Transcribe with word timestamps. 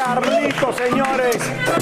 Roberto 0.00 0.37
Carlito, 0.48 0.72
señores, 0.72 1.36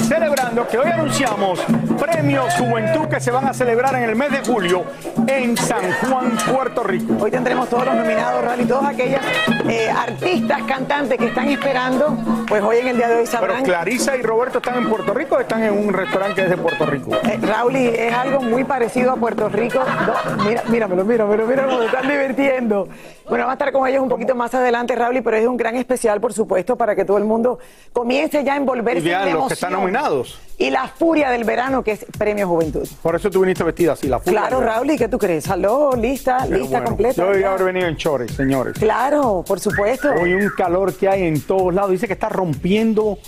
celebrando 0.07 0.67
que 0.67 0.77
hoy 0.77 0.89
anunciamos 0.91 1.59
premios 1.99 2.53
Juventud 2.55 3.07
que 3.07 3.19
se 3.19 3.31
van 3.31 3.47
a 3.47 3.53
celebrar 3.53 3.95
en 3.95 4.03
el 4.03 4.15
mes 4.15 4.31
de 4.31 4.39
julio 4.39 4.83
en 5.25 5.55
San 5.55 5.91
Juan, 6.01 6.37
Puerto 6.51 6.83
Rico. 6.83 7.15
Hoy 7.19 7.31
tendremos 7.31 7.69
todos 7.69 7.85
los 7.85 7.95
nominados, 7.95 8.43
Rally, 8.43 8.65
todas 8.65 8.93
aquellas 8.93 9.21
eh, 9.69 9.89
artistas, 9.89 10.63
cantantes 10.63 11.17
que 11.17 11.27
están 11.27 11.47
esperando, 11.49 12.17
pues 12.47 12.61
hoy 12.61 12.77
en 12.77 12.87
el 12.87 12.97
día 12.97 13.07
de 13.07 13.15
hoy 13.15 13.25
Pero 13.25 13.31
sabrán. 13.31 13.63
Clarisa 13.63 14.17
y 14.17 14.21
Roberto 14.21 14.57
están 14.57 14.77
en 14.77 14.89
Puerto 14.89 15.13
Rico 15.13 15.35
o 15.35 15.39
están 15.39 15.63
en 15.63 15.73
un 15.73 15.93
restaurante 15.93 16.35
que 16.35 16.43
es 16.43 16.49
de 16.49 16.57
Puerto 16.57 16.85
Rico. 16.85 17.11
Eh, 17.23 17.39
Raúl, 17.41 17.77
y 17.77 17.87
es 17.87 18.13
algo 18.13 18.41
muy 18.41 18.63
parecido 18.63 19.11
a 19.11 19.15
Puerto 19.15 19.47
Rico. 19.47 19.79
No, 19.79 20.43
mira, 20.43 20.63
míramelo, 20.67 21.05
míramelo, 21.05 21.47
míramelo, 21.47 21.79
me 21.79 21.85
están 21.85 22.07
divirtiendo. 22.07 22.87
Bueno, 23.29 23.45
va 23.45 23.51
a 23.51 23.53
estar 23.53 23.71
con 23.71 23.87
ellos 23.87 24.01
un 24.01 24.09
poquito 24.09 24.35
más 24.35 24.53
adelante, 24.53 24.95
Raúl, 24.95 25.21
pero 25.23 25.37
es 25.37 25.47
un 25.47 25.57
gran 25.57 25.75
especial, 25.75 26.21
por 26.21 26.33
supuesto, 26.33 26.77
para 26.77 26.95
que 26.95 27.03
todo 27.03 27.17
el 27.17 27.25
mundo 27.25 27.59
comience 27.91 28.43
ya 28.43 28.56
a 28.57 28.61
envolverse 28.61 28.99
Y 28.99 29.09
vean 29.09 29.27
en 29.27 29.29
la 29.29 29.33
los 29.35 29.47
que 29.47 29.53
están 29.53 29.73
nominados. 29.73 30.39
Y 30.57 30.71
la 30.71 30.87
furia 30.87 31.29
del 31.29 31.43
verano, 31.43 31.83
que 31.83 31.91
es 31.91 32.05
Premio 32.17 32.47
Juventud. 32.47 32.87
Por 33.03 33.15
eso 33.15 33.29
tú 33.29 33.41
viniste 33.41 33.63
vestida 33.63 33.93
así, 33.93 34.07
la 34.07 34.19
furia. 34.19 34.41
Claro, 34.41 34.59
Raúl, 34.59 34.89
¿y 34.89 34.97
qué 34.97 35.07
tú 35.07 35.19
crees? 35.19 35.47
¿Aló? 35.49 35.91
¿Lista? 35.95 36.39
Pero 36.45 36.57
¿Lista 36.57 36.77
bueno, 36.77 36.85
completa? 36.87 37.15
Yo 37.15 37.25
debería 37.25 37.49
haber 37.49 37.63
venido 37.65 37.87
en 37.87 37.95
chores, 37.95 38.31
señores. 38.31 38.73
Claro, 38.77 39.43
por 39.47 39.59
supuesto. 39.59 40.09
Hoy 40.19 40.33
un 40.33 40.49
calor 40.57 40.95
que 40.95 41.07
hay 41.07 41.23
en 41.23 41.41
todos 41.41 41.73
lados. 41.73 41.91
Dice 41.91 42.07
que 42.07 42.13
está 42.13 42.29
rompiendo 42.29 43.19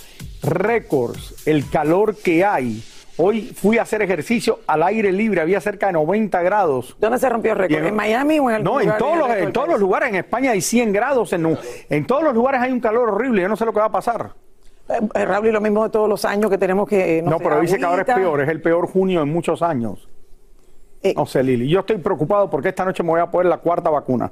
récords 0.41 1.35
el 1.45 1.69
calor 1.69 2.15
que 2.15 2.43
hay. 2.43 2.83
Hoy 3.21 3.53
fui 3.53 3.77
a 3.77 3.81
hacer 3.81 4.01
ejercicio 4.01 4.61
al 4.65 4.81
aire 4.81 5.11
libre, 5.11 5.41
había 5.41 5.59
cerca 5.59 5.87
de 5.87 5.93
90 5.93 6.41
grados. 6.41 6.95
¿Dónde 6.99 7.19
se 7.19 7.27
rompió 7.27 7.51
el 7.51 7.57
récord? 7.57 7.85
¿En 7.85 7.93
Miami 7.93 8.39
o 8.39 8.49
en 8.49 8.55
algún 8.55 8.73
No, 8.73 8.79
en 8.79 8.97
todos, 8.97 9.13
el 9.13 9.19
los, 9.19 9.29
en 9.31 9.53
todos 9.53 9.67
los 9.67 9.79
lugares. 9.79 10.09
En 10.09 10.15
España 10.15 10.51
hay 10.51 10.61
100 10.61 10.93
grados. 10.93 11.33
En, 11.33 11.57
en 11.89 12.07
todos 12.07 12.23
los 12.23 12.33
lugares 12.33 12.61
hay 12.61 12.71
un 12.71 12.79
calor 12.79 13.09
horrible. 13.09 13.41
Yo 13.41 13.49
no 13.49 13.57
sé 13.57 13.65
lo 13.65 13.73
que 13.73 13.79
va 13.79 13.87
a 13.87 13.91
pasar. 13.91 14.31
Eh, 14.89 14.99
eh, 15.13 15.25
Raúl, 15.25 15.47
y 15.47 15.51
lo 15.51 15.61
mismo 15.61 15.83
de 15.83 15.89
todos 15.89 16.09
los 16.09 16.25
años 16.25 16.49
que 16.49 16.57
tenemos 16.57 16.87
que. 16.87 17.21
No, 17.21 17.37
sé, 17.37 17.43
pero 17.43 17.61
dice 17.61 17.77
que 17.77 17.85
ahora 17.85 18.01
es 18.01 18.13
peor. 18.13 18.41
Es 18.41 18.49
el 18.49 18.61
peor 18.61 18.87
junio 18.87 19.21
en 19.21 19.31
muchos 19.31 19.61
años. 19.61 20.09
Eh, 21.03 21.13
No 21.15 21.25
sé, 21.25 21.43
Lili. 21.43 21.69
Yo 21.69 21.81
estoy 21.81 21.97
preocupado 21.97 22.49
porque 22.49 22.69
esta 22.69 22.83
noche 22.83 23.03
me 23.03 23.09
voy 23.09 23.21
a 23.21 23.27
poner 23.29 23.47
la 23.49 23.57
cuarta 23.57 23.89
vacuna. 23.89 24.31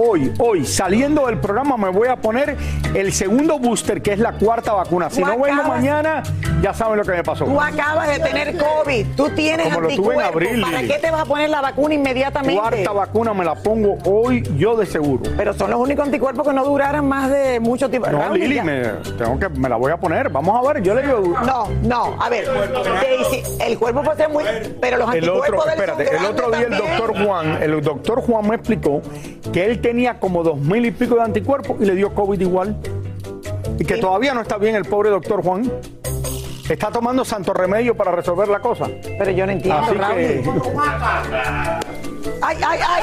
Hoy, 0.00 0.32
hoy, 0.38 0.64
saliendo 0.64 1.26
del 1.26 1.38
programa, 1.38 1.76
me 1.76 1.88
voy 1.88 2.06
a 2.06 2.14
poner 2.14 2.56
el 2.94 3.12
segundo 3.12 3.58
booster, 3.58 4.00
que 4.00 4.12
es 4.12 4.20
la 4.20 4.32
cuarta 4.32 4.72
vacuna. 4.72 5.10
Si 5.10 5.20
Tú 5.20 5.26
no 5.26 5.32
vengo 5.32 5.46
acabas- 5.46 5.68
mañana, 5.68 6.22
ya 6.62 6.72
saben 6.72 6.98
lo 6.98 7.04
que 7.04 7.10
me 7.10 7.24
pasó. 7.24 7.44
Tú 7.44 7.60
acabas 7.60 8.08
de 8.08 8.20
tener 8.20 8.56
COVID, 8.56 9.06
tú 9.16 9.28
tienes 9.30 9.66
Como 9.66 9.80
lo 9.80 9.88
tuve 9.88 9.94
en 9.94 10.20
anticuerpos. 10.20 10.24
abril, 10.34 10.60
¿Para 10.62 10.76
Lili. 10.82 10.92
qué 10.94 10.98
te 11.00 11.10
vas 11.10 11.22
a 11.22 11.24
poner 11.24 11.50
la 11.50 11.60
vacuna 11.62 11.94
inmediatamente? 11.94 12.60
Cuarta 12.60 12.92
vacuna 12.92 13.34
me 13.34 13.44
la 13.44 13.56
pongo 13.56 13.98
hoy, 14.04 14.44
yo 14.56 14.76
de 14.76 14.86
seguro. 14.86 15.22
Pero 15.36 15.52
son 15.54 15.68
los 15.72 15.80
únicos 15.80 16.04
anticuerpos 16.06 16.46
que 16.46 16.54
no 16.54 16.64
duraran 16.64 17.04
más 17.04 17.28
de 17.30 17.58
mucho 17.58 17.90
tiempo. 17.90 18.08
No, 18.08 18.20
Raúl, 18.20 18.38
Lili, 18.38 18.54
ya- 18.54 18.62
me, 18.64 18.82
tengo 19.18 19.36
que, 19.38 19.48
me 19.48 19.68
la 19.68 19.76
voy 19.76 19.90
a 19.90 19.96
poner. 19.96 20.28
Vamos 20.28 20.64
a 20.64 20.72
ver, 20.72 20.80
yo 20.80 20.94
le 20.94 21.02
digo. 21.02 21.18
No, 21.44 21.68
no, 21.82 22.22
a 22.22 22.28
ver, 22.28 22.46
Daisy, 22.48 23.42
el 23.64 23.76
cuerpo 23.76 24.02
puede 24.04 24.16
ser 24.16 24.28
muy, 24.28 24.44
pero 24.80 24.98
los 24.98 25.12
El 25.12 25.24
anticuerpos 25.24 25.64
otro, 25.66 25.70
del 25.76 25.88
son 25.88 26.00
espérate, 26.00 26.16
el 26.16 26.24
otro 26.24 26.50
día 26.50 26.66
el 26.68 26.76
doctor 26.76 27.24
Juan, 27.26 27.58
el 27.62 27.80
doctor 27.82 28.20
Juan 28.22 28.48
me 28.48 28.54
explicó 28.54 29.02
que 29.52 29.64
él 29.64 29.80
tenía 29.88 30.20
como 30.20 30.42
dos 30.42 30.58
mil 30.58 30.84
y 30.84 30.90
pico 30.90 31.14
de 31.14 31.22
anticuerpos 31.22 31.78
y 31.80 31.86
le 31.86 31.94
dio 31.94 32.14
COVID 32.14 32.38
igual. 32.38 32.76
Y 33.78 33.86
que 33.86 33.96
todavía 33.96 34.34
no 34.34 34.42
está 34.42 34.58
bien 34.58 34.74
el 34.76 34.84
pobre 34.84 35.08
doctor 35.08 35.42
Juan. 35.42 35.72
Está 36.68 36.90
tomando 36.90 37.24
santo 37.24 37.54
remedio 37.54 37.96
para 37.96 38.12
resolver 38.12 38.48
la 38.48 38.58
cosa. 38.60 38.86
Pero 39.18 39.30
yo 39.30 39.46
no 39.46 39.52
entiendo, 39.52 39.80
Así 39.80 39.94
Raúl. 39.94 40.16
que 40.16 40.42
Ay, 42.42 42.56
ay, 42.66 42.80
ay. 42.86 43.02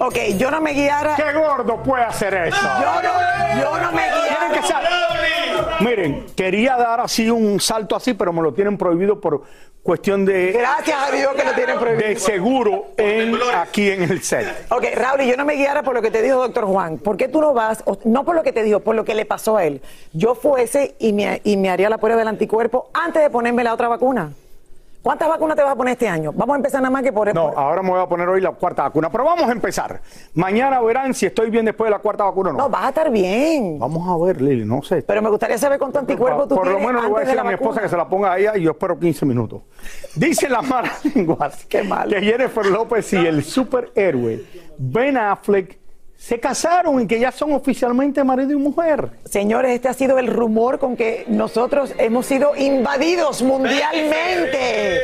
Ok, 0.00 0.16
yo 0.36 0.50
no 0.50 0.60
me 0.60 0.72
guiara. 0.72 1.14
qué 1.14 1.32
gordo 1.32 1.80
puede 1.80 2.02
hacer 2.02 2.34
eso. 2.34 2.56
Yo 2.60 3.02
no, 3.02 3.60
yo 3.60 3.80
no 3.80 3.92
me 3.92 4.02
Tienen 4.02 4.52
que 4.52 4.66
guiara. 4.66 4.88
Miren, 5.84 6.26
quería 6.34 6.76
dar 6.76 7.00
así 7.00 7.28
un 7.30 7.60
salto 7.60 7.94
así, 7.94 8.14
pero 8.14 8.32
me 8.32 8.40
lo 8.42 8.52
tienen 8.54 8.78
prohibido 8.78 9.20
por 9.20 9.42
cuestión 9.82 10.24
de, 10.24 10.52
Gracias 10.52 10.96
a 11.08 11.10
Dios 11.14 11.34
que 11.34 11.44
lo 11.44 11.52
tienen 11.52 11.78
prohibido. 11.78 12.08
de 12.08 12.16
seguro 12.16 12.86
en, 12.96 13.34
aquí 13.54 13.90
en 13.90 14.02
el 14.04 14.22
set. 14.22 14.46
Ok, 14.70 14.84
Raúl, 14.94 15.20
y 15.20 15.28
yo 15.28 15.36
no 15.36 15.44
me 15.44 15.56
guiara 15.56 15.82
por 15.82 15.94
lo 15.94 16.00
que 16.00 16.10
te 16.10 16.22
dijo 16.22 16.36
doctor 16.36 16.64
Juan. 16.64 16.96
¿Por 16.96 17.18
qué 17.18 17.28
tú 17.28 17.40
no 17.42 17.52
vas? 17.52 17.82
o- 17.84 17.98
no 18.04 18.24
por 18.24 18.34
lo 18.34 18.42
que 18.42 18.52
te 18.52 18.62
dijo, 18.62 18.80
por 18.80 18.94
lo 18.96 19.04
que 19.04 19.14
le 19.14 19.26
pasó 19.26 19.58
a 19.58 19.64
él. 19.66 19.82
Yo 20.14 20.34
fuese 20.34 20.94
y 20.98 21.12
me, 21.12 21.42
y 21.44 21.58
me 21.58 21.68
haría 21.68 21.90
la 21.90 21.98
prueba 21.98 22.16
del 22.18 22.28
anticuerpo 22.28 22.88
antes 22.94 23.22
de 23.22 23.28
ponerme 23.28 23.62
la 23.62 23.74
otra 23.74 23.88
vacuna. 23.88 24.32
¿Cuántas 25.04 25.28
vacunas 25.28 25.54
te 25.54 25.62
vas 25.62 25.72
a 25.72 25.76
poner 25.76 25.92
este 25.92 26.08
año? 26.08 26.32
Vamos 26.32 26.54
a 26.54 26.56
empezar 26.56 26.80
nada 26.80 26.90
más 26.90 27.02
que 27.02 27.12
por... 27.12 27.32
No, 27.34 27.50
por- 27.50 27.58
ahora 27.58 27.82
me 27.82 27.90
voy 27.90 28.00
a 28.00 28.06
poner 28.08 28.26
hoy 28.26 28.40
la 28.40 28.52
cuarta 28.52 28.84
vacuna, 28.84 29.10
pero 29.10 29.22
vamos 29.24 29.46
a 29.46 29.52
empezar. 29.52 30.00
Mañana 30.32 30.80
verán 30.80 31.12
si 31.12 31.26
estoy 31.26 31.50
bien 31.50 31.66
después 31.66 31.88
de 31.88 31.90
la 31.90 31.98
cuarta 31.98 32.24
vacuna 32.24 32.50
o 32.50 32.52
no. 32.54 32.58
no, 32.60 32.68
vas 32.70 32.86
a 32.86 32.88
estar 32.88 33.10
bien. 33.10 33.78
Vamos 33.78 34.08
a 34.08 34.24
ver, 34.24 34.40
Lili, 34.40 34.64
no 34.64 34.80
sé. 34.82 35.02
Pero 35.02 35.20
me 35.20 35.28
gustaría 35.28 35.58
saber 35.58 35.78
cuánto 35.78 35.98
anticuerpo 35.98 36.48
tú 36.48 36.54
Por 36.54 36.64
lo 36.66 36.70
tienes 36.76 36.86
menos 36.86 37.02
le 37.02 37.08
voy 37.10 37.16
a 37.18 37.20
de 37.20 37.26
decir 37.26 37.36
la 37.36 37.42
a 37.42 37.44
mi 37.44 37.52
esposa 37.52 37.82
que 37.82 37.88
se 37.90 37.96
la 37.98 38.08
ponga 38.08 38.32
a 38.32 38.38
ella 38.38 38.56
y 38.56 38.62
yo 38.62 38.70
espero 38.70 38.98
15 38.98 39.26
minutos. 39.26 39.60
Dice 40.16 40.48
las 40.48 40.66
malas 40.66 41.04
lenguas 41.14 41.66
Qué 41.66 41.82
mal. 41.82 42.08
que 42.08 42.22
Jennifer 42.22 42.64
López 42.64 43.12
y 43.12 43.16
el 43.26 43.44
superhéroe 43.44 44.42
Ben 44.78 45.18
Affleck 45.18 45.78
se 46.16 46.40
casaron 46.40 47.02
y 47.02 47.06
que 47.06 47.18
ya 47.18 47.32
son 47.32 47.52
oficialmente 47.52 48.24
marido 48.24 48.52
y 48.52 48.56
mujer. 48.56 49.10
Señores, 49.24 49.72
este 49.72 49.88
ha 49.88 49.94
sido 49.94 50.18
el 50.18 50.26
rumor 50.26 50.78
con 50.78 50.96
que 50.96 51.24
nosotros 51.28 51.92
hemos 51.98 52.26
sido 52.26 52.56
invadidos 52.56 53.42
mundialmente. 53.42 55.00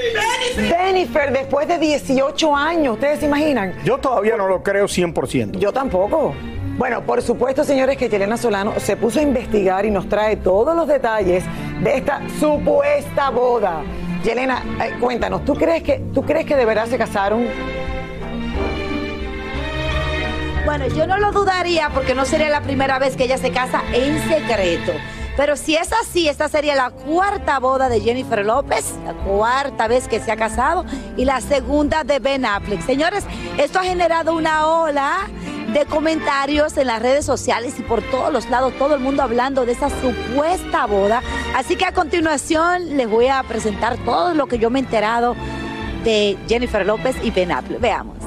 Jennifer, 0.54 1.32
después 1.32 1.68
de 1.68 1.78
18 1.78 2.56
años, 2.56 2.94
¿ustedes 2.94 3.20
se 3.20 3.26
imaginan? 3.26 3.74
Yo 3.84 3.98
todavía 3.98 4.36
no 4.36 4.48
lo 4.48 4.62
creo 4.62 4.86
100%. 4.86 5.58
Yo 5.58 5.72
tampoco. 5.72 6.34
Bueno, 6.78 7.02
por 7.04 7.20
supuesto, 7.20 7.64
señores, 7.64 7.98
que 7.98 8.08
Yelena 8.08 8.38
Solano 8.38 8.72
se 8.78 8.96
puso 8.96 9.20
a 9.20 9.22
investigar 9.22 9.84
y 9.84 9.90
nos 9.90 10.08
trae 10.08 10.36
todos 10.36 10.74
los 10.74 10.88
detalles 10.88 11.44
de 11.82 11.96
esta 11.98 12.22
supuesta 12.38 13.28
boda. 13.28 13.82
Yelena, 14.24 14.62
eh, 14.82 14.92
cuéntanos, 14.98 15.44
¿tú 15.44 15.54
crees 15.54 15.82
que 15.82 16.00
tú 16.14 16.22
crees 16.22 16.46
que 16.46 16.56
de 16.56 16.64
verdad 16.64 16.86
se 16.86 16.96
casaron? 16.96 17.46
Bueno, 20.70 20.86
yo 20.86 21.04
no 21.04 21.18
lo 21.18 21.32
dudaría 21.32 21.90
porque 21.90 22.14
no 22.14 22.24
sería 22.24 22.48
la 22.48 22.60
primera 22.60 23.00
vez 23.00 23.16
que 23.16 23.24
ella 23.24 23.38
se 23.38 23.50
casa 23.50 23.82
en 23.92 24.22
secreto. 24.28 24.92
Pero 25.36 25.56
si 25.56 25.74
es 25.74 25.92
así, 25.92 26.28
esta 26.28 26.48
sería 26.48 26.76
la 26.76 26.90
cuarta 26.90 27.58
boda 27.58 27.88
de 27.88 28.00
Jennifer 28.00 28.46
López, 28.46 28.94
la 29.04 29.12
cuarta 29.14 29.88
vez 29.88 30.06
que 30.06 30.20
se 30.20 30.30
ha 30.30 30.36
casado 30.36 30.84
y 31.16 31.24
la 31.24 31.40
segunda 31.40 32.04
de 32.04 32.20
Ben 32.20 32.44
Affleck. 32.46 32.86
Señores, 32.86 33.24
esto 33.58 33.80
ha 33.80 33.82
generado 33.82 34.32
una 34.32 34.68
ola 34.68 35.28
de 35.72 35.86
comentarios 35.86 36.76
en 36.76 36.86
las 36.86 37.02
redes 37.02 37.26
sociales 37.26 37.74
y 37.80 37.82
por 37.82 38.00
todos 38.02 38.32
los 38.32 38.48
lados, 38.48 38.72
todo 38.78 38.94
el 38.94 39.00
mundo 39.00 39.24
hablando 39.24 39.66
de 39.66 39.72
esa 39.72 39.90
supuesta 39.90 40.86
boda. 40.86 41.20
Así 41.56 41.74
que 41.74 41.84
a 41.84 41.92
continuación 41.92 42.96
les 42.96 43.10
voy 43.10 43.26
a 43.26 43.42
presentar 43.42 43.98
todo 44.04 44.34
lo 44.34 44.46
que 44.46 44.60
yo 44.60 44.70
me 44.70 44.78
he 44.78 44.82
enterado 44.82 45.34
de 46.04 46.38
Jennifer 46.46 46.86
López 46.86 47.16
y 47.24 47.32
Ben 47.32 47.50
Affleck. 47.50 47.80
Veamos. 47.80 48.19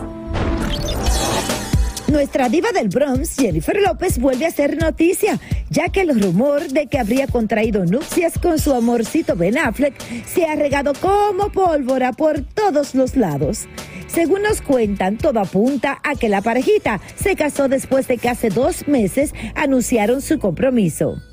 Nuestra 2.14 2.48
diva 2.48 2.72
del 2.72 2.90
Bronx, 2.90 3.38
Jennifer 3.38 3.76
López, 3.82 4.20
vuelve 4.20 4.46
a 4.46 4.52
ser 4.52 4.78
noticia, 4.78 5.40
ya 5.72 5.90
que 5.90 6.02
el 6.02 6.22
rumor 6.22 6.62
de 6.68 6.86
que 6.86 7.00
habría 7.00 7.26
contraído 7.26 7.86
nupcias 7.86 8.38
con 8.38 8.60
su 8.60 8.72
amorcito 8.72 9.36
Ben 9.36 9.58
Affleck 9.58 9.96
se 10.28 10.46
ha 10.46 10.54
regado 10.54 10.94
como 10.94 11.52
pólvora 11.52 12.14
por 12.14 12.42
todos 12.42 12.94
los 12.94 13.16
lados. 13.16 13.68
Según 14.06 14.44
nos 14.44 14.62
cuentan, 14.62 15.18
todo 15.18 15.40
apunta 15.40 16.00
a 16.04 16.14
que 16.14 16.30
la 16.30 16.44
parejita 16.44 17.02
se 17.16 17.36
casó 17.36 17.68
después 17.68 18.08
de 18.08 18.20
que 18.20 18.30
hace 18.30 18.50
dos 18.50 18.88
meses 18.88 19.34
anunciaron 19.56 20.22
su 20.22 20.38
compromiso. 20.38 21.33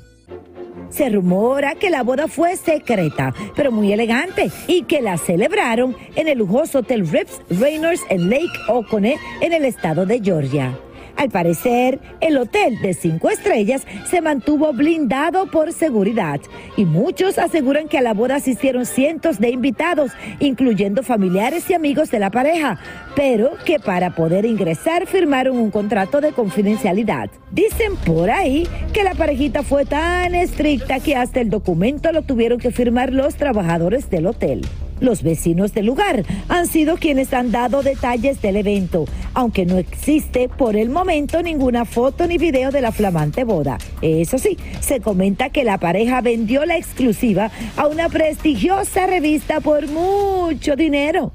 Se 0.91 1.09
rumora 1.09 1.75
que 1.75 1.89
la 1.89 2.03
boda 2.03 2.27
fue 2.27 2.57
secreta, 2.57 3.33
pero 3.55 3.71
muy 3.71 3.91
elegante, 3.93 4.51
y 4.67 4.83
que 4.83 5.01
la 5.01 5.17
celebraron 5.17 5.95
en 6.15 6.27
el 6.27 6.37
lujoso 6.37 6.79
Hotel 6.79 7.07
Rips 7.09 7.41
Rainers 7.49 8.01
en 8.09 8.29
Lake 8.29 8.51
Oconee, 8.67 9.17
en 9.41 9.53
el 9.53 9.65
estado 9.65 10.05
de 10.05 10.19
Georgia. 10.19 10.77
Al 11.21 11.29
parecer, 11.29 11.99
el 12.19 12.35
hotel 12.35 12.81
de 12.81 12.95
cinco 12.95 13.29
estrellas 13.29 13.83
se 14.09 14.21
mantuvo 14.21 14.73
blindado 14.73 15.45
por 15.51 15.71
seguridad 15.71 16.41
y 16.75 16.85
muchos 16.85 17.37
aseguran 17.37 17.87
que 17.87 17.99
a 17.99 18.01
la 18.01 18.15
boda 18.15 18.37
asistieron 18.37 18.87
cientos 18.87 19.37
de 19.37 19.51
invitados, 19.51 20.13
incluyendo 20.39 21.03
familiares 21.03 21.69
y 21.69 21.75
amigos 21.75 22.09
de 22.09 22.17
la 22.17 22.31
pareja, 22.31 22.79
pero 23.15 23.51
que 23.67 23.77
para 23.77 24.15
poder 24.15 24.45
ingresar 24.45 25.05
firmaron 25.05 25.57
un 25.57 25.69
contrato 25.69 26.21
de 26.21 26.31
confidencialidad. 26.31 27.29
Dicen 27.51 27.97
por 28.03 28.31
ahí 28.31 28.67
que 28.91 29.03
la 29.03 29.13
parejita 29.13 29.61
fue 29.61 29.85
tan 29.85 30.33
estricta 30.33 30.99
que 31.01 31.15
hasta 31.15 31.39
el 31.39 31.51
documento 31.51 32.11
lo 32.11 32.23
tuvieron 32.23 32.57
que 32.57 32.71
firmar 32.71 33.13
los 33.13 33.35
trabajadores 33.35 34.09
del 34.09 34.25
hotel. 34.25 34.63
Los 35.01 35.23
vecinos 35.23 35.73
del 35.73 35.87
lugar 35.87 36.23
han 36.47 36.67
sido 36.67 36.95
quienes 36.95 37.33
han 37.33 37.51
dado 37.51 37.81
detalles 37.81 38.39
del 38.41 38.55
evento, 38.55 39.05
aunque 39.33 39.65
no 39.65 39.77
existe 39.77 40.47
por 40.47 40.75
el 40.75 40.89
momento 40.89 41.41
ninguna 41.41 41.85
foto 41.85 42.27
ni 42.27 42.37
video 42.37 42.69
de 42.71 42.81
la 42.81 42.91
flamante 42.91 43.43
boda. 43.43 43.79
Eso 44.03 44.37
sí, 44.37 44.57
se 44.79 45.01
comenta 45.01 45.49
que 45.49 45.63
la 45.63 45.79
pareja 45.79 46.21
vendió 46.21 46.65
la 46.65 46.77
exclusiva 46.77 47.49
a 47.77 47.87
una 47.87 48.09
prestigiosa 48.09 49.07
revista 49.07 49.59
por 49.59 49.87
mucho 49.87 50.75
dinero. 50.75 51.33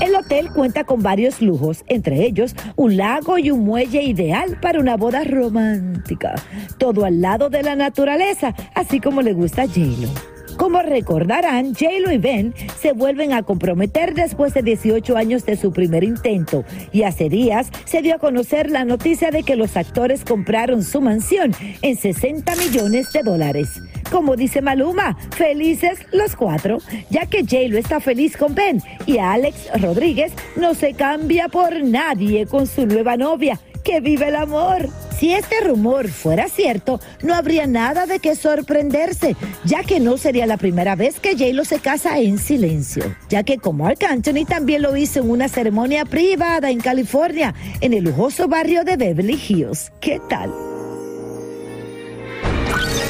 El 0.00 0.14
hotel 0.14 0.50
cuenta 0.52 0.84
con 0.84 1.02
varios 1.02 1.42
lujos, 1.42 1.82
entre 1.88 2.24
ellos 2.24 2.54
un 2.76 2.96
lago 2.96 3.38
y 3.38 3.50
un 3.50 3.64
muelle 3.64 4.02
ideal 4.02 4.60
para 4.60 4.78
una 4.78 4.96
boda 4.96 5.24
romántica. 5.24 6.34
Todo 6.78 7.04
al 7.04 7.20
lado 7.20 7.50
de 7.50 7.64
la 7.64 7.74
naturaleza, 7.74 8.54
así 8.74 9.00
como 9.00 9.22
le 9.22 9.32
gusta 9.32 9.66
a. 9.66 10.35
Como 10.56 10.80
recordarán, 10.80 11.74
J-Lo 11.74 12.10
y 12.10 12.18
Ben 12.18 12.54
se 12.80 12.92
vuelven 12.92 13.32
a 13.32 13.42
comprometer 13.42 14.14
después 14.14 14.54
de 14.54 14.62
18 14.62 15.16
años 15.16 15.44
de 15.44 15.56
su 15.56 15.72
primer 15.72 16.02
intento. 16.02 16.64
Y 16.92 17.02
hace 17.02 17.28
días 17.28 17.70
se 17.84 18.02
dio 18.02 18.14
a 18.14 18.18
conocer 18.18 18.70
la 18.70 18.84
noticia 18.84 19.30
de 19.30 19.42
que 19.42 19.56
los 19.56 19.76
actores 19.76 20.24
compraron 20.24 20.82
su 20.82 21.00
mansión 21.00 21.52
en 21.82 21.96
60 21.96 22.56
millones 22.56 23.12
de 23.12 23.22
dólares. 23.22 23.80
Como 24.10 24.36
dice 24.36 24.62
Maluma, 24.62 25.16
felices 25.36 25.98
los 26.12 26.36
cuatro, 26.36 26.78
ya 27.10 27.26
que 27.26 27.42
J-Lo 27.42 27.76
está 27.76 28.00
feliz 28.00 28.36
con 28.36 28.54
Ben 28.54 28.80
y 29.04 29.18
Alex 29.18 29.68
Rodríguez 29.80 30.32
no 30.56 30.74
se 30.74 30.94
cambia 30.94 31.48
por 31.48 31.82
nadie 31.84 32.46
con 32.46 32.66
su 32.66 32.86
nueva 32.86 33.16
novia. 33.16 33.60
¡Que 33.86 34.00
vive 34.00 34.30
el 34.30 34.34
amor! 34.34 34.88
Si 35.16 35.32
este 35.32 35.60
rumor 35.60 36.08
fuera 36.08 36.48
cierto, 36.48 37.00
no 37.22 37.34
habría 37.34 37.68
nada 37.68 38.06
de 38.06 38.18
qué 38.18 38.34
sorprenderse, 38.34 39.36
ya 39.64 39.84
que 39.84 40.00
no 40.00 40.18
sería 40.18 40.44
la 40.44 40.56
primera 40.56 40.96
vez 40.96 41.20
que 41.20 41.36
J-Lo 41.36 41.64
se 41.64 41.78
casa 41.78 42.18
en 42.18 42.38
silencio, 42.38 43.14
ya 43.28 43.44
que 43.44 43.58
como 43.58 43.84
Mark 43.84 44.00
Anthony 44.10 44.44
también 44.44 44.82
lo 44.82 44.96
hizo 44.96 45.20
en 45.20 45.30
una 45.30 45.48
ceremonia 45.48 46.04
privada 46.04 46.68
en 46.68 46.80
California, 46.80 47.54
en 47.80 47.94
el 47.94 48.02
lujoso 48.02 48.48
barrio 48.48 48.82
de 48.82 48.96
Beverly 48.96 49.40
Hills. 49.48 49.92
¿Qué 50.00 50.20
tal? 50.28 50.52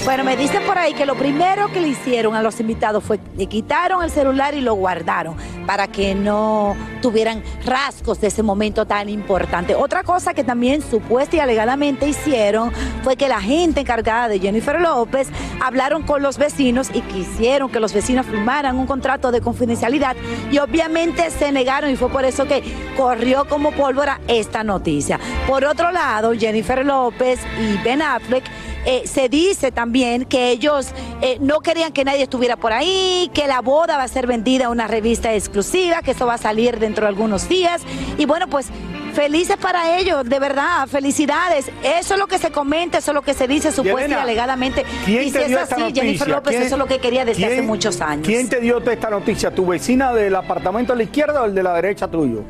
Bueno, 0.05 0.23
me 0.23 0.37
dicen 0.37 0.63
por 0.65 0.79
ahí 0.79 0.95
que 0.95 1.05
lo 1.05 1.17
primero 1.17 1.69
que 1.73 1.81
le 1.81 1.89
hicieron 1.89 2.37
a 2.37 2.43
los 2.43 2.61
invitados 2.61 3.03
fue 3.03 3.19
le 3.37 3.47
quitaron 3.47 4.05
el 4.05 4.11
celular 4.11 4.55
y 4.55 4.61
lo 4.61 4.75
guardaron 4.75 5.37
para 5.67 5.89
que 5.89 6.15
no 6.15 6.77
tuvieran 7.03 7.43
rasgos 7.65 8.21
de 8.21 8.29
ese 8.29 8.43
momento 8.43 8.87
tan 8.87 9.09
importante. 9.09 9.75
Otra 9.75 10.05
cosa 10.05 10.33
que 10.33 10.45
también 10.45 10.81
supuesta 10.83 11.37
y 11.37 11.41
alegadamente 11.41 12.07
hicieron 12.09 12.73
fue 13.03 13.17
que 13.17 13.29
la 13.29 13.41
gente 13.41 13.81
encargada 13.81 14.29
de 14.29 14.39
Jennifer 14.39 14.81
López 14.81 15.29
hablaron 15.61 16.05
con 16.05 16.23
los 16.23 16.39
vecinos 16.39 16.89
y 16.95 17.01
quisieron 17.01 17.69
que 17.69 17.81
los 17.81 17.93
vecinos 17.93 18.27
firmaran 18.27 18.79
un 18.79 18.87
contrato 18.87 19.33
de 19.33 19.41
confidencialidad 19.41 20.17
y 20.53 20.59
obviamente 20.59 21.31
se 21.31 21.51
negaron 21.51 21.91
y 21.91 21.97
fue 21.97 22.09
por 22.11 22.25
eso 22.25 22.47
que 22.47 22.63
corrió 22.97 23.49
como 23.49 23.73
pólvora 23.73 24.21
esta 24.29 24.63
noticia. 24.63 25.19
Por 25.49 25.65
otro 25.65 25.91
lado, 25.91 26.33
Jennifer 26.33 26.85
López 26.87 27.41
y 27.61 27.77
Ben 27.83 28.03
Affleck 28.03 28.45
eh, 28.87 29.03
se 29.07 29.29
dice 29.29 29.73
también 29.73 30.25
que 30.25 30.51
ellos 30.51 30.89
eh, 31.21 31.39
no 31.41 31.61
querían 31.61 31.93
que 31.93 32.05
nadie 32.05 32.23
estuviera 32.23 32.57
por 32.57 32.73
ahí, 32.73 33.29
que 33.35 33.49
la 33.49 33.61
boda 33.61 33.97
va 33.97 34.05
a 34.05 34.09
ser 34.09 34.29
vendida 34.29 34.67
a 34.67 34.71
una 34.71 34.87
revista 34.87 35.35
exclusiva, 35.35 36.03
que 36.03 36.13
eso 36.13 36.25
va 36.25 36.35
a 36.35 36.39
salir 36.39 36.79
dentro 36.79 37.03
de 37.03 37.09
algunos 37.09 37.49
días. 37.49 37.83
Y 38.17 38.27
bueno, 38.27 38.47
pues 38.47 38.69
felices 39.13 39.57
para 39.57 39.99
ellos, 39.99 40.29
de 40.29 40.39
verdad, 40.39 40.87
felicidades. 40.87 41.71
Eso 41.83 42.15
es 42.15 42.21
lo 42.21 42.29
que 42.29 42.39
se 42.39 42.53
comenta, 42.53 42.99
eso 42.99 43.11
es 43.11 43.15
lo 43.17 43.23
que 43.23 43.35
se 43.35 43.49
dice 43.49 43.73
supuestamente 43.73 44.15
y 44.15 44.23
alegadamente. 44.23 44.85
y 45.07 45.31
si 45.31 45.39
es 45.39 45.57
así, 45.57 45.93
Jennifer 45.93 46.29
López, 46.29 46.55
eso 46.55 46.75
es 46.77 46.79
lo 46.79 46.87
que 46.87 46.99
quería 46.99 47.25
desde 47.25 47.45
hace 47.45 47.63
muchos 47.63 48.01
años. 48.01 48.27
¿Quién 48.27 48.49
te 48.49 48.61
dio 48.61 48.79
esta 48.79 49.11
noticia? 49.11 49.51
¿Tu 49.51 49.67
vecina 49.67 50.13
del 50.13 50.37
apartamento 50.37 50.93
a 50.93 50.97
la 50.97 51.03
izquierda 51.03 51.43
o 51.43 51.47
el 51.47 51.55
de 51.55 51.63
la 51.63 51.75
derecha 51.75 52.09
tuyo? 52.09 52.45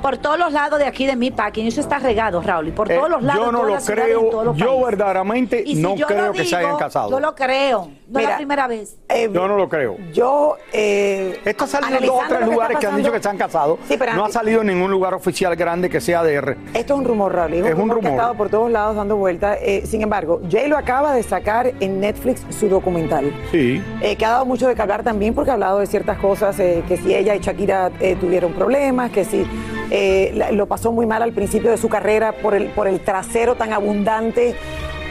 Por 0.00 0.18
todos 0.18 0.38
los 0.38 0.52
lados 0.52 0.78
de 0.78 0.86
aquí 0.86 1.06
de 1.06 1.16
mi 1.16 1.30
parking. 1.30 1.64
Eso 1.66 1.80
está 1.80 1.98
regado, 1.98 2.40
Raúl. 2.42 2.68
Y 2.68 2.70
por 2.72 2.90
Eh, 2.90 2.96
todos 2.96 3.10
los 3.10 3.22
lados. 3.22 3.44
yo 3.46 3.52
no 3.52 3.62
lo 3.64 3.76
creo, 3.76 4.54
yo 4.54 4.84
verdaderamente 4.84 5.62
Y 5.64 5.76
si 5.76 5.82
no 5.82 5.94
yo 5.96 6.06
creo 6.06 6.32
que 6.32 6.44
se 6.44 6.56
hayan 6.56 6.76
casado. 6.76 7.10
Yo 7.10 7.20
lo 7.20 7.34
creo. 7.34 7.88
No 8.08 8.18
es 8.18 8.24
Mira, 8.24 8.30
la 8.30 8.36
primera 8.38 8.66
vez. 8.66 8.96
Eh, 9.08 9.30
Yo 9.32 9.46
no 9.46 9.56
lo 9.56 9.68
creo. 9.68 9.96
Yo. 10.12 10.56
Eh, 10.72 11.40
Esto 11.44 11.62
ha 11.64 11.66
salido 11.68 11.98
en 12.00 12.06
dos 12.06 12.16
o 12.16 12.28
tres 12.28 12.40
que 12.40 12.44
lugares 12.46 12.78
que 12.78 12.86
han 12.88 12.96
dicho 12.96 13.12
que 13.12 13.22
se 13.22 13.28
han 13.28 13.38
casado. 13.38 13.78
Sí, 13.86 13.94
pero 13.96 14.14
no 14.14 14.24
ha 14.24 14.30
salido 14.30 14.62
en 14.62 14.66
ningún 14.66 14.90
lugar 14.90 15.14
oficial 15.14 15.54
grande 15.54 15.88
que 15.88 16.00
sea 16.00 16.24
de 16.24 16.34
R. 16.34 16.56
Esto 16.74 16.94
es 16.94 16.98
un 16.98 17.04
rumor, 17.04 17.32
Raúl. 17.32 17.54
Es, 17.54 17.66
Es 17.66 17.74
un 17.74 17.88
rumor, 17.88 18.00
que 18.00 18.06
ha 18.08 18.10
estado 18.10 18.34
por 18.34 18.48
todos 18.50 18.68
lados 18.70 18.96
dando 18.96 19.14
vueltas. 19.16 19.58
Eh, 19.62 19.82
sin 19.86 20.02
embargo, 20.02 20.40
Jay 20.50 20.66
lo 20.66 20.76
acaba 20.76 21.14
de 21.14 21.22
sacar 21.22 21.72
en 21.78 22.00
Netflix 22.00 22.42
su 22.50 22.68
documental. 22.68 23.32
Sí. 23.52 23.80
Eh, 24.02 24.16
que 24.16 24.24
ha 24.24 24.30
dado 24.30 24.44
mucho 24.44 24.66
de 24.66 24.74
que 24.74 24.82
hablar 24.82 25.04
también 25.04 25.32
porque 25.32 25.50
ha 25.52 25.54
hablado 25.54 25.78
de 25.78 25.86
ciertas 25.86 26.18
cosas, 26.18 26.58
eh, 26.58 26.82
que 26.88 26.96
si 26.96 27.14
ella 27.14 27.36
y 27.36 27.38
Shakira 27.38 27.92
eh, 28.00 28.16
tuvieron 28.20 28.52
problemas, 28.54 29.12
que 29.12 29.24
si 29.24 29.46
eh, 29.90 30.48
lo 30.52 30.66
pasó 30.66 30.92
muy 30.92 31.06
mal 31.06 31.22
al 31.22 31.32
principio 31.32 31.70
de 31.70 31.76
su 31.76 31.88
carrera 31.88 32.32
por 32.32 32.54
el, 32.54 32.68
por 32.68 32.86
el 32.88 33.00
trasero 33.00 33.54
tan 33.56 33.72
abundante. 33.72 34.54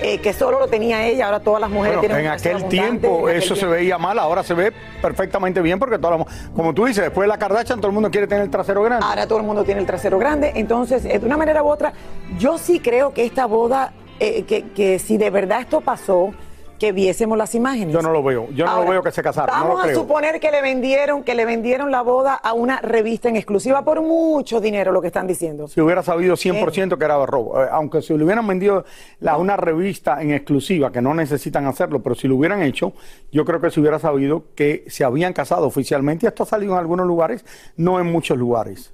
eh, 0.02 0.20
que 0.20 0.32
solo 0.32 0.60
lo 0.60 0.68
tenía 0.70 1.06
ella, 1.06 1.26
ahora 1.26 1.42
todas 1.42 1.60
las 1.60 1.70
mujeres 1.70 1.98
Bueno, 1.98 2.14
tienen 2.16 2.26
en 2.28 2.32
aquel 2.32 2.70
tiempo 2.70 3.08
en 3.30 3.36
aquel 3.36 3.44
eso 3.44 3.56
se 3.58 3.66
veía 3.66 3.98
mal, 3.98 4.18
ahora 4.18 4.44
se 4.44 4.54
ve 4.54 4.72
perfectamente 5.02 5.62
bien 5.62 5.78
porque 5.78 6.00
toda 6.00 6.18
la, 6.18 6.26
como 6.56 6.74
tú 6.74 6.86
dices, 6.86 7.04
después 7.04 7.26
de 7.26 7.28
la 7.28 7.38
Kardashian 7.38 7.80
todo 7.80 7.88
el 7.88 7.94
mundo 7.94 8.10
quiere 8.10 8.26
tener 8.26 8.46
el 8.46 8.50
trasero 8.50 8.82
grande. 8.82 9.06
Ahora 9.06 9.28
todo 9.28 9.40
el 9.40 9.44
mundo 9.46 9.66
tiene 9.66 9.82
el 9.82 9.86
trasero 9.86 10.18
grande. 10.18 10.54
Entonces, 10.56 11.04
eh, 11.04 11.20
de 11.20 11.26
una 11.26 11.36
manera 11.36 11.64
u 11.64 11.68
otra, 11.68 11.92
yo 12.38 12.58
sí 12.58 12.80
creo 12.80 13.14
que 13.14 13.26
esta 13.26 13.46
boda, 13.46 13.92
eh, 14.22 14.44
que, 14.44 14.70
que 14.70 15.00
si 15.00 15.18
de 15.18 15.30
verdad 15.32 15.60
esto 15.60 15.82
pasó, 15.82 16.32
que 16.80 16.92
viésemos 16.92 17.38
las 17.38 17.54
imágenes. 17.54 17.94
Yo 17.94 18.02
no 18.02 18.12
lo 18.12 18.24
veo, 18.24 18.50
yo 18.52 18.66
no 18.66 18.72
Ahora, 18.72 18.86
lo 18.86 18.92
veo 18.92 19.04
que 19.04 19.12
se 19.12 19.22
casaron, 19.22 19.54
no 19.56 19.62
Vamos 19.62 19.76
lo 19.78 19.80
a 19.82 19.84
creo. 19.88 19.96
suponer 20.00 20.40
que 20.40 20.50
le 20.50 20.62
vendieron, 20.62 21.24
que 21.24 21.36
le 21.36 21.46
vendieron 21.46 21.92
la 21.92 22.02
boda 22.02 22.34
a 22.36 22.54
una 22.54 22.80
revista 22.82 23.30
en 23.30 23.36
exclusiva 23.36 23.84
por 23.84 24.02
mucho 24.02 24.60
dinero, 24.60 24.92
lo 24.92 25.02
que 25.02 25.08
están 25.08 25.28
diciendo. 25.28 25.68
Si 25.68 25.82
hubiera 25.82 26.02
sabido 26.02 26.36
100% 26.36 26.98
que 26.98 27.06
era 27.06 27.24
robo, 27.26 27.62
Eh, 27.62 27.68
aunque 27.72 28.02
si 28.02 28.18
le 28.18 28.24
hubieran 28.24 28.48
vendido 28.48 28.86
la, 29.20 29.38
una 29.38 29.58
revista 29.58 30.22
en 30.22 30.32
exclusiva, 30.32 30.92
que 30.92 31.02
no 31.02 31.14
necesitan 31.14 31.66
hacerlo, 31.68 32.02
pero 32.02 32.16
si 32.16 32.28
lo 32.28 32.36
hubieran 32.38 32.62
hecho, 32.64 32.94
yo 33.32 33.44
creo 33.46 33.60
que 33.60 33.70
se 33.70 33.80
hubiera 33.82 34.00
sabido 34.00 34.46
que 34.56 34.86
se 34.88 35.04
habían 35.04 35.34
casado 35.34 35.68
oficialmente 35.68 36.26
y 36.26 36.30
esto 36.30 36.44
ha 36.44 36.46
salido 36.46 36.74
en 36.74 36.80
algunos 36.80 37.06
lugares, 37.06 37.44
no 37.76 38.00
en 38.00 38.08
muchos 38.08 38.38
lugares. 38.38 38.94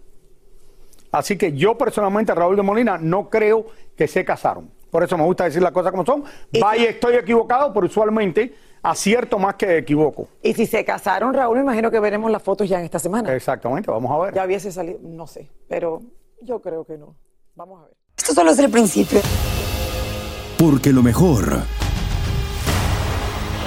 Así 1.12 1.38
que 1.38 1.54
yo 1.54 1.77
personalmente, 1.77 2.34
Raúl 2.36 2.56
de 2.58 2.62
Molina, 2.62 2.98
no 2.98 3.30
creo 3.30 3.68
que 3.96 4.08
se 4.08 4.25
casaron. 4.25 4.70
Por 4.96 5.04
eso 5.04 5.18
me 5.18 5.25
gusta 5.25 5.44
decir 5.44 5.62
las 5.62 5.74
cosas 5.74 5.92
como 5.92 6.06
son. 6.06 6.24
Y- 6.54 6.62
Vaya, 6.62 6.86
estoy 6.90 7.16
equivocado, 7.16 7.74
pero 7.74 7.86
usualmente 7.86 8.56
acierto 8.82 9.38
más 9.38 9.56
que 9.56 9.80
equivoco. 9.80 10.30
Y 10.42 10.54
si 10.54 10.66
se 10.66 10.86
casaron, 10.86 11.34
Raúl, 11.34 11.58
me 11.58 11.64
imagino 11.64 11.92
que 11.92 12.00
veremos 12.00 12.32
las 12.32 12.42
fotos 12.42 12.70
ya 12.70 12.80
en 12.80 12.86
esta 12.86 12.98
semana. 12.98 13.36
Exactamente, 13.36 13.92
vamos 13.92 14.10
a 14.10 14.24
ver. 14.24 14.34
Ya 14.34 14.46
hubiese 14.46 14.72
salido, 14.72 14.98
no 15.04 15.28
sé, 15.28 15.52
pero 15.68 16.02
yo 16.42 16.62
creo 16.62 16.86
que 16.86 16.98
no. 16.98 17.14
Vamos 17.56 17.82
a 17.82 17.88
ver. 17.88 17.94
Esto 18.18 18.34
solo 18.36 18.52
es 18.52 18.60
el 18.60 18.72
principio. 18.72 19.20
Porque 20.58 20.94
lo 20.94 21.04
mejor, 21.04 21.44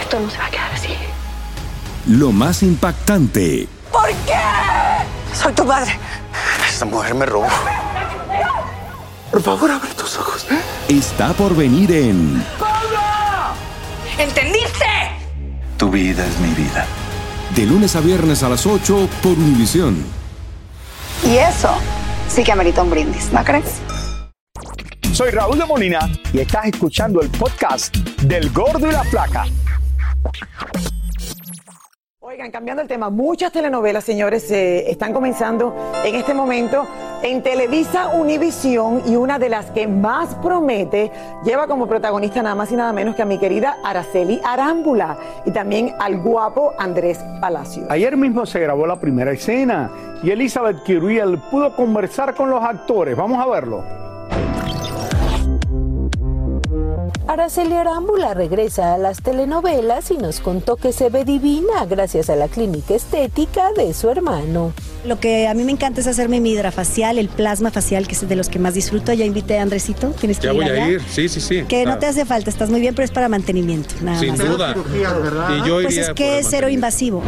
Esto 0.01 0.19
no 0.21 0.31
se 0.31 0.39
va 0.39 0.47
a 0.47 0.51
quedar 0.51 0.73
así. 0.73 0.95
lo 2.07 2.33
más 2.33 2.63
impactante, 2.63 3.69
¿Por 3.93 4.09
qué? 4.25 5.35
Soy 5.35 5.53
tu 5.53 5.67
madre. 5.67 5.91
Esta 6.67 6.87
mujer 6.87 7.15
me 7.15 7.27
robó. 7.27 7.45
Por 9.31 9.43
favor, 9.43 9.71
abre 9.71 9.91
tus 9.95 10.17
ojos. 10.19 10.47
está 10.89 11.33
por 11.35 11.55
venir 11.55 11.93
en 11.93 12.45
¿Entendiste? 14.19 14.85
Tu 15.77 15.91
vida 15.91 16.27
es 16.27 16.39
mi 16.41 16.49
vida. 16.55 16.87
de 17.55 17.67
lunes 17.67 17.95
a 17.97 18.01
viernes 18.01 18.43
a 18.43 18.49
las 18.49 18.67
8 18.67 19.09
por 19.23 19.33
Univisión. 19.33 20.05
Y 21.25 21.37
eso 21.37 21.71
sí 22.29 22.43
que 22.43 22.53
amerita 22.53 22.83
un 22.83 22.91
brindis, 22.91 23.33
¿no 23.33 23.43
crees? 23.45 23.81
Soy 25.13 25.31
Raúl 25.31 25.59
de 25.59 25.65
Molina 25.67 26.01
y 26.33 26.41
estás 26.41 26.67
escuchando 26.67 27.21
el 27.21 27.29
podcast 27.31 27.97
del 28.23 28.51
Gordo 28.51 28.89
y 28.89 28.93
la 28.93 29.05
Flaca. 29.05 29.45
Oigan, 32.31 32.51
cambiando 32.51 32.83
el 32.83 32.89
tema, 32.89 33.09
muchas 33.09 33.51
telenovelas, 33.51 34.05
señores, 34.05 34.51
eh, 34.51 34.91
están 34.91 35.15
comenzando 35.15 35.75
en 36.05 36.15
este 36.15 36.35
momento 36.35 36.87
en 37.23 37.43
Televisa 37.43 38.09
Univisión 38.09 39.01
y 39.07 39.17
una 39.17 39.39
de 39.39 39.49
las 39.49 39.71
que 39.71 39.89
más 39.89 40.35
promete 40.35 41.11
lleva 41.43 41.67
como 41.67 41.87
protagonista 41.87 42.43
nada 42.43 42.55
más 42.55 42.71
y 42.71 42.77
nada 42.77 42.93
menos 42.93 43.17
que 43.17 43.23
a 43.23 43.25
mi 43.25 43.39
querida 43.39 43.79
Araceli 43.83 44.43
Arámbula 44.45 45.17
y 45.47 45.53
también 45.53 45.95
al 45.99 46.19
guapo 46.19 46.75
Andrés 46.79 47.19
Palacio. 47.41 47.87
Ayer 47.89 48.15
mismo 48.19 48.45
se 48.45 48.61
grabó 48.61 48.87
la 48.87 49.01
primera 49.01 49.33
escena 49.33 49.91
y 50.23 50.31
Elizabeth 50.31 50.83
Kiriel 50.83 51.39
pudo 51.51 51.75
conversar 51.75 52.35
con 52.35 52.51
los 52.51 52.63
actores. 52.63 53.17
Vamos 53.17 53.43
a 53.43 53.47
verlo. 53.47 54.08
Araceli 57.29 57.75
Arámbula 57.75 58.33
regresa 58.33 58.95
a 58.95 58.99
las 58.99 59.21
telenovelas 59.21 60.11
y 60.11 60.17
nos 60.17 60.41
contó 60.41 60.77
que 60.77 60.93
se 60.93 61.11
ve 61.11 61.27
divina 61.27 61.85
gracias 61.85 62.31
a 62.31 62.37
la 62.37 62.49
clínica 62.49 62.95
estética 62.95 63.71
de 63.77 63.93
su 63.93 64.09
hermano. 64.09 64.73
Lo 65.05 65.21
que 65.21 65.47
a 65.47 65.53
mí 65.53 65.63
me 65.65 65.73
encanta 65.73 66.01
es 66.01 66.07
hacerme 66.07 66.41
mi 66.41 66.53
hidrafacial, 66.53 67.19
el 67.19 67.29
plasma 67.29 67.71
facial, 67.71 68.09
que 68.09 68.15
es 68.15 68.27
de 68.27 68.35
los 68.35 68.49
que 68.49 68.59
más 68.59 68.73
disfruto. 68.73 69.13
Ya 69.13 69.27
invité 69.27 69.59
a 69.59 69.63
Andresito, 69.63 70.09
tienes 70.19 70.39
que 70.39 70.47
Ya 70.47 70.55
ir 70.55 70.57
voy 70.63 70.69
a 70.71 70.89
ir, 70.89 71.03
sí, 71.03 71.29
sí, 71.29 71.43
sí. 71.43 71.65
Que 71.69 71.85
no 71.85 71.99
te 71.99 72.07
hace 72.07 72.25
falta, 72.25 72.49
estás 72.49 72.71
muy 72.71 72.81
bien, 72.81 72.95
pero 72.95 73.05
es 73.05 73.11
para 73.11 73.29
mantenimiento, 73.29 73.95
nada 74.01 74.19
Sin 74.21 74.31
más. 74.31 74.39
duda. 74.39 74.75
Y 74.75 75.69
yo 75.69 75.75
Pues 75.83 75.93
iría 75.95 76.07
es 76.07 76.11
que 76.15 76.39
es 76.39 76.47
cero 76.49 76.71
invasivo. 76.71 77.23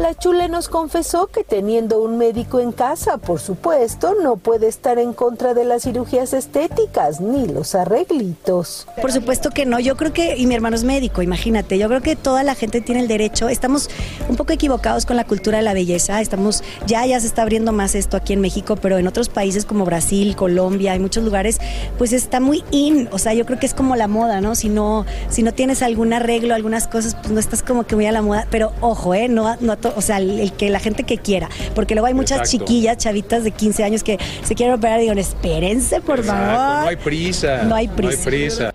La 0.00 0.14
chule 0.14 0.48
nos 0.48 0.70
confesó 0.70 1.26
que 1.26 1.44
teniendo 1.44 2.02
un 2.02 2.16
médico 2.16 2.58
en 2.58 2.72
casa, 2.72 3.18
por 3.18 3.38
supuesto, 3.38 4.14
no 4.22 4.36
puede 4.36 4.66
estar 4.66 4.98
en 4.98 5.12
contra 5.12 5.52
de 5.52 5.66
las 5.66 5.82
cirugías 5.82 6.32
estéticas 6.32 7.20
ni 7.20 7.46
los 7.46 7.74
arreglitos. 7.74 8.86
Por 8.98 9.12
supuesto 9.12 9.50
que 9.50 9.66
no, 9.66 9.78
yo 9.78 9.98
creo 9.98 10.14
que, 10.14 10.38
y 10.38 10.46
mi 10.46 10.54
hermano 10.54 10.74
es 10.74 10.84
médico, 10.84 11.20
imagínate, 11.20 11.76
yo 11.76 11.86
creo 11.88 12.00
que 12.00 12.16
toda 12.16 12.42
la 12.44 12.54
gente 12.54 12.80
tiene 12.80 13.02
el 13.02 13.08
derecho, 13.08 13.50
estamos 13.50 13.90
un 14.30 14.36
poco 14.36 14.54
equivocados 14.54 15.04
con 15.04 15.16
la 15.16 15.26
cultura 15.26 15.58
de 15.58 15.64
la 15.64 15.74
belleza, 15.74 16.22
estamos, 16.22 16.64
ya, 16.86 17.04
ya 17.04 17.20
se 17.20 17.26
está 17.26 17.42
abriendo 17.42 17.72
más 17.72 17.94
esto 17.94 18.16
aquí 18.16 18.32
en 18.32 18.40
México, 18.40 18.76
pero 18.76 18.96
en 18.96 19.06
otros 19.06 19.28
países 19.28 19.66
como 19.66 19.84
Brasil, 19.84 20.34
Colombia, 20.34 20.92
hay 20.92 20.98
muchos 20.98 21.24
lugares, 21.24 21.58
pues 21.98 22.14
está 22.14 22.40
muy 22.40 22.64
in, 22.70 23.10
o 23.12 23.18
sea, 23.18 23.34
yo 23.34 23.44
creo 23.44 23.58
que 23.58 23.66
es 23.66 23.74
como 23.74 23.96
la 23.96 24.08
moda, 24.08 24.40
¿no? 24.40 24.54
Si 24.54 24.70
no, 24.70 25.04
si 25.28 25.42
no 25.42 25.52
tienes 25.52 25.82
algún 25.82 26.14
arreglo, 26.14 26.54
algunas 26.54 26.88
cosas, 26.88 27.16
pues 27.16 27.32
no 27.32 27.38
estás 27.38 27.62
como 27.62 27.84
que 27.84 27.96
muy 27.96 28.06
a 28.06 28.12
la 28.12 28.22
moda, 28.22 28.46
pero 28.50 28.72
ojo, 28.80 29.12
¿eh? 29.12 29.28
No, 29.28 29.54
no 29.60 29.72
a 29.72 29.89
to- 29.92 29.98
o 29.98 30.02
sea, 30.02 30.18
el, 30.18 30.38
el 30.40 30.52
que 30.52 30.70
la 30.70 30.80
gente 30.80 31.04
que 31.04 31.18
quiera, 31.18 31.48
porque 31.74 31.94
luego 31.94 32.06
hay 32.06 32.14
muchas 32.14 32.38
Exacto. 32.40 32.58
chiquillas, 32.64 32.96
chavitas 32.98 33.44
de 33.44 33.50
15 33.50 33.84
años 33.84 34.02
que 34.02 34.18
se 34.44 34.54
quieren 34.54 34.74
operar 34.74 34.98
y 35.00 35.02
digo, 35.02 35.14
espérense, 35.14 36.00
por 36.00 36.20
Exacto, 36.20 36.42
favor. 36.56 36.82
No 36.82 36.88
hay 36.88 36.96
prisa. 36.96 37.62
No 37.64 37.74
hay 37.74 37.88
prisa. 37.88 38.12
No 38.12 38.18
hay 38.20 38.24
prisa. 38.24 38.72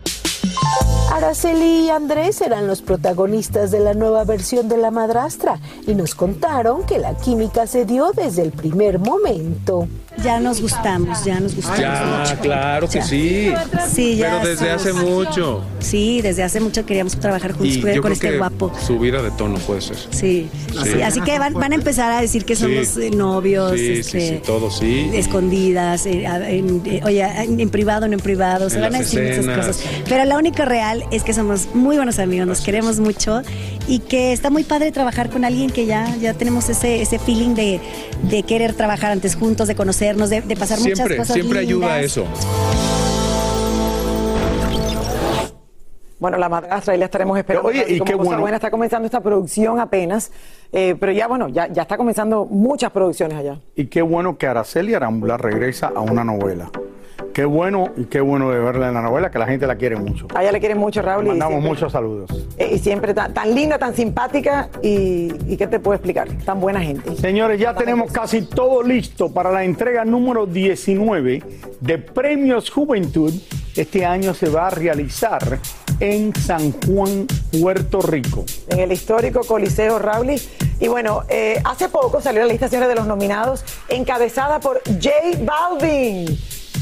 Araceli 1.11 1.85
y 1.85 1.89
Andrés 1.89 2.41
eran 2.41 2.67
los 2.67 2.81
protagonistas 2.81 3.71
de 3.71 3.79
la 3.79 3.93
nueva 3.93 4.25
versión 4.25 4.67
de 4.67 4.77
La 4.77 4.91
Madrastra 4.91 5.59
y 5.87 5.95
nos 5.95 6.13
contaron 6.13 6.85
que 6.85 6.99
la 6.99 7.15
química 7.15 7.67
se 7.67 7.85
dio 7.85 8.11
desde 8.11 8.41
el 8.41 8.51
primer 8.51 8.99
momento. 8.99 9.87
Ya 10.23 10.39
nos 10.39 10.61
gustamos, 10.61 11.23
ya 11.25 11.39
nos 11.39 11.55
gustamos 11.55 11.79
Ya, 11.79 12.23
mucho. 12.29 12.41
claro 12.41 12.87
que 12.87 12.99
Ya. 12.99 13.03
sí. 13.05 13.53
Sí, 13.93 14.15
ya 14.15 14.39
Pero 14.41 14.49
desde 14.49 14.71
hace 14.71 14.93
mucho. 14.93 15.61
Sí, 15.79 16.21
desde 16.21 16.41
hace 16.43 16.59
mucho 16.59 16.85
queríamos 16.85 17.15
trabajar 17.19 17.51
juntos 17.51 17.75
Y 17.75 17.81
con, 17.81 17.91
yo 17.93 18.01
con 18.01 18.13
creo 18.15 18.31
este 18.31 18.37
guapo. 18.37 18.71
subida 18.85 19.21
de 19.21 19.29
tono 19.31 19.55
puede 19.59 19.81
ser. 19.81 19.97
Sí, 20.09 20.49
Sí. 20.71 20.79
sí, 20.93 21.01
así 21.01 21.21
que 21.21 21.37
van, 21.37 21.53
van 21.53 21.73
a 21.73 21.75
empezar 21.75 22.11
a 22.11 22.21
decir 22.21 22.43
que 22.45 22.55
somos 22.55 22.87
Sí. 22.87 23.03
eh, 23.03 23.11
novios, 23.11 23.73
Sí, 23.73 23.87
este, 23.99 24.19
sí, 24.21 24.27
sí, 24.29 24.41
todo 24.45 24.71
sí. 24.71 25.11
escondidas, 25.13 26.05
eh, 26.05 26.23
en- 26.25 26.81
eh, 26.85 27.01
oye, 27.03 27.21
en, 27.23 27.69
privado, 27.69 28.07
no 28.07 28.13
en 28.13 28.19
privado, 28.19 28.69
se 28.69 28.79
van 28.79 28.95
a 28.95 28.99
decir 28.99 29.21
muchas 29.21 29.37
escenas. 29.39 29.67
cosas. 29.67 29.83
Pero 30.07 30.25
la 30.25 30.37
única 30.37 30.65
real 30.65 31.03
es 31.11 31.23
que 31.23 31.33
somos 31.33 31.67
muy 31.75 31.97
buenos 31.97 32.19
amigos, 32.19 32.47
nos 32.47 32.57
Así 32.59 32.65
queremos 32.65 32.93
es. 32.93 32.99
mucho 32.99 33.41
y 33.87 33.99
que 33.99 34.33
está 34.33 34.49
muy 34.49 34.63
padre 34.63 34.91
trabajar 34.91 35.29
con 35.29 35.45
alguien 35.45 35.69
que 35.69 35.85
ya, 35.85 36.15
ya 36.17 36.33
tenemos 36.33 36.69
ese, 36.69 37.01
ese 37.01 37.19
feeling 37.19 37.53
de, 37.53 37.79
de 38.23 38.43
querer 38.43 38.73
trabajar 38.73 39.11
antes 39.11 39.35
juntos, 39.35 39.67
de 39.67 39.75
conocernos, 40.13 40.29
de, 40.29 40.41
de 40.41 40.55
pasar 40.55 40.79
muchas 40.79 41.09
cosas 41.09 41.27
siempre 41.27 41.59
ayuda 41.59 41.93
a 41.93 42.01
eso. 42.01 42.25
Bueno, 46.17 46.37
la 46.37 46.49
madrastra, 46.49 46.95
y 46.95 46.97
la 46.97 47.05
estaremos 47.05 47.37
esperando. 47.37 47.67
Oye, 47.67 47.85
y 47.87 47.99
como 47.99 48.09
qué 48.09 48.15
bueno. 48.15 48.41
buena, 48.41 48.57
está 48.57 48.71
comenzando 48.71 49.05
esta 49.05 49.21
producción 49.21 49.79
apenas, 49.79 50.31
eh, 50.71 50.95
pero 50.99 51.11
ya, 51.11 51.27
bueno, 51.27 51.49
ya, 51.49 51.67
ya 51.67 51.83
está 51.83 51.97
comenzando 51.97 52.45
muchas 52.45 52.91
producciones 52.91 53.37
allá. 53.37 53.59
Y 53.75 53.87
qué 53.87 54.01
bueno 54.01 54.37
que 54.37 54.47
Araceli 54.47 54.93
Arámbula 54.93 55.37
regresa 55.37 55.91
a 55.93 55.99
una 55.99 56.23
novela. 56.23 56.71
Qué 57.35 57.43
bueno 57.43 57.89
y 57.97 58.05
qué 58.05 58.21
bueno 58.21 58.49
de 58.49 58.59
verla 58.59 58.87
en 58.87 58.93
la 58.93 59.01
novela, 59.01 59.29
que 59.29 59.37
la 59.37 59.45
gente 59.45 59.67
la 59.67 59.75
quiere 59.75 59.97
mucho. 59.97 60.25
A 60.33 60.41
ella 60.41 60.53
le 60.53 60.59
quieren 60.61 60.77
mucho, 60.77 61.01
Raúl. 61.01 61.25
y 61.25 61.27
Mandamos 61.27 61.55
siempre- 61.55 61.69
muchos 61.69 61.91
saludos. 61.91 62.29
eh, 62.57 62.69
y 62.75 62.79
siempre 62.79 63.13
tan, 63.13 63.33
tan 63.33 63.53
linda, 63.53 63.77
tan 63.77 63.93
simpática 63.93 64.69
y, 64.81 65.33
y 65.45 65.57
¿qué 65.57 65.67
te 65.67 65.81
puedo 65.81 65.95
explicar? 65.95 66.29
Tan 66.45 66.61
buena 66.61 66.79
gente. 66.79 67.13
Señores, 67.17 67.59
ya 67.59 67.73
tenemos 67.75 68.09
casi 68.09 68.43
todo 68.43 68.81
listo 68.83 69.33
para 69.33 69.51
la 69.51 69.65
entrega 69.65 70.05
número 70.05 70.45
19 70.45 71.43
de 71.81 71.97
Premios 71.97 72.69
Juventud. 72.69 73.33
Este 73.75 74.05
año 74.05 74.33
se 74.33 74.47
va 74.47 74.67
a 74.67 74.69
realizar 74.69 75.59
en 75.99 76.33
San 76.37 76.71
Juan, 76.87 77.27
Puerto 77.61 78.01
Rico. 78.01 78.45
en 78.69 78.79
el 78.79 78.93
histórico 78.93 79.41
Coliseo 79.45 79.99
Rauli. 79.99 80.41
Y 80.79 80.87
bueno, 80.87 81.23
eh, 81.27 81.59
hace 81.65 81.89
poco 81.89 82.21
salió 82.21 82.43
la 82.43 82.47
lista 82.47 82.69
de 82.69 82.95
los 82.95 83.05
nominados, 83.07 83.65
encabezada 83.89 84.61
por 84.61 84.81
J 84.85 85.09
Balvin 85.43 86.27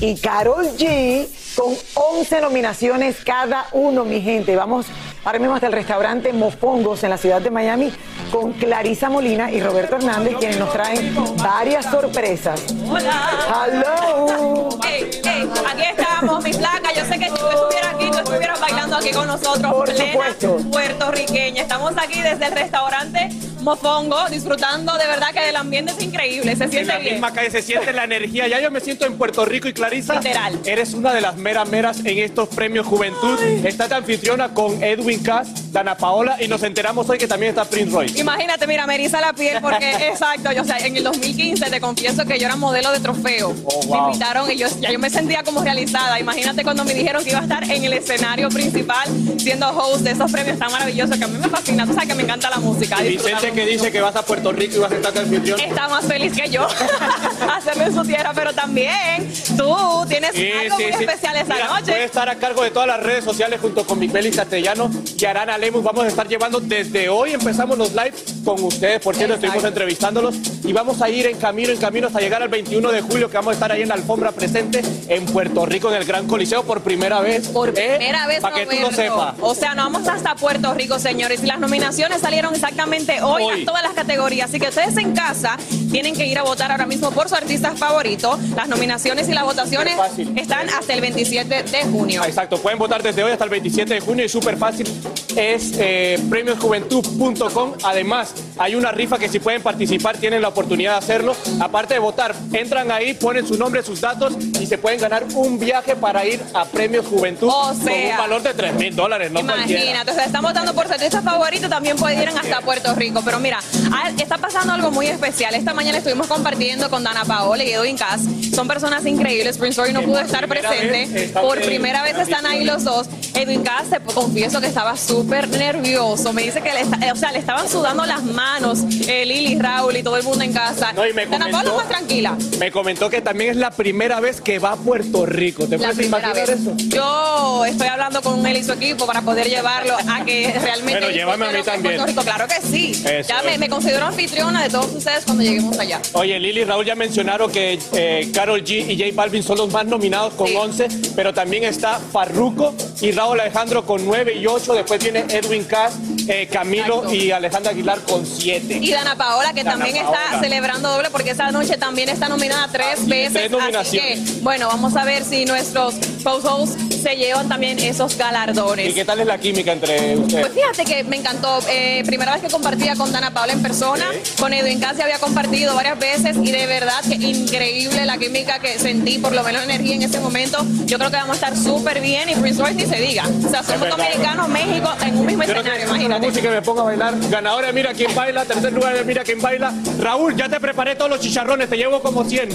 y 0.03 0.17
Carol 0.17 0.65
G, 0.77 1.29
con 1.55 1.73
11 1.93 2.41
nominaciones 2.41 3.23
cada 3.23 3.67
uno, 3.71 4.03
mi 4.03 4.19
gente. 4.19 4.53
Vamos 4.53 4.87
ahora 5.23 5.39
mismo 5.39 5.55
hasta 5.55 5.67
el 5.67 5.73
restaurante 5.73 6.33
Mofongos 6.33 7.05
en 7.05 7.11
la 7.11 7.17
ciudad 7.17 7.41
de 7.41 7.49
Miami 7.49 7.89
con 8.29 8.51
Clarisa 8.51 9.07
Molina 9.07 9.49
y 9.49 9.61
Roberto 9.61 9.95
Hernández, 9.95 10.35
quienes 10.39 10.59
nos 10.59 10.73
traen 10.73 11.15
varias 11.41 11.85
sorpresas. 11.85 12.61
¡Hello! 12.69 14.67
Ey, 14.85 15.09
ey, 15.23 15.49
aquí 15.71 15.83
estamos, 15.97 16.43
mi 16.43 16.51
flaca. 16.51 16.93
Yo 16.93 17.05
sé 17.05 17.17
que 17.17 17.29
si 17.29 17.35
tú 17.35 17.47
estuvieras 17.47 17.93
aquí, 17.95 18.11
tú 18.11 18.17
estuvieras 18.17 18.59
bailando 18.59 18.97
aquí 18.97 19.11
con 19.11 19.25
nosotros. 19.25 19.73
Por 19.73 19.85
plena 19.85 20.11
supuesto. 20.11 20.57
puertorriqueña. 20.69 21.61
Estamos 21.61 21.93
aquí 21.97 22.21
desde 22.21 22.47
el 22.47 22.51
restaurante 22.51 23.29
Mofongo, 23.63 24.17
disfrutando 24.29 24.93
de 24.97 25.07
verdad 25.07 25.27
que 25.33 25.49
el 25.49 25.55
ambiente 25.55 25.93
es 25.97 26.03
increíble. 26.03 26.55
Se 26.55 26.65
En 26.65 26.71
siente 26.71 26.93
la 26.93 26.99
bien. 26.99 27.13
misma 27.13 27.31
calle 27.33 27.49
se 27.51 27.61
siente 27.61 27.93
la 27.93 28.03
energía. 28.03 28.47
Ya 28.47 28.59
yo 28.61 28.69
me 28.71 28.79
siento 28.79 29.05
en 29.05 29.17
Puerto 29.17 29.45
Rico 29.45 29.67
y 29.67 29.73
Clarisa. 29.73 30.15
Literal. 30.15 30.59
Eres 30.65 30.93
una 30.93 31.13
de 31.13 31.21
las 31.21 31.35
meras 31.37 31.67
meras 31.69 31.99
en 32.03 32.19
estos 32.19 32.49
premios 32.49 32.85
Juventud. 32.85 33.39
Estás 33.65 33.89
de 33.89 33.95
anfitriona 33.95 34.53
con 34.53 34.83
Edwin 34.83 35.21
Cass, 35.23 35.71
Dana 35.71 35.95
Paola 35.95 36.37
y 36.41 36.47
nos 36.47 36.61
enteramos 36.63 37.09
hoy 37.09 37.17
que 37.17 37.27
también 37.27 37.51
está 37.51 37.65
Prince 37.65 37.91
Royce. 37.91 38.19
Imagínate, 38.19 38.67
mira, 38.67 38.85
me 38.85 38.95
eriza 38.95 39.21
la 39.21 39.33
piel 39.33 39.59
porque, 39.61 39.91
exacto, 40.09 40.51
yo, 40.51 40.61
o 40.61 40.65
sea, 40.65 40.77
en 40.79 40.97
el 40.97 41.03
2015 41.03 41.69
te 41.69 41.79
confieso 41.81 42.25
que 42.25 42.37
yo 42.37 42.45
era 42.47 42.55
modelo 42.55 42.91
de 42.91 42.99
trofeo. 42.99 43.55
Oh, 43.65 43.85
Me 43.91 44.07
invitaron 44.09 44.51
y 44.51 44.57
yo, 44.57 44.67
ya 44.79 44.91
yo 44.91 44.99
me 44.99 45.09
sentía 45.09 45.43
como 45.43 45.61
realizada. 45.63 46.19
Imagínate 46.19 46.63
cuando 46.63 46.83
me 46.83 46.93
dijeron 46.93 47.23
que 47.23 47.29
iba 47.31 47.39
a 47.39 47.43
estar 47.43 47.63
en 47.63 47.83
el 47.83 47.93
escenario 47.93 48.49
principal 48.49 49.07
siendo 49.37 49.69
host 49.69 50.01
de 50.03 50.11
esos 50.11 50.31
premios 50.31 50.59
tan 50.59 50.71
maravillosos 50.71 51.17
que 51.17 51.23
a 51.23 51.27
mí 51.27 51.37
me 51.37 51.47
fascina. 51.49 51.85
Tú 51.85 51.93
sabes 51.93 52.09
que 52.09 52.15
me 52.15 52.23
encanta 52.23 52.49
la 52.49 52.57
música. 52.57 52.97
Vicente 53.01 53.52
que 53.53 53.65
dice 53.65 53.91
que 53.91 54.01
vas 54.01 54.15
a 54.15 54.23
Puerto 54.23 54.51
Rico 54.51 54.75
y 54.75 54.79
vas 54.79 54.91
a 54.91 54.95
estar 54.95 55.17
anfitrión. 55.17 55.59
está 55.59 55.87
más 55.87 56.05
feliz 56.05 56.33
que 56.35 56.49
yo 56.49 56.67
hacerlo 57.55 57.83
en 57.83 57.93
su 57.93 58.03
tierra, 58.03 58.31
pero 58.33 58.53
también 58.53 59.31
tú 59.57 59.75
tienes 60.07 60.31
Sí, 60.33 60.49
algo 60.51 60.77
sí, 60.77 60.83
muy 60.83 60.93
sí. 60.93 61.03
especial 61.03 61.35
esta 61.37 61.53
Mira, 61.53 61.67
noche. 61.67 61.91
Voy 61.91 62.01
a 62.01 62.05
estar 62.05 62.29
a 62.29 62.35
cargo 62.35 62.63
de 62.63 62.71
todas 62.71 62.87
las 62.87 63.01
redes 63.01 63.23
sociales 63.23 63.59
junto 63.61 63.85
con 63.85 63.99
Miguel 63.99 64.33
Castellano 64.35 64.89
y 65.17 65.25
Arana 65.25 65.57
Lemus. 65.57 65.83
Vamos 65.83 66.05
a 66.05 66.07
estar 66.07 66.27
llevando 66.27 66.59
desde 66.59 67.09
hoy, 67.09 67.33
empezamos 67.33 67.77
los 67.77 67.91
live 67.93 68.13
con 68.43 68.61
ustedes, 68.63 68.99
por 69.01 69.15
cierto, 69.15 69.35
Exacto. 69.35 69.47
estuvimos 69.47 69.63
entrevistándolos 69.65 70.35
y 70.63 70.73
vamos 70.73 71.01
a 71.01 71.09
ir 71.09 71.27
en 71.27 71.37
camino, 71.37 71.71
en 71.71 71.77
camino 71.77 72.07
hasta 72.07 72.19
llegar 72.19 72.41
al 72.41 72.49
21 72.49 72.91
de 72.91 73.01
julio, 73.01 73.29
que 73.29 73.37
vamos 73.37 73.51
a 73.51 73.53
estar 73.53 73.71
ahí 73.71 73.81
en 73.81 73.89
la 73.89 73.95
alfombra 73.95 74.31
presente 74.31 74.81
en 75.07 75.25
Puerto 75.25 75.65
Rico, 75.65 75.89
en 75.89 75.95
el 75.97 76.05
Gran 76.05 76.27
Coliseo, 76.27 76.63
por 76.63 76.81
primera 76.81 77.19
vez. 77.21 77.47
Por 77.49 77.69
¿eh? 77.69 77.95
primera 77.97 78.27
vez, 78.27 78.39
Para 78.41 78.55
que 78.55 78.65
tú 78.65 78.75
lo 78.81 78.91
sepas. 78.91 79.35
O 79.41 79.53
sea, 79.55 79.75
nos 79.75 79.91
vamos 79.91 80.07
hasta 80.07 80.35
Puerto 80.35 80.73
Rico, 80.73 80.99
señores. 80.99 81.43
Y 81.43 81.47
las 81.47 81.59
nominaciones 81.59 82.21
salieron 82.21 82.53
exactamente 82.53 83.21
hoy, 83.21 83.42
Hoy. 83.45 83.65
todas 83.65 83.83
las 83.83 83.93
categorías. 83.93 84.49
Así 84.49 84.59
que 84.59 84.67
ustedes 84.69 84.97
en 84.97 85.13
casa 85.13 85.57
tienen 85.91 86.15
que 86.15 86.25
ir 86.25 86.37
a 86.37 86.43
votar 86.43 86.71
ahora 86.71 86.85
mismo 86.85 87.11
por 87.11 87.29
su 87.29 87.35
artista 87.35 87.71
favorito. 87.75 88.39
Las 88.55 88.67
nominaciones 88.67 89.27
y 89.29 89.33
las 89.33 89.43
votaciones 89.43 89.97
están 90.35 90.69
hasta 90.69 90.93
el 90.93 91.01
27 91.01 91.63
de 91.63 91.83
junio. 91.85 92.21
Ah, 92.23 92.27
Exacto, 92.27 92.57
pueden 92.57 92.79
votar 92.79 93.01
desde 93.03 93.23
hoy 93.23 93.31
hasta 93.31 93.43
el 93.43 93.49
27 93.49 93.93
de 93.93 93.99
junio 93.99 94.25
y 94.25 94.29
súper 94.29 94.57
fácil. 94.57 94.87
es 95.35 95.73
eh, 95.77 96.19
premiosjuventud.com. 96.29 97.73
Además, 97.83 98.33
hay 98.57 98.75
una 98.75 98.91
rifa 98.91 99.17
que 99.17 99.29
si 99.29 99.39
pueden 99.39 99.61
participar 99.61 100.17
tienen 100.17 100.41
la 100.41 100.49
oportunidad 100.49 100.93
de 100.93 100.97
hacerlo. 100.97 101.35
Aparte 101.59 101.95
de 101.95 101.99
votar, 101.99 102.35
entran 102.51 102.91
ahí, 102.91 103.13
ponen 103.13 103.47
su 103.47 103.57
nombre, 103.57 103.83
sus 103.83 104.01
datos 104.01 104.33
y 104.59 104.65
se 104.65 104.77
pueden 104.77 104.99
ganar 104.99 105.25
un 105.35 105.59
viaje 105.59 105.95
para 105.95 106.25
ir 106.25 106.41
a 106.53 106.65
Premios 106.65 107.05
Juventud 107.05 107.47
O 107.49 107.73
con 107.73 107.79
un 107.81 108.17
valor 108.17 108.41
de 108.41 108.53
3 108.53 108.73
mil 108.75 108.95
dólares, 108.95 109.31
no. 109.31 109.39
Imagínate, 109.39 110.11
o 110.11 110.13
sea, 110.13 110.25
están 110.25 110.41
votando 110.43 110.73
por 110.73 110.87
su 110.87 110.93
artista 110.93 111.21
favorito, 111.21 111.69
también 111.69 111.97
pueden 111.97 112.21
ir 112.21 112.29
hasta 112.29 112.61
Puerto 112.61 112.93
Rico. 112.95 113.21
Pero 113.23 113.32
mira, 113.39 113.59
ah, 113.91 114.11
está 114.17 114.37
pasando 114.37 114.73
algo 114.73 114.91
muy 114.91 115.07
especial. 115.07 115.53
Esta 115.55 115.73
mañana 115.73 115.97
estuvimos 115.97 116.27
compartiendo 116.27 116.89
con 116.89 117.03
Dana 117.03 117.25
Paola 117.25 117.63
y 117.63 117.71
Edwin 117.71 117.97
Cass. 117.97 118.21
Son 118.53 118.67
personas 118.67 119.05
increíbles. 119.05 119.57
Prince 119.57 119.81
Roy 119.81 119.93
no 119.93 120.01
pudo 120.01 120.19
estar 120.19 120.47
presente. 120.47 121.29
Por 121.33 121.61
primera 121.61 122.03
vez 122.03 122.17
están 122.17 122.45
ahí 122.45 122.63
los 122.63 122.83
dos. 122.83 123.07
Edwin 123.35 123.63
Cass, 123.63 123.89
te 123.89 123.99
confieso 123.99 124.61
que 124.61 124.67
estaba 124.67 124.95
súper 124.95 125.47
nervioso. 125.49 126.33
Me 126.33 126.43
dice 126.43 126.61
que 126.61 126.71
le, 126.71 126.81
está- 126.81 127.11
o 127.11 127.15
sea, 127.15 127.31
le 127.31 127.39
estaban 127.39 127.67
sudando 127.67 128.05
las 128.05 128.23
manos 128.23 128.79
eh, 129.07 129.25
Lili, 129.25 129.57
Raúl 129.57 129.97
y 129.97 130.03
todo 130.03 130.17
el 130.17 130.23
mundo 130.23 130.43
en 130.43 130.53
casa. 130.53 130.93
No, 130.93 131.05
y 131.07 131.13
me 131.13 131.25
Dana 131.25 131.45
Paola 131.49 131.71
comentó- 131.71 131.75
más 131.77 131.87
tranquila. 131.89 132.37
Me 132.59 132.71
comentó 132.71 133.09
que 133.09 133.21
también 133.21 133.49
es 133.51 133.55
la 133.57 133.71
primera 133.71 134.19
vez 134.19 134.39
que 134.41 134.59
va 134.59 134.73
a 134.73 134.75
Puerto 134.75 135.25
Rico. 135.25 135.65
¿Te 135.67 135.77
La 135.77 135.89
puedes 135.89 136.05
imaginar 136.05 136.35
vez. 136.35 136.49
eso? 136.49 136.73
Yo 136.77 137.65
estoy 137.65 137.87
hablando 137.87 138.21
con 138.21 138.45
él 138.45 138.57
y 138.57 138.63
su 138.63 138.73
equipo 138.73 139.05
para 139.07 139.21
poder 139.23 139.49
llevarlo 139.49 139.95
a 139.97 140.23
que 140.25 140.53
realmente. 140.61 140.99
Bueno, 140.99 141.09
llévame 141.09 141.45
a 141.45 141.51
mí 141.51 141.63
también. 141.63 141.95
Puerto 141.95 142.05
Rico. 142.05 142.21
Claro 142.23 142.47
que 142.47 142.61
sí. 142.61 143.03
Eso 143.23 143.33
ya 143.43 143.57
me, 143.57 143.69
considero 143.69 144.05
anfitriona 144.05 144.63
de 144.63 144.69
todos 144.69 144.87
ustedes 144.93 145.23
cuando 145.25 145.43
lleguemos 145.43 145.77
allá. 145.79 146.01
Oye, 146.13 146.39
Lili 146.39 146.61
y 146.61 146.63
Raúl 146.63 146.85
ya 146.85 146.95
mencionaron 146.95 147.51
que 147.51 147.79
eh, 147.93 148.29
Carol 148.33 148.63
G 148.63 148.89
y 148.89 148.97
J 148.97 149.11
Balvin 149.13 149.43
son 149.43 149.57
los 149.57 149.71
más 149.71 149.85
nominados 149.85 150.33
con 150.33 150.55
11, 150.55 150.87
pero 151.15 151.33
también 151.33 151.63
está 151.63 151.99
Farruko 151.99 152.73
y 153.01 153.11
Raúl 153.11 153.39
Alejandro 153.39 153.85
con 153.85 154.05
9 154.05 154.35
y 154.37 154.45
8. 154.47 154.73
Después 154.73 155.01
viene 155.01 155.25
Edwin 155.29 155.63
Cass, 155.63 155.93
eh, 156.27 156.47
Camilo 156.51 156.95
Exacto. 156.97 157.13
y 157.15 157.31
Alejandra 157.31 157.71
Aguilar 157.71 157.99
con 158.01 158.25
7. 158.25 158.79
Y 158.81 158.91
Dana 158.91 159.15
Paola, 159.15 159.53
que 159.53 159.63
Dana 159.63 159.77
también 159.77 160.03
Paola. 160.05 160.19
está 160.25 160.39
celebrando 160.41 160.89
doble 160.89 161.09
porque 161.11 161.31
esa 161.31 161.51
noche 161.51 161.77
también 161.77 162.09
está 162.09 162.27
nominada 162.29 162.67
tres 162.71 162.99
Así 162.99 163.09
veces. 163.09 163.33
tres 163.33 163.45
Así 163.45 163.97
que, 163.97 164.15
nominaciones. 164.15 164.43
bueno, 164.43 164.67
vamos 164.67 164.95
a 164.95 165.05
ver 165.05 165.23
si 165.23 165.45
nuestros 165.45 165.95
post 166.23 166.43
se 166.89 167.15
llevan 167.15 167.49
también 167.49 167.79
esos 167.79 168.17
galardones. 168.17 168.89
¿Y 168.89 168.93
qué 168.93 169.05
tal 169.05 169.19
es 169.19 169.27
la 169.27 169.37
química 169.37 169.71
entre 169.73 170.15
ustedes? 170.17 170.47
Pues 170.47 170.53
fíjate 170.53 170.85
que 170.85 171.03
me 171.03 171.17
encantó. 171.17 171.59
Eh, 171.69 172.03
primera 172.05 172.33
vez 172.33 172.41
que 172.41 172.49
compartía 172.49 172.95
con 172.95 173.11
Dana 173.13 173.31
Paola 173.31 173.53
en 173.53 173.61
persona, 173.61 174.05
con 174.39 174.53
Edwin 174.53 174.79
Cass 174.79 174.97
ya 174.97 175.03
había 175.05 175.19
compartido 175.19 175.75
varias 175.75 175.97
veces 175.99 176.35
y 176.41 176.51
de 176.51 176.65
verdad 176.65 176.99
que 177.07 177.15
increíble 177.15 178.05
la 178.05 178.17
química 178.17 178.59
que 178.59 178.79
sentí, 178.79 179.19
por 179.19 179.33
lo 179.33 179.43
menos 179.43 179.65
la 179.65 179.73
energía 179.73 179.95
en 179.95 180.01
ese 180.03 180.19
momento. 180.19 180.57
Yo 180.85 180.97
creo 180.97 181.09
que 181.11 181.17
vamos 181.17 181.41
a 181.41 181.47
estar 181.49 181.55
súper 181.57 182.01
bien 182.01 182.29
y 182.29 182.35
Prince 182.35 182.61
Royce 182.61 182.75
ni 182.75 182.85
se 182.85 182.95
diga. 183.01 183.23
O 183.45 183.49
sea, 183.49 183.63
somos 183.63 183.87
dominicanos, 183.89 184.47
México 184.49 184.89
en 185.05 185.17
un 185.17 185.25
mismo 185.25 185.43
Yo 185.43 185.53
escenario, 185.53 185.85
imagínate. 185.87 186.27
música 186.27 186.47
y 186.47 186.51
me 186.51 186.61
pongo 186.61 186.81
a 186.81 186.85
bailar. 186.85 187.13
Ganadora 187.29 187.67
de 187.67 187.73
Mira 187.73 187.93
quién 187.93 188.13
baila, 188.15 188.45
tercer 188.45 188.73
lugar 188.73 188.95
de 188.95 189.03
Mira 189.05 189.23
quién 189.23 189.39
baila. 189.41 189.71
Raúl, 189.99 190.35
ya 190.35 190.49
te 190.49 190.59
preparé 190.59 190.95
todos 190.95 191.11
los 191.11 191.19
chicharrones, 191.19 191.69
te 191.69 191.77
llevo 191.77 192.01
como 192.01 192.23
100. 192.23 192.49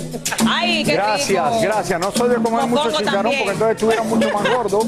Ay, 0.47 0.83
qué 0.85 0.93
Gracias, 0.95 1.29
rico. 1.47 1.61
gracias. 1.63 2.01
No 2.01 2.11
soy 2.13 2.31
de 2.31 2.37
comer 2.37 2.67
mucho 2.67 2.91
chicharrón 2.91 3.05
también. 3.23 3.39
porque 3.45 3.53
entonces 3.53 3.77
estuviera 3.77 4.03
mucho 4.03 4.31
más 4.33 4.49
gordo. 4.49 4.81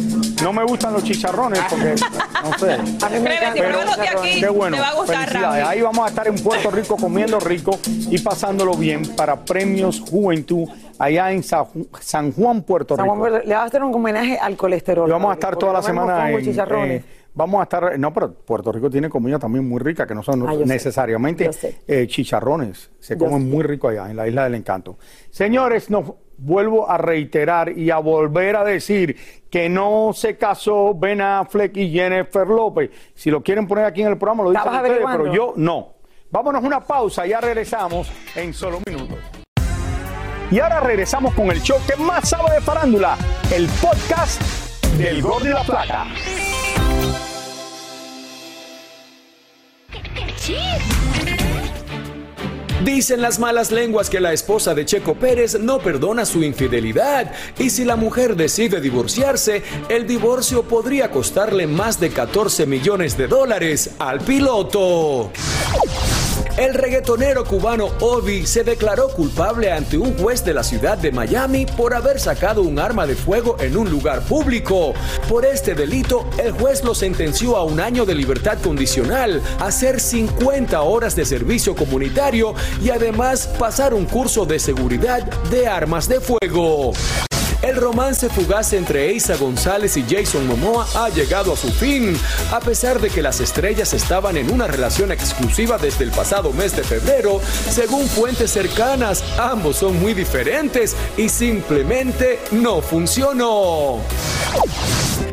No 0.43 0.53
me 0.53 0.65
gustan 0.65 0.93
los 0.95 1.05
chicharrones 1.05 1.61
porque, 1.69 1.95
no 2.43 2.59
sé. 2.59 2.73
A 3.05 3.09
mí 3.09 3.21
me 3.21 3.25
Créeme, 3.31 3.37
encanta. 3.37 3.53
si 3.55 3.59
pruebas 3.61 3.87
los 3.87 3.97
de 3.99 4.09
aquí, 4.09 4.41
Qué 4.41 4.49
bueno. 4.49 4.77
te 4.77 4.83
va 4.83 4.89
a 4.89 4.95
gustar, 4.95 5.29
Felicidades. 5.53 5.69
Ahí 5.69 5.81
vamos 5.83 6.05
a 6.05 6.09
estar 6.09 6.27
en 6.29 6.35
Puerto 6.37 6.71
Rico 6.73 6.97
comiendo 6.97 7.41
rico 7.41 7.79
y 7.85 8.19
pasándolo 8.19 8.75
bien 8.75 9.03
para 9.17 9.37
Premios 9.37 10.01
Juventud 10.09 10.69
allá 10.99 11.33
en 11.33 11.43
Sa- 11.43 11.67
San 12.01 12.33
Juan, 12.33 12.63
Puerto 12.63 12.97
San 12.97 13.05
Rico. 13.05 13.17
Juan, 13.17 13.33
le 13.45 13.55
vas 13.55 13.63
a 13.63 13.65
hacer 13.67 13.83
un 13.83 13.95
homenaje 13.95 14.39
al 14.39 14.57
colesterol. 14.57 15.09
Y 15.09 15.13
vamos 15.13 15.31
a 15.31 15.35
estar 15.35 15.57
toda 15.57 15.73
la 15.75 15.83
semana 15.83 16.31
en, 16.31 16.43
chicharrones. 16.45 17.03
eh, 17.03 17.05
vamos 17.35 17.61
a 17.61 17.63
estar, 17.65 17.99
no, 17.99 18.13
pero 18.13 18.33
Puerto 18.33 18.73
Rico 18.73 18.91
tiene 18.91 19.09
comida 19.09 19.39
también 19.39 19.69
muy 19.69 19.79
rica, 19.81 20.07
que 20.07 20.15
no 20.15 20.23
son 20.23 20.49
Ah, 20.49 20.55
necesariamente 20.65 21.51
eh, 21.87 22.07
chicharrones, 22.07 22.91
se 22.99 23.15
Yo 23.15 23.25
comen 23.27 23.43
sé. 23.43 23.47
muy 23.49 23.63
rico 23.65 23.89
allá 23.89 24.11
en 24.11 24.17
la 24.17 24.27
Isla 24.29 24.45
del 24.45 24.55
Encanto. 24.57 24.99
Señores, 25.31 25.91
nos 25.91 26.13
vuelvo 26.39 26.89
a 26.91 26.97
reiterar 26.97 27.77
y 27.77 27.91
a 27.91 27.99
volver 27.99 28.57
a 28.57 28.65
decir 28.65 29.17
que 29.51 29.69
no 29.69 30.13
se 30.15 30.37
casó 30.39 30.95
Ben 30.95 31.21
Affleck 31.21 31.77
y 31.77 31.91
Jennifer 31.93 32.47
López. 32.47 32.91
Si 33.15 33.31
lo 33.31 33.43
quieren 33.43 33.67
poner 33.69 33.85
aquí 33.85 34.01
en 34.03 34.09
el 34.09 34.17
programa, 34.19 34.45
lo 34.45 34.51
dicen 34.51 34.67
¿Estabas 34.67 34.83
ustedes, 34.91 35.07
pero 35.11 35.33
yo 35.35 35.53
no. 35.57 35.95
Vámonos 36.31 36.63
a 36.63 36.67
una 36.67 36.81
pausa, 36.81 37.27
ya 37.27 37.41
regresamos 37.41 38.11
en 38.37 38.55
solo 38.55 38.79
minutos. 38.87 39.19
Y 40.51 40.59
ahora 40.59 40.81
regresamos 40.81 41.35
con 41.35 41.51
el 41.51 41.61
show 41.61 41.77
que 41.87 41.95
más 42.03 42.29
sabe 42.29 42.55
de 42.55 42.61
farándula, 42.61 43.17
el 43.55 43.67
podcast 43.81 44.41
del 44.97 45.23
Gol 45.23 45.43
de 45.45 45.51
la 45.51 45.63
Plata. 45.63 46.07
Dicen 52.85 53.21
las 53.21 53.39
malas 53.39 53.71
lenguas 53.71 54.09
que 54.09 54.21
la 54.21 54.33
esposa 54.33 54.75
de 54.75 54.87
Checo 54.87 55.15
Pérez 55.15 55.59
no 55.61 55.81
perdona 55.81 56.25
su 56.25 56.43
infidelidad 56.43 57.31
y 57.59 57.69
si 57.69 57.85
la 57.85 57.97
mujer 57.97 58.37
decide 58.37 58.81
divorciarse, 58.81 59.63
el 59.91 60.07
divorcio 60.07 60.63
podría 60.63 61.11
costarle 61.11 61.67
más 61.67 62.01
de 62.01 62.11
14 62.11 62.65
millones 62.67 63.19
de 63.19 63.29
dólares 63.29 63.91
al 63.99 64.21
piloto. 64.21 65.31
El 66.61 66.75
reggaetonero 66.75 67.47
cubano 67.47 67.87
Obi 68.01 68.47
se 68.47 68.65
declaró 68.65 69.09
culpable 69.09 69.73
ante 69.73 69.97
un 69.97 70.15
juez 70.19 70.45
de 70.45 70.53
la 70.53 70.63
ciudad 70.63 70.99
de 70.99 71.11
Miami 71.11 71.65
por 71.65 71.95
haber 71.95 72.21
sacado 72.21 72.61
un 72.61 72.79
arma 72.79 73.07
de 73.07 73.15
fuego 73.15 73.57
en 73.61 73.79
un 73.79 73.89
lugar 73.89 74.21
público. 74.21 74.93
Por 75.27 75.47
este 75.47 75.75
delito, 75.75 76.29
el 76.37 76.53
juez 76.53 76.85
lo 76.85 76.95
sentenció 76.95 77.57
a 77.57 77.65
un 77.65 77.81
año 77.81 78.05
de 78.05 78.15
libertad 78.15 78.59
condicional, 78.61 79.41
hacer 79.59 80.01
50 80.01 80.83
horas 80.83 81.17
de 81.17 81.25
servicio 81.25 81.75
comunitario 81.75 82.55
y 82.85 82.91
además 82.91 83.47
pasar 83.59 83.95
un 83.95 84.05
curso 84.05 84.45
de 84.45 84.59
seguridad 84.59 85.23
de 85.51 85.67
armas 85.67 86.11
de 86.11 86.21
fuego. 86.21 86.93
El 87.63 87.77
romance 87.77 88.31
fugaz 88.31 88.73
entre 88.73 89.11
Eiza 89.11 89.37
González 89.37 89.95
y 89.99 90.05
Jason 90.09 90.47
Momoa 90.47 90.87
ha 90.95 91.11
llegado 91.11 91.53
a 91.53 91.57
su 91.57 91.71
fin, 91.71 92.17
a 92.53 92.59
pesar 92.59 93.01
de 93.01 93.11
que 93.11 93.21
las 93.21 93.41
estrellas 93.41 93.93
estaban 93.93 94.39
en 94.39 94.51
una 94.51 94.67
relación 94.67 95.13
exclusiva 95.13 95.77
desde 95.77 96.05
el 96.05 96.11
pasado 96.11 96.55
mes 96.55 96.75
de 96.75 96.83
febrero. 96.83 97.39
Según 97.69 98.07
fuentes 98.07 98.51
cercanas, 98.51 99.23
ambos 99.39 99.77
son 99.77 100.01
muy 100.01 100.15
diferentes 100.15 100.97
y 101.19 101.29
simplemente 101.29 102.39
no 102.51 102.81
funcionó. 102.81 104.01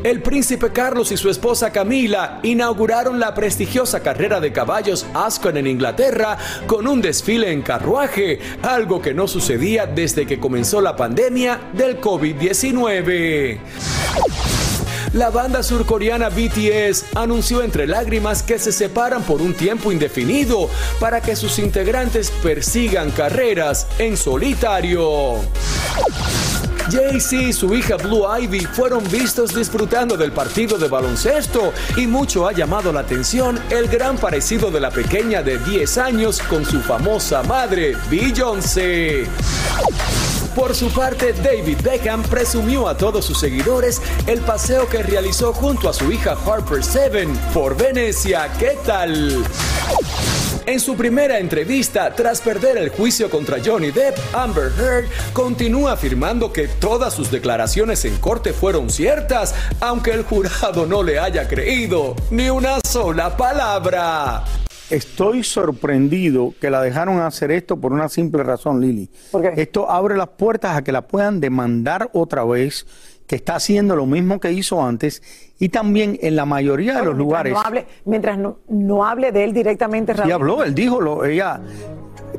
El 0.04 0.22
príncipe 0.22 0.72
Carlos 0.72 1.12
y 1.12 1.18
su 1.18 1.30
esposa 1.30 1.72
Camila 1.72 2.40
inauguraron 2.44 3.20
la 3.20 3.34
prestigiosa 3.34 4.02
carrera 4.02 4.40
de 4.40 4.54
caballos 4.54 5.06
Ascot 5.13 5.56
en 5.58 5.68
Inglaterra 5.68 6.38
con 6.66 6.88
un 6.88 7.02
desfile 7.02 7.52
en 7.52 7.62
carruaje, 7.62 8.40
algo 8.62 9.02
que 9.02 9.13
no 9.13 9.28
sucedía 9.28 9.86
desde 9.86 10.26
que 10.26 10.40
comenzó 10.40 10.82
la 10.82 10.96
pandemia 10.96 11.60
del 11.74 12.00
COVID-19. 12.18 13.60
La 15.14 15.30
banda 15.30 15.62
surcoreana 15.62 16.30
BTS 16.30 17.16
anunció 17.16 17.62
entre 17.62 17.86
lágrimas 17.86 18.44
que 18.44 18.58
se 18.60 18.72
separan 18.72 19.22
por 19.24 19.42
un 19.42 19.54
tiempo 19.54 19.92
indefinido 19.92 20.70
para 21.00 21.22
que 21.22 21.36
sus 21.36 21.60
integrantes 21.60 22.32
persigan 22.42 23.12
carreras 23.12 23.88
en 24.00 24.18
solitario. 24.18 25.42
Jay-Z 26.90 27.36
y 27.36 27.54
su 27.54 27.76
hija 27.76 27.98
Blue 27.98 28.26
Ivy 28.40 28.62
fueron 28.62 29.04
vistos 29.12 29.54
disfrutando 29.54 30.18
del 30.18 30.32
partido 30.32 30.78
de 30.78 30.88
baloncesto 30.88 31.74
y 31.98 32.08
mucho 32.08 32.48
ha 32.48 32.54
llamado 32.54 32.92
la 32.94 33.02
atención 33.02 33.60
el 33.70 33.88
gran 33.88 34.18
parecido 34.18 34.72
de 34.72 34.80
la 34.80 34.90
pequeña 34.90 35.44
de 35.44 35.58
10 35.60 35.98
años 35.98 36.40
con 36.50 36.66
su 36.66 36.80
famosa 36.82 37.44
madre, 37.44 37.96
Beyoncé. 38.10 39.28
Por 40.58 40.74
su 40.74 40.89
parte, 40.89 41.34
David 41.34 41.78
Beckham 41.84 42.24
presumió 42.24 42.88
a 42.88 42.98
todos 42.98 43.24
sus 43.24 43.39
seguidores 43.39 44.02
el 44.26 44.41
paseo 44.41 44.89
que 44.89 45.04
realizó 45.04 45.54
junto 45.54 45.88
a 45.88 45.93
su 45.93 46.12
hija 46.12 46.36
Harper 46.48 46.84
Seven 46.84 47.32
por 47.54 47.78
Venecia. 47.78 48.52
¿Qué 48.58 48.76
tal? 48.84 49.46
En 50.65 50.80
su 50.80 50.98
primera 50.98 51.38
entrevista, 51.38 52.15
tras 52.15 52.41
perder 52.41 52.78
el 52.78 52.89
juicio 52.89 53.30
contra 53.30 53.60
Johnny 53.63 53.91
Depp, 53.91 54.17
Amber 54.34 54.72
Heard 54.80 55.06
continúa 55.32 55.91
afirmando 55.91 56.52
que 56.52 56.67
todas 56.67 57.13
sus 57.13 57.30
declaraciones 57.30 58.04
en 58.06 58.17
corte 58.17 58.52
fueron 58.52 58.89
ciertas, 58.89 59.54
aunque 59.80 60.10
el 60.10 60.24
jurado 60.24 60.88
no 60.88 61.04
le 61.04 61.20
haya 61.20 61.48
creído 61.48 62.15
ni 62.32 62.50
una 62.50 62.80
sola 62.84 63.38
palabra. 63.38 64.43
Estoy 64.89 65.43
sorprendido 65.43 66.54
que 66.62 66.69
la 66.69 66.82
dejaron 66.82 67.19
hacer 67.19 67.52
esto 67.52 67.76
por 67.76 67.91
una 67.91 68.08
simple 68.08 68.43
razón, 68.43 68.80
Lili. 68.80 69.10
Esto 69.58 69.91
abre 69.91 70.15
las 70.15 70.30
puertas 70.30 70.78
a 70.78 70.82
que 70.82 70.93
la 70.93 71.08
puedan 71.08 71.41
demandar 71.41 72.10
otra 72.13 72.45
vez, 72.45 72.86
que 73.28 73.36
está 73.36 73.56
haciendo 73.56 73.96
lo 73.96 74.06
mismo 74.06 74.40
que 74.40 74.52
hizo 74.54 74.84
antes 74.84 75.22
y 75.60 75.70
también 75.70 76.18
en 76.22 76.36
la 76.36 76.46
mayoría 76.46 76.94
de 76.94 77.00
los 77.00 77.16
Mientras 77.16 77.18
lugares. 77.18 77.54
No 77.54 77.62
hable, 77.62 77.86
mientras 78.06 78.38
no, 78.38 78.60
no 78.70 79.06
hable 79.06 79.32
de 79.32 79.44
él 79.44 79.54
directamente, 79.54 80.13
Raúl. 80.13 80.32
habló, 80.32 80.63
él 80.63 80.74
dijo, 80.74 81.02
lo, 81.02 81.26
ella 81.26 81.60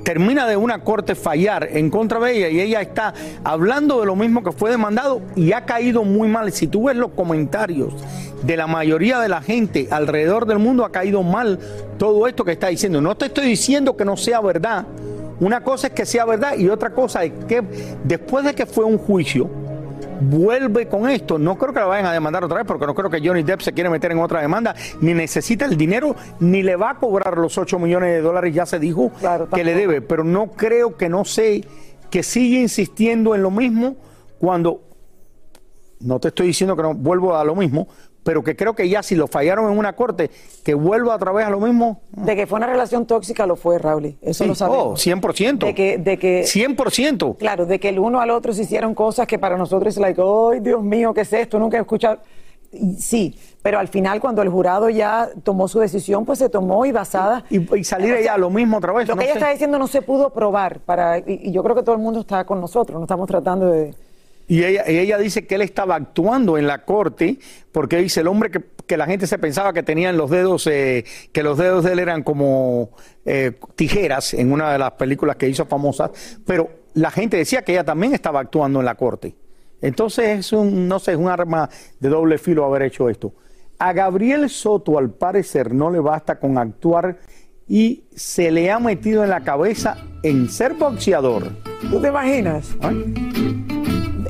termina 0.03 0.47
de 0.47 0.57
una 0.57 0.85
corte 0.85 1.15
fallar 1.15 1.69
en 1.71 1.91
contra 1.91 2.19
de 2.21 2.37
ella 2.37 2.49
y 2.49 2.61
ella 2.61 2.81
está 2.81 3.13
hablando 3.45 4.01
de 4.01 4.07
lo 4.07 4.17
mismo 4.17 4.43
que 4.43 4.53
fue 4.53 4.71
demandado 4.71 5.21
y 5.37 5.53
ha 5.53 5.67
caído 5.67 6.05
muy 6.05 6.29
mal. 6.29 6.51
Si 6.53 6.67
tú 6.67 6.85
ves 6.85 6.97
los 6.97 7.11
comentarios 7.11 7.93
de 8.43 8.57
la 8.57 8.67
mayoría 8.67 9.21
de 9.21 9.29
la 9.29 9.43
gente 9.43 9.89
alrededor 9.91 10.47
del 10.47 10.59
mundo, 10.59 10.85
ha 10.85 10.93
caído 10.93 11.23
mal 11.23 11.59
todo 11.99 12.27
esto 12.27 12.45
que 12.45 12.53
está 12.53 12.69
diciendo. 12.69 13.03
No 13.03 13.17
te 13.17 13.27
estoy 13.27 13.47
diciendo 13.47 13.97
que 13.97 14.07
no 14.07 14.17
sea 14.17 14.41
verdad. 14.41 14.87
Una 15.41 15.63
cosa 15.63 15.89
es 15.89 15.93
que 15.93 16.07
sea 16.07 16.25
verdad 16.25 16.57
y 16.57 16.69
otra 16.69 16.91
cosa 16.91 17.25
es 17.25 17.33
que 17.47 17.63
después 18.05 18.45
de 18.45 18.55
que 18.55 18.67
fue 18.67 18.85
un 18.85 18.99
juicio, 18.99 19.51
vuelve 20.21 20.89
con 20.89 21.09
esto. 21.09 21.39
No 21.39 21.57
creo 21.57 21.73
que 21.73 21.81
la 21.81 21.87
vayan 21.87 22.07
a 22.07 22.13
demandar 22.13 22.45
otra 22.45 22.59
vez 22.59 22.67
porque 22.67 22.87
no 22.87 22.95
creo 22.95 23.11
que 23.11 23.21
Johnny 23.27 23.43
Depp 23.43 23.61
se 23.61 23.73
quiere 23.73 23.91
meter 23.91 24.13
en 24.13 24.19
otra 24.19 24.41
demanda, 24.41 24.75
ni 25.01 25.15
necesita 25.15 25.65
el 25.65 25.77
dinero, 25.77 26.15
ni 26.41 26.63
le 26.63 26.77
va 26.77 26.91
a 26.91 26.95
cobrar 26.99 27.39
los 27.39 27.57
8 27.59 27.79
millones 27.79 28.11
de 28.11 28.21
dólares, 28.21 28.55
ya 28.55 28.67
se 28.67 28.79
dijo 28.79 29.13
que 29.55 29.65
le 29.65 29.75
debe. 29.75 30.01
Pero 30.01 30.25
no 30.25 30.53
creo 30.53 30.97
que 30.97 31.09
no 31.09 31.25
sé, 31.25 31.65
que 32.11 32.23
sigue 32.23 32.61
insistiendo 32.61 33.35
en 33.35 33.43
lo 33.43 33.51
mismo 33.51 33.97
cuando, 34.39 34.83
no 36.01 36.21
te 36.21 36.29
estoy 36.29 36.49
diciendo 36.49 36.77
que 36.77 36.83
no 36.83 36.95
vuelvo 36.95 37.37
a 37.37 37.45
lo 37.45 37.55
mismo, 37.55 37.89
pero 38.23 38.43
que 38.45 38.57
creo 38.57 38.75
que 38.75 38.89
ya 38.89 39.03
si 39.03 39.15
lo 39.15 39.27
fallaron 39.27 39.73
en 39.73 39.79
una 39.79 39.95
corte, 39.95 40.31
que 40.65 40.75
vuelva 40.75 41.15
otra 41.15 41.33
vez 41.33 41.47
a 41.47 41.51
lo 41.51 41.61
mismo. 41.61 42.01
De 42.13 42.37
que 42.37 42.47
fue 42.47 42.59
una 42.59 42.67
relación 42.67 43.07
tóxica 43.07 43.47
lo 43.47 43.57
fue, 43.57 43.79
Raúl. 43.79 44.17
Eso 44.21 44.45
Sí, 44.45 44.49
lo 44.49 44.55
sabemos. 44.55 44.85
oh, 44.85 44.95
100%. 45.11 45.59
De 45.67 45.75
que, 45.75 45.99
de 45.99 46.19
que 46.19 46.43
100%. 46.43 47.37
Claro, 47.39 47.67
de 47.67 47.81
que 47.81 47.89
el 47.89 47.99
uno 47.99 48.21
al 48.21 48.31
otro 48.31 48.53
se 48.53 48.63
hicieron 48.63 48.95
cosas 48.95 49.27
que 49.27 49.39
para 49.39 49.57
nosotros 49.57 49.95
es 49.95 50.01
like, 50.01 50.21
¡ay, 50.21 50.61
Dios 50.61 50.83
mío, 50.83 51.15
qué 51.15 51.23
es 51.23 51.33
esto! 51.33 51.59
Nunca 51.59 51.79
he 51.79 51.81
escuchado. 51.81 52.19
Sí, 52.99 53.35
pero 53.63 53.79
al 53.79 53.89
final 53.89 54.21
cuando 54.21 54.43
el 54.43 54.51
jurado 54.51 54.91
ya 54.91 55.31
tomó 55.43 55.69
su 55.69 55.79
decisión, 55.79 56.27
pues 56.27 56.39
se 56.39 56.51
tomó 56.51 56.85
y 56.85 56.93
basada... 56.93 57.45
Y, 57.49 57.79
y 57.79 57.83
salir 57.83 58.13
ella 58.15 58.35
a 58.35 58.39
lo 58.39 58.51
mismo 58.51 58.77
otra 58.77 58.93
vez. 58.93 59.09
Lo 59.09 59.15
no 59.15 59.21
que 59.21 59.25
ella 59.25 59.33
sé. 59.35 59.39
está 59.39 59.51
diciendo 59.53 59.79
no 59.79 59.87
se 59.87 60.03
pudo 60.03 60.31
probar, 60.35 60.81
para, 60.81 61.19
y, 61.19 61.25
y 61.45 61.53
yo 61.53 61.63
creo 61.63 61.75
que 61.75 61.83
todo 61.83 61.95
el 61.95 62.03
mundo 62.03 62.21
está 62.21 62.45
con 62.45 62.61
nosotros, 62.61 62.99
no 62.99 63.05
estamos 63.05 63.27
tratando 63.27 63.69
de... 63.73 63.95
Y 64.49 64.65
ella, 64.65 64.91
y 64.91 64.99
ella 64.99 65.19
dice 65.19 65.47
que 65.47 65.57
él 65.57 65.63
estaba 65.63 65.95
actuando 65.95 66.57
en 66.57 66.67
la 66.67 66.85
corte 66.85 67.39
porque 67.71 67.99
dice 67.99 68.21
el 68.21 68.29
hombre 68.29 68.51
que, 68.51 68.65
que 68.87 68.97
la 68.97 69.07
gente 69.07 69.27
se 69.27 69.39
pensaba 69.39 69.73
que 69.73 69.85
tenía 69.85 70.11
en 70.11 70.17
los 70.17 70.31
dedos, 70.31 70.67
eh, 70.67 71.05
que 71.33 71.43
los 71.45 71.59
dedos 71.59 71.85
de 71.85 71.93
él 71.93 71.99
eran 72.01 72.23
como 72.25 72.91
eh, 73.25 73.53
tijeras 73.77 74.35
en 74.35 74.51
una 74.51 74.73
de 74.73 74.79
las 74.79 74.93
películas 74.93 75.37
que 75.37 75.49
hizo 75.49 75.67
famosas, 75.67 76.11
pero 76.47 76.71
la 76.95 77.11
gente 77.11 77.37
decía 77.37 77.63
que 77.63 77.73
ella 77.73 77.85
también 77.85 78.15
estaba 78.15 78.41
actuando 78.41 78.81
en 78.81 78.87
la 78.87 78.95
corte. 78.97 79.37
Entonces 79.81 80.39
es 80.39 80.53
un, 80.53 80.89
no 80.89 80.99
sé, 80.99 81.13
es 81.13 81.19
un 81.19 81.29
arma 81.29 81.69
de 82.01 82.09
doble 82.09 82.39
filo 82.39 82.65
haber 82.65 82.83
hecho 82.83 83.09
esto. 83.09 83.35
A 83.79 83.93
Gabriel 83.93 84.49
Soto 84.51 84.99
al 84.99 85.11
parecer 85.11 85.73
no 85.73 85.91
le 85.91 86.01
basta 86.01 86.41
con 86.41 86.59
actuar 86.59 87.19
y 87.69 88.05
se 88.17 88.51
le 88.51 88.71
ha 88.71 88.79
metido 88.81 89.23
en 89.23 89.31
la 89.31 89.43
cabeza 89.43 89.99
en 90.23 90.49
ser 90.49 90.75
boxeador. 90.75 91.53
¿Tú 91.91 92.01
te 92.01 92.09
imaginas? 92.09 92.75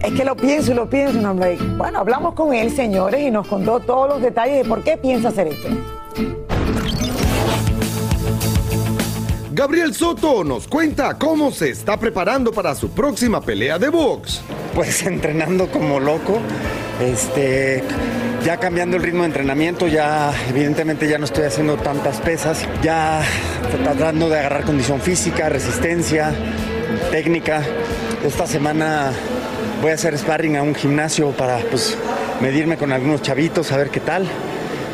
Es 0.03 0.13
que 0.13 0.25
lo 0.25 0.37
pienso 0.37 0.73
y 0.73 0.75
lo 0.75 0.89
pienso 0.89 1.35
like, 1.35 1.63
bueno, 1.77 1.99
hablamos 1.99 2.35
con 2.35 2.55
él, 2.55 2.71
señores, 2.75 3.21
y 3.21 3.31
nos 3.31 3.47
contó 3.47 3.81
todos 3.81 4.09
los 4.09 4.23
detalles 4.23 4.63
de 4.63 4.69
por 4.69 4.83
qué 4.83 4.97
piensa 4.97 5.29
hacer 5.29 5.49
esto. 5.49 5.69
Gabriel 9.59 9.93
Soto 9.93 10.45
nos 10.45 10.69
cuenta 10.69 11.19
cómo 11.19 11.51
se 11.51 11.71
está 11.71 11.97
preparando 11.97 12.53
para 12.53 12.77
su 12.77 12.91
próxima 12.91 13.41
pelea 13.41 13.77
de 13.77 13.89
box. 13.89 14.41
Pues 14.73 15.03
entrenando 15.07 15.69
como 15.69 15.99
loco, 15.99 16.39
este, 17.01 17.83
ya 18.45 18.59
cambiando 18.59 18.97
el 18.97 19.03
ritmo 19.03 19.23
de 19.23 19.27
entrenamiento, 19.27 19.89
ya 19.89 20.33
evidentemente 20.49 21.09
ya 21.09 21.19
no 21.19 21.25
estoy 21.25 21.45
haciendo 21.45 21.77
tantas 21.77 22.21
pesas, 22.21 22.65
ya 22.83 23.21
tratando 23.83 24.29
de 24.29 24.39
agarrar 24.39 24.65
condición 24.65 25.01
física, 25.01 25.49
resistencia, 25.49 26.33
técnica. 27.11 27.63
Esta 28.25 28.47
semana 28.47 29.13
voy 29.81 29.91
a 29.91 29.95
hacer 29.95 30.17
sparring 30.19 30.57
a 30.57 30.63
un 30.63 30.75
gimnasio 30.75 31.31
para 31.31 31.59
pues 31.59 31.97
medirme 32.41 32.77
con 32.77 32.93
algunos 32.93 33.23
chavitos, 33.23 33.73
a 33.73 33.77
ver 33.77 33.91
qué 33.91 34.01
tal. 34.01 34.27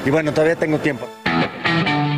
Y 0.05 0.11
bueno, 0.11 0.33
todavía 0.33 0.57
tengo 0.57 0.79
tiempo. 0.79 1.09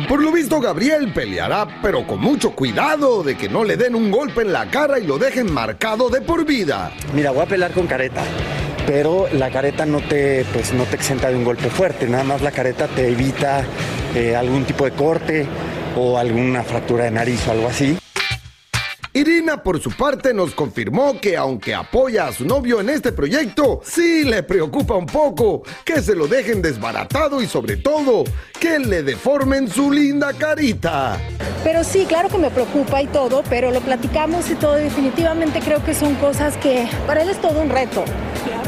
Por 0.07 0.21
lo 0.21 0.31
visto, 0.31 0.59
Gabriel 0.59 1.11
peleará, 1.13 1.67
pero 1.81 2.07
con 2.07 2.19
mucho 2.19 2.51
cuidado 2.51 3.23
de 3.23 3.35
que 3.35 3.49
no 3.49 3.63
le 3.63 3.75
den 3.75 3.95
un 3.95 4.09
golpe 4.09 4.41
en 4.41 4.53
la 4.53 4.69
cara 4.69 4.99
y 4.99 5.05
lo 5.05 5.17
dejen 5.17 5.51
marcado 5.51 6.09
de 6.09 6.21
por 6.21 6.45
vida. 6.45 6.91
Mira, 7.13 7.31
voy 7.31 7.43
a 7.43 7.45
pelear 7.45 7.71
con 7.71 7.87
careta, 7.87 8.23
pero 8.85 9.27
la 9.33 9.49
careta 9.49 9.85
no 9.85 9.99
te, 9.99 10.45
pues, 10.53 10.73
no 10.73 10.85
te 10.85 10.95
exenta 10.95 11.29
de 11.29 11.35
un 11.35 11.43
golpe 11.43 11.69
fuerte, 11.69 12.07
nada 12.07 12.23
más 12.23 12.41
la 12.41 12.51
careta 12.51 12.87
te 12.87 13.09
evita 13.09 13.63
eh, 14.15 14.35
algún 14.35 14.63
tipo 14.63 14.85
de 14.85 14.91
corte 14.91 15.45
o 15.97 16.17
alguna 16.17 16.63
fractura 16.63 17.05
de 17.05 17.11
nariz 17.11 17.45
o 17.47 17.51
algo 17.51 17.67
así. 17.67 17.97
Irina, 19.17 19.63
por 19.63 19.81
su 19.81 19.89
parte, 19.89 20.31
nos 20.31 20.53
confirmó 20.53 21.19
que 21.19 21.35
aunque 21.35 21.73
apoya 21.73 22.27
a 22.27 22.31
su 22.31 22.45
novio 22.45 22.79
en 22.81 22.89
este 22.89 23.11
proyecto, 23.11 23.81
sí 23.83 24.23
le 24.23 24.43
preocupa 24.43 24.93
un 24.93 25.07
poco 25.07 25.63
que 25.83 26.03
se 26.03 26.13
lo 26.13 26.27
dejen 26.27 26.61
desbaratado 26.61 27.41
y 27.41 27.47
sobre 27.47 27.77
todo 27.77 28.25
que 28.59 28.77
le 28.77 29.01
deformen 29.01 29.69
su 29.69 29.91
linda 29.91 30.33
carita. 30.33 31.17
Pero 31.63 31.83
sí, 31.83 32.05
claro 32.07 32.29
que 32.29 32.37
me 32.37 32.51
preocupa 32.51 33.01
y 33.01 33.07
todo, 33.07 33.41
pero 33.49 33.71
lo 33.71 33.81
platicamos 33.81 34.51
y 34.51 34.53
todo. 34.53 34.75
Definitivamente 34.75 35.61
creo 35.61 35.83
que 35.83 35.95
son 35.95 36.13
cosas 36.15 36.55
que 36.57 36.87
para 37.07 37.23
él 37.23 37.29
es 37.29 37.41
todo 37.41 37.59
un 37.59 37.71
reto. 37.71 38.05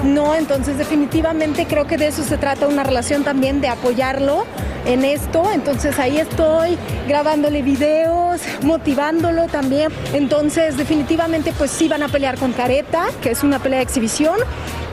No, 0.04 0.34
entonces 0.34 0.80
definitivamente 0.80 1.68
creo 1.68 1.86
que 1.86 1.98
de 1.98 2.08
eso 2.08 2.24
se 2.24 2.38
trata 2.38 2.68
una 2.68 2.84
relación 2.84 3.24
también 3.24 3.62
de 3.62 3.68
apoyarlo 3.68 4.46
en 4.86 5.06
esto. 5.06 5.44
Entonces 5.54 6.00
ahí 6.00 6.18
estoy 6.18 6.78
grabándole 7.08 7.62
videos, 7.62 8.42
motivándolo 8.64 9.48
también. 9.48 9.92
Entonces 10.14 10.39
definitivamente 10.48 11.54
pues 11.58 11.70
sí 11.72 11.90
van 11.90 12.02
a 12.04 12.08
pelear 12.08 12.38
con 12.38 12.54
Careta, 12.54 13.08
que 13.22 13.32
es 13.32 13.44
una 13.44 13.60
pelea 13.60 13.80
de 13.80 13.84
exhibición. 13.84 14.38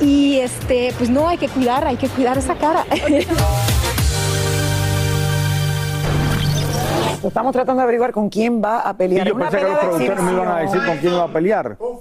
Y 0.00 0.38
este, 0.40 0.92
pues 0.98 1.09
no, 1.09 1.28
hay 1.28 1.38
que 1.38 1.48
cuidar, 1.48 1.87
hay 1.87 1.96
que 1.96 2.09
cuidar 2.09 2.37
esa 2.37 2.56
cara. 2.56 2.85
Estamos 7.22 7.52
tratando 7.52 7.80
de 7.80 7.85
averiguar 7.85 8.12
con 8.12 8.28
quién 8.28 8.62
va 8.62 8.88
a 8.88 8.92
Y 8.92 8.94
pelear. 8.94 9.26
yo 9.26 9.35
Una 9.35 9.48
pensé 9.50 9.64
que 9.66 9.70
los 9.72 9.80
productores 9.80 10.22
me 10.22 10.32
iban 10.32 10.48
a 10.48 10.59
decir 10.61 10.85
con 10.85 10.96
quién 10.98 11.12
iba 11.12 11.22
a 11.24 11.28
pelear. 11.28 11.76
Con 11.76 11.96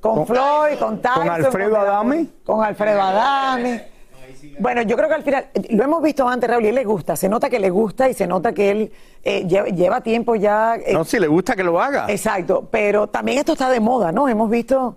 Con- 0.00 0.26
Floyd, 0.26 0.78
con 0.78 1.00
Tyson. 1.02 1.22
con 1.22 1.30
Alfredo 1.30 1.76
Adame. 1.78 2.26
Con 2.44 2.64
Alfredo 2.64 3.02
Adame. 3.02 3.95
Bueno, 4.58 4.82
yo 4.82 4.96
creo 4.96 5.08
que 5.08 5.14
al 5.14 5.22
final, 5.22 5.46
lo 5.70 5.84
hemos 5.84 6.02
visto 6.02 6.26
antes, 6.26 6.48
Raúl, 6.48 6.64
y 6.64 6.68
él 6.68 6.74
le 6.74 6.84
gusta, 6.84 7.14
se 7.16 7.28
nota 7.28 7.50
que 7.50 7.58
le 7.58 7.70
gusta 7.70 8.08
y 8.08 8.14
se 8.14 8.26
nota 8.26 8.52
que 8.52 8.70
él 8.70 8.92
eh, 9.22 9.44
lleva, 9.46 9.66
lleva 9.68 10.00
tiempo 10.00 10.34
ya. 10.34 10.76
eh, 10.76 10.92
No, 10.92 11.04
si 11.04 11.18
le 11.18 11.26
gusta 11.26 11.54
que 11.54 11.62
lo 11.62 11.80
haga. 11.80 12.06
Exacto, 12.08 12.66
pero 12.70 13.06
también 13.08 13.38
esto 13.38 13.52
está 13.52 13.68
de 13.70 13.80
moda, 13.80 14.12
¿no? 14.12 14.28
Hemos 14.28 14.48
visto 14.48 14.96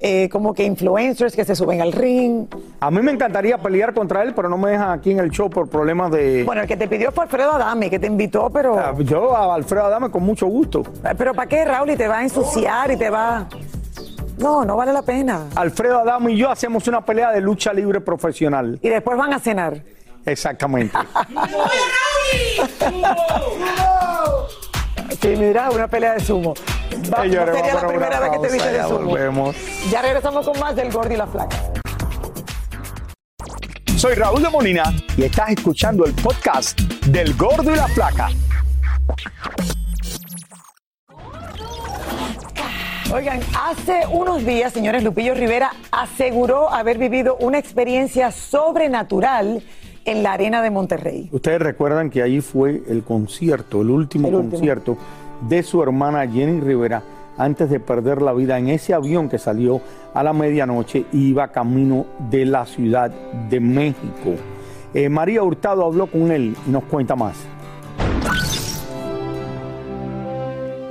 eh, 0.00 0.28
como 0.30 0.52
que 0.54 0.64
influencers 0.64 1.34
que 1.34 1.44
se 1.44 1.54
suben 1.56 1.80
al 1.80 1.92
ring. 1.92 2.46
A 2.80 2.90
mí 2.90 3.00
me 3.02 3.12
encantaría 3.12 3.58
pelear 3.58 3.92
contra 3.94 4.22
él, 4.22 4.34
pero 4.34 4.48
no 4.48 4.56
me 4.58 4.70
dejan 4.70 4.90
aquí 4.90 5.10
en 5.12 5.18
el 5.20 5.30
show 5.30 5.48
por 5.50 5.68
problemas 5.68 6.10
de... 6.10 6.42
Bueno, 6.44 6.62
el 6.62 6.68
que 6.68 6.76
te 6.76 6.88
pidió 6.88 7.10
fue 7.12 7.24
Alfredo 7.24 7.52
Adame, 7.52 7.88
que 7.90 7.98
te 7.98 8.06
invitó, 8.06 8.50
pero... 8.50 8.78
Ah, 8.78 8.94
Yo 8.98 9.34
a 9.36 9.54
Alfredo 9.54 9.84
Adame 9.86 10.10
con 10.10 10.22
mucho 10.22 10.46
gusto. 10.46 10.82
Pero 11.16 11.34
¿para 11.34 11.48
qué, 11.48 11.64
Raúl? 11.64 11.90
Y 11.90 11.96
te 11.96 12.08
va 12.08 12.18
a 12.18 12.22
ensuciar 12.22 12.90
y 12.90 12.96
te 12.96 13.08
va... 13.10 13.46
No, 14.40 14.64
no 14.64 14.76
vale 14.76 14.92
la 14.92 15.02
pena. 15.02 15.46
Alfredo 15.54 16.00
Adame 16.00 16.32
y 16.32 16.36
yo 16.38 16.50
hacemos 16.50 16.86
una 16.88 17.04
pelea 17.04 17.30
de 17.30 17.40
lucha 17.40 17.72
libre 17.72 18.00
profesional. 18.00 18.78
Y 18.82 18.88
después 18.88 19.16
van 19.16 19.32
a 19.34 19.38
cenar. 19.38 19.82
Exactamente. 20.26 20.96
Sí, 25.20 25.34
mira, 25.36 25.70
una 25.70 25.86
pelea 25.88 26.14
de 26.14 26.20
sumo. 26.20 26.54
Va- 27.12 27.24
no 27.26 27.52
sería 27.54 27.74
la 27.74 27.86
primera 27.86 28.20
vez 28.20 28.30
que 28.30 28.38
te 28.38 28.52
viste 28.52 28.72
de 28.72 28.82
sumo. 28.84 28.98
volvemos. 29.00 29.56
Ya 29.90 30.00
regresamos 30.02 30.46
con 30.48 30.58
más 30.58 30.74
del 30.76 30.90
Gordo 30.90 31.12
y 31.12 31.16
la 31.16 31.26
Flaca. 31.26 31.56
Soy 33.96 34.14
Raúl 34.14 34.42
de 34.42 34.48
Molina 34.48 34.84
y 35.16 35.24
estás 35.24 35.50
escuchando 35.50 36.06
el 36.06 36.14
podcast 36.14 36.80
del 37.06 37.34
Gordo 37.36 37.70
y 37.72 37.76
la 37.76 37.88
Flaca. 37.88 38.28
Oigan, 43.12 43.40
hace 43.60 44.02
unos 44.12 44.44
días, 44.46 44.72
señores, 44.72 45.02
Lupillo 45.02 45.34
Rivera 45.34 45.72
aseguró 45.90 46.70
haber 46.70 46.96
vivido 46.96 47.36
una 47.40 47.58
experiencia 47.58 48.30
sobrenatural 48.30 49.62
en 50.04 50.22
la 50.22 50.34
arena 50.34 50.62
de 50.62 50.70
Monterrey. 50.70 51.28
Ustedes 51.32 51.60
recuerdan 51.60 52.08
que 52.08 52.22
ahí 52.22 52.40
fue 52.40 52.82
el 52.88 53.02
concierto, 53.02 53.82
el 53.82 53.90
último 53.90 54.28
El 54.28 54.34
último. 54.36 54.52
concierto 54.52 54.96
de 55.48 55.62
su 55.64 55.82
hermana 55.82 56.26
Jenny 56.28 56.60
Rivera 56.60 57.02
antes 57.36 57.68
de 57.68 57.80
perder 57.80 58.22
la 58.22 58.32
vida 58.32 58.58
en 58.58 58.68
ese 58.68 58.94
avión 58.94 59.28
que 59.28 59.38
salió 59.38 59.80
a 60.14 60.22
la 60.22 60.32
medianoche 60.32 61.04
y 61.12 61.30
iba 61.30 61.48
camino 61.48 62.06
de 62.30 62.44
la 62.44 62.64
Ciudad 62.64 63.10
de 63.10 63.58
México. 63.58 64.36
Eh, 64.94 65.08
María 65.08 65.42
Hurtado 65.42 65.84
habló 65.84 66.06
con 66.06 66.30
él 66.30 66.56
y 66.66 66.70
nos 66.70 66.84
cuenta 66.84 67.16
más. 67.16 67.36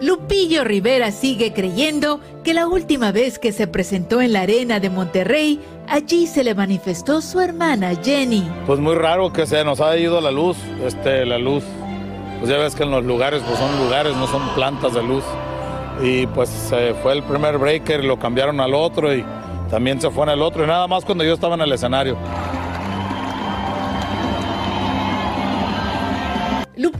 Lupillo 0.01 0.63
Rivera 0.63 1.11
sigue 1.11 1.53
creyendo 1.53 2.21
que 2.43 2.53
la 2.53 2.67
última 2.67 3.11
vez 3.11 3.37
que 3.37 3.51
se 3.51 3.67
presentó 3.67 4.21
en 4.21 4.33
la 4.33 4.41
arena 4.41 4.79
de 4.79 4.89
Monterrey, 4.89 5.59
allí 5.87 6.25
se 6.25 6.43
le 6.43 6.55
manifestó 6.55 7.21
su 7.21 7.41
hermana 7.41 7.91
Jenny. 8.01 8.49
Pues 8.65 8.79
muy 8.79 8.95
raro 8.95 9.33
que 9.33 9.45
se 9.45 9.63
nos 9.65 9.81
ha 9.81 9.97
ido 9.97 10.21
la 10.21 10.31
luz, 10.31 10.57
este, 10.85 11.25
la 11.25 11.37
luz. 11.37 11.63
Pues 12.39 12.49
ya 12.49 12.57
ves 12.57 12.75
que 12.75 12.83
en 12.83 12.91
los 12.91 13.03
lugares, 13.03 13.43
pues 13.45 13.59
son 13.59 13.77
lugares, 13.77 14.15
no 14.15 14.27
son 14.27 14.47
plantas 14.55 14.93
de 14.93 15.03
luz. 15.03 15.23
Y 16.01 16.27
pues 16.27 16.47
se 16.49 16.93
fue 16.95 17.13
el 17.13 17.23
primer 17.23 17.57
breaker, 17.57 18.05
lo 18.05 18.17
cambiaron 18.17 18.61
al 18.61 18.73
otro 18.73 19.13
y 19.13 19.25
también 19.69 19.99
se 19.99 20.09
fue 20.09 20.23
en 20.23 20.29
el 20.29 20.41
otro. 20.41 20.63
Y 20.63 20.67
nada 20.67 20.87
más 20.87 21.03
cuando 21.03 21.25
yo 21.25 21.33
estaba 21.33 21.55
en 21.55 21.61
el 21.61 21.73
escenario. 21.73 22.17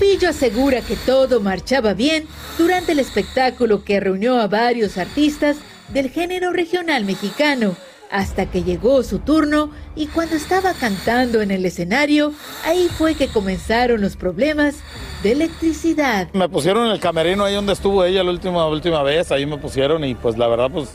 Lupillo 0.10 0.30
asegura 0.30 0.82
que 0.82 0.96
todo 0.96 1.40
marchaba 1.40 1.94
bien 1.94 2.26
durante 2.58 2.94
el 2.94 3.00
espectáculo 3.00 3.84
que 3.84 4.00
reunió 4.00 4.40
a 4.40 4.48
varios 4.48 4.98
artistas 4.98 5.58
del 5.90 6.10
género 6.10 6.52
regional 6.52 7.06
mexicano, 7.06 7.76
hasta 8.10 8.48
que 8.48 8.64
llegó 8.64 9.04
su 9.04 9.20
turno 9.20 9.70
y 9.96 10.08
cuando 10.08 10.36
estaba 10.36 10.74
cantando 10.74 11.44
en 11.44 11.52
el 11.52 11.64
escenario, 11.64 12.34
ahí 12.66 12.88
fue 12.98 13.14
que 13.14 13.28
comenzaron 13.28 14.02
los 14.02 14.16
problemas 14.16 14.78
de 15.22 15.34
electricidad. 15.34 16.28
Me 16.34 16.50
pusieron 16.50 16.88
en 16.88 16.92
el 16.94 17.00
camerino 17.00 17.44
ahí 17.44 17.54
donde 17.54 17.74
estuvo 17.74 18.04
ella 18.04 18.24
la 18.24 18.32
última, 18.32 18.66
última 18.66 19.04
vez, 19.04 19.32
ahí 19.32 19.46
me 19.46 19.60
pusieron 19.60 20.04
y 20.04 20.16
pues 20.16 20.40
la 20.40 20.48
verdad 20.48 20.72
pues 20.74 20.90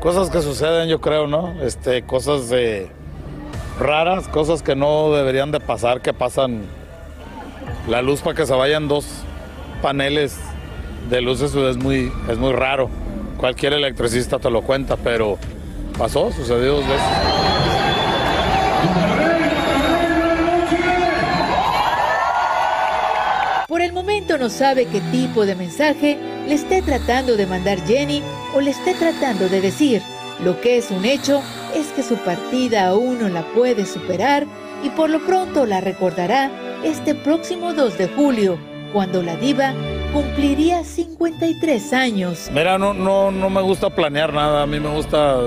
cosas 0.00 0.30
que 0.30 0.40
suceden 0.40 0.88
yo 0.88 1.02
creo, 1.02 1.26
¿no? 1.26 1.62
Este, 1.62 2.02
cosas 2.02 2.48
de 2.48 2.88
raras, 3.78 4.26
cosas 4.28 4.62
que 4.62 4.74
no 4.74 5.12
deberían 5.12 5.52
de 5.52 5.60
pasar, 5.60 6.00
que 6.00 6.14
pasan 6.14 6.62
la 7.88 8.02
luz 8.02 8.20
para 8.20 8.36
que 8.36 8.46
se 8.46 8.54
vayan 8.54 8.88
dos 8.88 9.06
paneles 9.80 10.38
de 11.10 11.20
luces 11.20 11.54
es 11.54 11.76
muy, 11.76 12.12
es 12.28 12.38
muy 12.38 12.52
raro. 12.52 12.88
Cualquier 13.36 13.72
electricista 13.72 14.38
te 14.38 14.50
lo 14.50 14.62
cuenta, 14.62 14.96
pero 14.96 15.38
pasó, 15.98 16.30
sucedió 16.32 16.74
dos 16.76 16.86
veces. 16.86 17.06
Por 23.66 23.80
el 23.80 23.92
momento 23.92 24.38
no 24.38 24.48
sabe 24.48 24.86
qué 24.86 25.00
tipo 25.10 25.44
de 25.44 25.56
mensaje 25.56 26.18
le 26.46 26.54
esté 26.54 26.82
tratando 26.82 27.36
de 27.36 27.46
mandar 27.46 27.84
Jenny 27.84 28.22
o 28.54 28.60
le 28.60 28.70
esté 28.70 28.94
tratando 28.94 29.48
de 29.48 29.60
decir. 29.60 30.02
Lo 30.44 30.60
que 30.60 30.76
es 30.76 30.90
un 30.90 31.04
hecho 31.04 31.42
es 31.74 31.88
que 31.88 32.02
su 32.02 32.16
partida 32.16 32.88
aún 32.88 33.20
no 33.20 33.28
la 33.28 33.42
puede 33.54 33.86
superar 33.86 34.46
y 34.82 34.90
por 34.90 35.10
lo 35.10 35.24
pronto 35.24 35.66
la 35.66 35.80
recordará 35.80 36.50
este 36.84 37.14
próximo 37.14 37.74
2 37.74 37.98
de 37.98 38.08
julio, 38.08 38.58
cuando 38.92 39.22
la 39.22 39.36
diva 39.36 39.74
cumpliría 40.12 40.84
53 40.84 41.92
años. 41.92 42.50
Mira, 42.52 42.78
no, 42.78 42.92
no, 42.92 43.30
no 43.30 43.50
me 43.50 43.62
gusta 43.62 43.90
planear 43.90 44.32
nada, 44.32 44.62
a 44.62 44.66
mí 44.66 44.78
me 44.80 44.88
gusta 44.88 45.38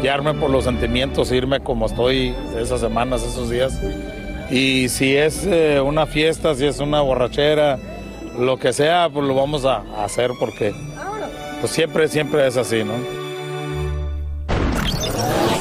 guiarme 0.00 0.34
por 0.34 0.50
los 0.50 0.64
sentimientos, 0.64 1.30
irme 1.32 1.60
como 1.60 1.86
estoy 1.86 2.34
esas 2.58 2.80
semanas, 2.80 3.22
esos 3.22 3.50
días. 3.50 3.78
Y 4.50 4.88
si 4.88 5.16
es 5.16 5.44
eh, 5.46 5.80
una 5.80 6.06
fiesta, 6.06 6.54
si 6.54 6.66
es 6.66 6.78
una 6.78 7.00
borrachera, 7.00 7.78
lo 8.38 8.58
que 8.58 8.72
sea, 8.72 9.08
pues 9.12 9.26
lo 9.26 9.34
vamos 9.34 9.64
a, 9.64 9.82
a 9.96 10.04
hacer 10.04 10.30
porque 10.38 10.72
pues 11.60 11.72
siempre, 11.72 12.08
siempre 12.08 12.46
es 12.46 12.56
así, 12.56 12.84
¿no? 12.84 13.25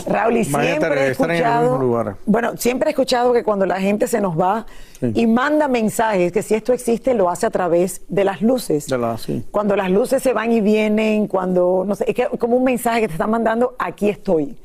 Raúl, 0.08 0.38
y 0.38 0.42
Imagínate 0.44 0.80
siempre 0.80 1.02
he 1.02 1.12
escuchado, 1.12 1.78
lugar. 1.80 2.16
bueno, 2.26 2.58
siempre 2.58 2.90
he 2.90 2.92
escuchado 2.92 3.34
que 3.34 3.44
cuando 3.44 3.66
la 3.66 3.80
gente 3.80 4.08
se 4.08 4.22
nos 4.22 4.40
va 4.40 4.66
y 5.02 5.26
manda 5.28 5.68
mensajes, 5.68 6.32
que 6.32 6.42
si 6.44 6.54
esto 6.54 6.74
existe, 6.74 7.14
lo 7.14 7.30
hace 7.30 7.46
a 7.48 7.50
través 7.50 8.02
de 8.08 8.24
las 8.24 8.42
luces. 8.42 8.88
De 8.88 8.98
la, 8.98 9.18
sí. 9.18 9.44
Cuando 9.52 9.76
las 9.76 9.90
luces 9.90 10.22
se 10.22 10.34
van 10.34 10.52
y 10.52 10.62
vienen, 10.62 11.28
cuando, 11.28 11.84
no 11.88 11.96
sé, 11.96 12.06
es 12.08 12.16
que 12.16 12.28
como 12.38 12.56
un 12.58 12.64
mensaje 12.64 13.02
que 13.02 13.08
te 13.08 13.14
están 13.14 13.32
mandando, 13.32 13.76
aquí 13.80 14.10
estoy. 14.10 14.58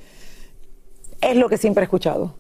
Es 1.20 1.37
lo 1.37 1.48
que 1.48 1.57
siempre 1.57 1.83
he 1.83 1.85
escuchado. 1.85 2.35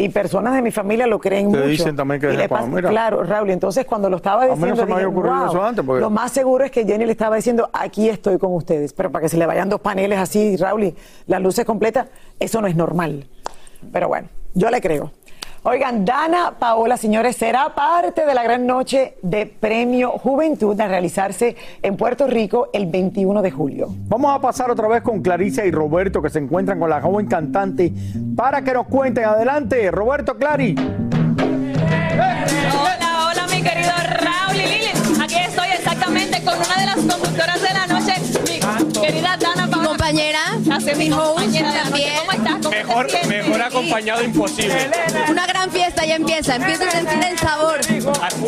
Y 0.00 0.08
personas 0.10 0.54
de 0.54 0.62
mi 0.62 0.70
familia 0.70 1.08
lo 1.08 1.18
creen 1.18 1.50
Te 1.50 1.56
mucho. 1.58 1.68
dicen 1.68 1.96
también 1.96 2.20
que 2.20 2.32
Y 2.32 2.36
le 2.36 2.48
cuando, 2.48 2.66
pasa- 2.68 2.76
mira. 2.76 2.88
Claro, 2.90 3.24
Raúl, 3.24 3.50
entonces 3.50 3.84
cuando 3.84 4.08
lo 4.08 4.18
estaba 4.18 4.44
A 4.44 4.46
mí 4.46 4.50
no 4.50 4.54
diciendo, 4.56 4.82
se 4.82 4.86
me 4.86 4.92
había 4.92 5.06
dije, 5.06 5.18
ocurrido 5.18 5.36
"Wow". 5.36 5.46
eso 5.48 5.64
antes, 5.64 5.84
porque- 5.84 6.00
lo 6.00 6.10
más 6.10 6.30
seguro 6.30 6.64
es 6.64 6.70
que 6.70 6.84
Jenny 6.86 7.04
le 7.04 7.10
estaba 7.12 7.34
diciendo, 7.34 7.68
aquí 7.72 8.08
estoy 8.08 8.38
con 8.38 8.54
ustedes, 8.54 8.92
pero 8.92 9.10
para 9.10 9.22
que 9.24 9.28
se 9.28 9.36
le 9.36 9.44
vayan 9.44 9.68
dos 9.68 9.80
paneles 9.80 10.18
así, 10.20 10.56
Raúl, 10.56 10.84
y 10.84 10.94
las 11.26 11.42
luces 11.42 11.64
completas, 11.64 12.06
eso 12.38 12.60
no 12.60 12.68
es 12.68 12.76
normal. 12.76 13.26
Pero 13.92 14.06
bueno, 14.06 14.28
yo 14.54 14.70
le 14.70 14.80
creo. 14.80 15.10
Oigan, 15.64 16.04
Dana 16.04 16.54
Paola, 16.58 16.96
señores, 16.96 17.36
será 17.36 17.74
parte 17.74 18.24
de 18.24 18.32
la 18.32 18.42
gran 18.44 18.64
noche 18.66 19.16
de 19.22 19.46
Premio 19.46 20.12
Juventud 20.12 20.80
a 20.80 20.86
realizarse 20.86 21.56
en 21.82 21.96
Puerto 21.96 22.28
Rico 22.28 22.70
el 22.72 22.86
21 22.86 23.42
de 23.42 23.50
julio. 23.50 23.88
Vamos 23.90 24.34
a 24.34 24.40
pasar 24.40 24.70
otra 24.70 24.86
vez 24.86 25.02
con 25.02 25.20
Claricia 25.20 25.66
y 25.66 25.72
Roberto 25.72 26.22
que 26.22 26.30
se 26.30 26.38
encuentran 26.38 26.78
con 26.78 26.88
la 26.88 27.00
joven 27.00 27.26
cantante 27.26 27.92
para 28.36 28.62
que 28.62 28.72
nos 28.72 28.86
cuenten. 28.86 29.24
Adelante, 29.24 29.90
Roberto 29.90 30.36
Clary. 30.36 30.76
Hola, 32.14 33.30
hola, 33.30 33.46
mi 33.52 33.60
querido 33.60 33.90
Raúl 34.20 34.56
y 34.56 34.66
Lili. 34.66 35.22
Aquí 35.22 35.36
estoy 35.36 35.68
exactamente 35.76 36.42
con 36.44 36.54
una 36.54 36.76
de 36.76 36.86
las 36.86 36.96
conductoras 36.96 37.60
de 37.60 37.74
la 37.74 37.86
noche, 37.86 38.14
mi 38.44 39.00
querida 39.00 39.36
Dana 39.40 39.68
Paola. 39.68 39.88
compañera, 39.88 40.38
Hace 40.88 40.96
mi 40.96 41.10
compañera 41.10 41.70
de 41.70 41.76
la 41.76 41.90
noche. 41.90 42.12
¿Cómo 42.18 42.32
estás? 42.32 42.52
¿Cómo 42.54 42.70
te 42.70 42.76
Mejor, 42.78 43.26
mejor 43.28 43.62
acompañado 43.62 44.24
imposible. 44.24 44.90
Una 45.28 45.46
gran 45.46 45.70
fiesta 45.70 46.06
ya 46.06 46.16
empieza, 46.16 46.56
empieza 46.56 46.88
a 46.88 46.90
sentir 46.90 47.24
el 47.30 47.38
sabor. 47.38 47.80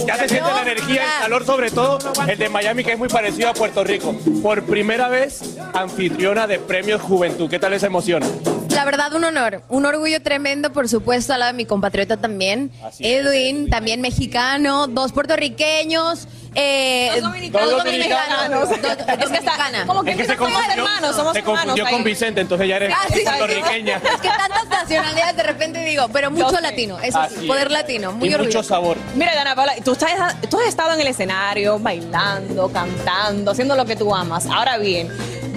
Ya 0.07 0.17
se 0.17 0.29
siente 0.29 0.51
la 0.51 0.63
energía, 0.63 1.03
el 1.03 1.23
calor, 1.23 1.45
sobre 1.45 1.71
todo 1.71 1.99
el 2.27 2.39
de 2.39 2.49
Miami, 2.49 2.83
que 2.83 2.93
es 2.93 2.99
muy 2.99 3.09
parecido 3.09 3.51
a 3.51 3.53
Puerto 3.53 3.85
Rico. 3.85 4.15
Por 4.43 4.65
primera 4.65 5.09
vez, 5.09 5.59
anfitriona 5.75 6.47
de 6.47 6.59
Premios 6.59 7.03
Juventud. 7.03 7.51
¿Qué 7.51 7.59
tal 7.59 7.75
esa 7.75 7.89
emoción? 7.89 8.23
La 8.71 8.85
verdad, 8.85 9.13
un 9.15 9.25
honor, 9.25 9.63
un 9.69 9.85
orgullo 9.85 10.23
tremendo, 10.23 10.73
por 10.73 10.89
supuesto, 10.89 11.33
al 11.35 11.41
lado 11.41 11.53
de 11.53 11.57
mi 11.57 11.67
compatriota 11.67 12.17
también, 12.17 12.71
Edwin, 13.01 13.69
también 13.69 14.01
mexicano, 14.01 14.87
dos 14.87 15.13
puertorriqueños, 15.13 16.29
eh, 16.55 17.11
Dos 17.15 17.23
dominicanos. 17.23 17.71
dos 17.71 17.85
dominicanos, 17.85 18.51
dos- 18.51 18.69
dos 18.71 18.81
Es 18.81 19.29
que 19.31 19.37
está, 19.39 19.87
como 19.87 20.03
que 20.05 20.11
Es 20.13 20.17
que 20.17 20.25
se 20.25 20.37
somos 20.37 20.63
hermanos, 20.69 21.17
somos 21.17 21.33
se 21.35 21.43
confundió 21.43 21.85
hermanos 21.85 21.91
con. 21.91 22.05
Vicente, 22.05 22.41
entonces 22.41 22.69
ya 22.69 22.77
eres 22.77 22.95
Ah, 22.97 23.07
sí, 23.13 23.21
puertorriqueña. 23.25 23.97
Es 23.97 24.21
que 24.21 24.29
tantas 24.29 24.69
nacionalidades 24.69 25.37
de 25.37 25.43
repente 25.43 25.85
digo, 25.85 26.09
pero 26.13 26.31
mucho 26.31 26.61
latino, 26.61 26.99
eso 27.01 27.21
sí, 27.29 27.35
es. 27.43 27.47
poder 27.47 27.71
latino, 27.71 28.13
muy 28.13 28.29
y 28.31 28.35
orgulloso. 28.35 28.59
mucho 28.59 28.69
sabor. 28.69 28.97
Mira, 29.15 29.35
Dana 29.35 29.55
Paola, 29.55 29.75
tú, 29.85 29.93
estás- 29.93 30.41
tú 30.49 30.59
has 30.59 30.67
estado 30.67 30.93
en 30.95 31.01
el 31.01 31.07
escenario 31.09 31.79
bailando, 31.79 32.71
cantando, 32.73 33.51
haciendo 33.51 33.77
lo 33.77 33.85
que 33.85 33.97
tú 33.97 34.15
amas. 34.15 34.47
Ahora 34.47 34.79
bien, 34.79 35.09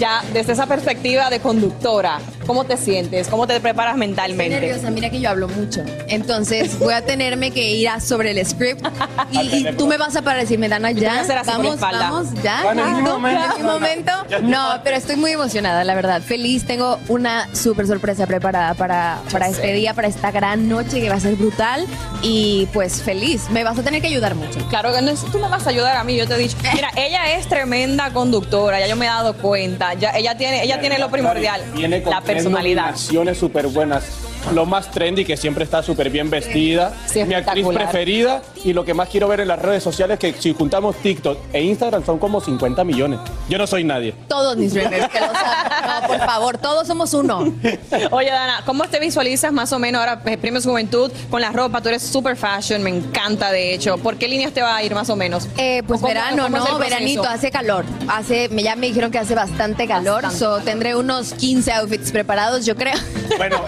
ya 0.03 0.21
desde 0.33 0.51
esa 0.51 0.65
perspectiva 0.65 1.29
de 1.29 1.39
conductora, 1.39 2.19
¿cómo 2.45 2.65
te 2.65 2.75
sientes? 2.75 3.29
¿Cómo 3.29 3.47
te 3.47 3.61
preparas 3.61 3.93
Estoy 3.93 4.07
mentalmente? 4.07 4.59
nerviosa, 4.59 4.91
mira 4.91 5.09
que 5.09 5.21
yo 5.21 5.29
hablo 5.29 5.47
mucho. 5.47 5.81
Entonces 6.09 6.77
voy 6.77 6.93
a 6.93 7.05
tenerme 7.05 7.51
que 7.51 7.71
ir 7.71 7.87
a 7.87 8.01
sobre 8.01 8.31
el 8.31 8.45
script 8.45 8.85
y, 9.31 9.69
y 9.69 9.73
tú 9.77 9.87
me 9.87 9.95
vas 9.95 10.13
a 10.17 10.21
para 10.21 10.39
decirme, 10.39 10.67
Dana, 10.67 10.89
te 10.89 10.95
voy 10.95 11.05
a 11.05 11.23
ya, 11.25 11.43
vamos, 11.45 11.79
vamos, 11.79 12.27
ya, 12.43 12.63
Bueno, 12.63 12.83
en 12.83 12.91
mi 12.95 12.99
listo, 13.01 13.13
momento. 13.17 13.41
en 13.55 13.61
mi 13.61 13.63
momento. 13.71 14.11
No, 14.43 14.81
pero 14.83 14.97
estoy 14.97 15.15
muy 15.15 15.31
emocionada, 15.31 15.85
la 15.85 15.95
verdad. 15.95 16.21
Feliz, 16.21 16.65
tengo 16.65 16.99
una 17.07 17.47
súper 17.55 17.87
sorpresa 17.87 18.27
preparada 18.27 18.73
para, 18.73 19.19
para 19.31 19.47
este 19.47 19.71
día, 19.71 19.93
para 19.93 20.09
esta 20.09 20.31
gran 20.31 20.67
noche 20.67 20.99
que 20.99 21.07
va 21.07 21.15
a 21.15 21.19
ser 21.21 21.35
brutal 21.35 21.85
y 22.21 22.67
pues 22.73 23.01
feliz. 23.01 23.49
Me 23.51 23.63
vas 23.63 23.79
a 23.79 23.83
tener 23.83 24.01
que 24.01 24.07
ayudar 24.07 24.35
mucho. 24.35 24.59
Claro 24.67 24.91
que 24.93 25.01
no, 25.01 25.13
tú 25.13 25.39
me 25.39 25.47
vas 25.47 25.65
a 25.65 25.69
ayudar 25.69 25.95
a 25.95 26.03
mí, 26.03 26.17
yo 26.17 26.27
te 26.27 26.33
he 26.33 26.37
dicho. 26.39 26.57
Mira, 26.73 26.89
ella 26.97 27.33
es 27.37 27.47
tremenda 27.47 28.11
conductora, 28.11 28.81
ya 28.81 28.87
yo 28.87 28.97
me 28.97 29.05
he 29.05 29.09
dado 29.09 29.33
cuenta. 29.37 29.92
Ya, 29.99 30.12
ella 30.12 30.36
tiene, 30.38 30.63
ella 30.63 30.79
tiene 30.79 30.97
lo 30.99 31.10
primordial, 31.10 31.62
Viene 31.75 32.01
con 32.01 32.12
la 32.12 32.21
personalidad. 32.21 32.86
nominaciones 32.91 33.38
súper 33.38 33.67
buenas. 33.67 34.03
Lo 34.51 34.65
más 34.65 34.91
trendy, 34.91 35.25
que 35.25 35.38
siempre 35.38 35.63
está 35.63 35.82
súper 35.84 36.10
bien 36.10 36.29
vestida. 36.29 36.93
Sí, 37.06 37.23
Mi 37.23 37.34
actriz 37.34 37.65
preferida. 37.67 38.41
Y 38.63 38.73
lo 38.73 38.84
que 38.86 38.93
más 38.93 39.10
quiero 39.10 39.27
ver 39.27 39.39
en 39.41 39.47
las 39.47 39.60
redes 39.60 39.84
sociales, 39.84 40.19
que 40.19 40.34
si 40.34 40.53
juntamos 40.53 40.95
TikTok 40.97 41.38
e 41.53 41.62
Instagram 41.63 42.06
son 42.06 42.17
como 42.19 42.39
50 42.41 42.84
millones. 42.84 43.19
Yo 43.49 43.58
no 43.58 43.67
soy 43.67 43.84
nadie. 43.84 44.13
Todos 44.27 44.56
mis 44.58 44.73
dreamers, 44.73 45.08
que 45.10 45.19
lo 45.19 45.27
saben. 45.27 46.01
No, 46.01 46.08
por 46.08 46.19
favor, 46.19 46.58
todos 46.58 46.88
somos 46.88 47.13
uno. 47.13 47.53
Oye, 48.12 48.29
Dana, 48.32 48.62
¿cómo 48.65 48.84
te 48.86 48.99
visualizas 48.99 49.51
más 49.51 49.71
o 49.73 49.79
menos 49.79 49.99
ahora, 49.99 50.21
eh, 50.25 50.38
Premios 50.38 50.65
Juventud, 50.65 51.12
con 51.29 51.41
la 51.41 51.51
ropa? 51.51 51.82
Tú 51.82 51.89
eres 51.89 52.03
super 52.03 52.36
fashion, 52.38 52.82
me 52.84 52.89
encanta 52.89 53.51
de 53.51 53.73
hecho. 53.73 53.97
¿Por 53.97 54.17
qué 54.17 54.27
líneas 54.27 54.53
te 54.53 54.62
va 54.62 54.75
a 54.75 54.84
ir 54.84 54.93
más 54.93 55.10
o 55.10 55.15
menos? 55.15 55.47
Eh, 55.58 55.84
pues 55.88 55.99
¿O 55.99 56.03
cómo- 56.03 56.13
verano, 56.13 56.43
cómo 56.43 56.58
¿no? 56.58 56.77
Veranito, 56.79 57.23
hace 57.23 57.51
calor. 57.51 57.86
Hace, 58.08 58.49
me- 58.49 58.63
ya 58.63 58.75
me 58.75 58.88
dijeron 58.88 59.12
que 59.12 59.19
hace 59.19 59.36
bastante 59.36 59.88
calor. 59.88 60.23
Bastante. 60.23 60.38
So, 60.39 60.60
tendré 60.62 60.95
unos 60.95 61.34
15 61.34 61.71
outfits 61.73 62.12
preparados, 62.12 62.65
yo 62.65 62.75
creo. 62.75 62.95
Bueno, 63.38 63.62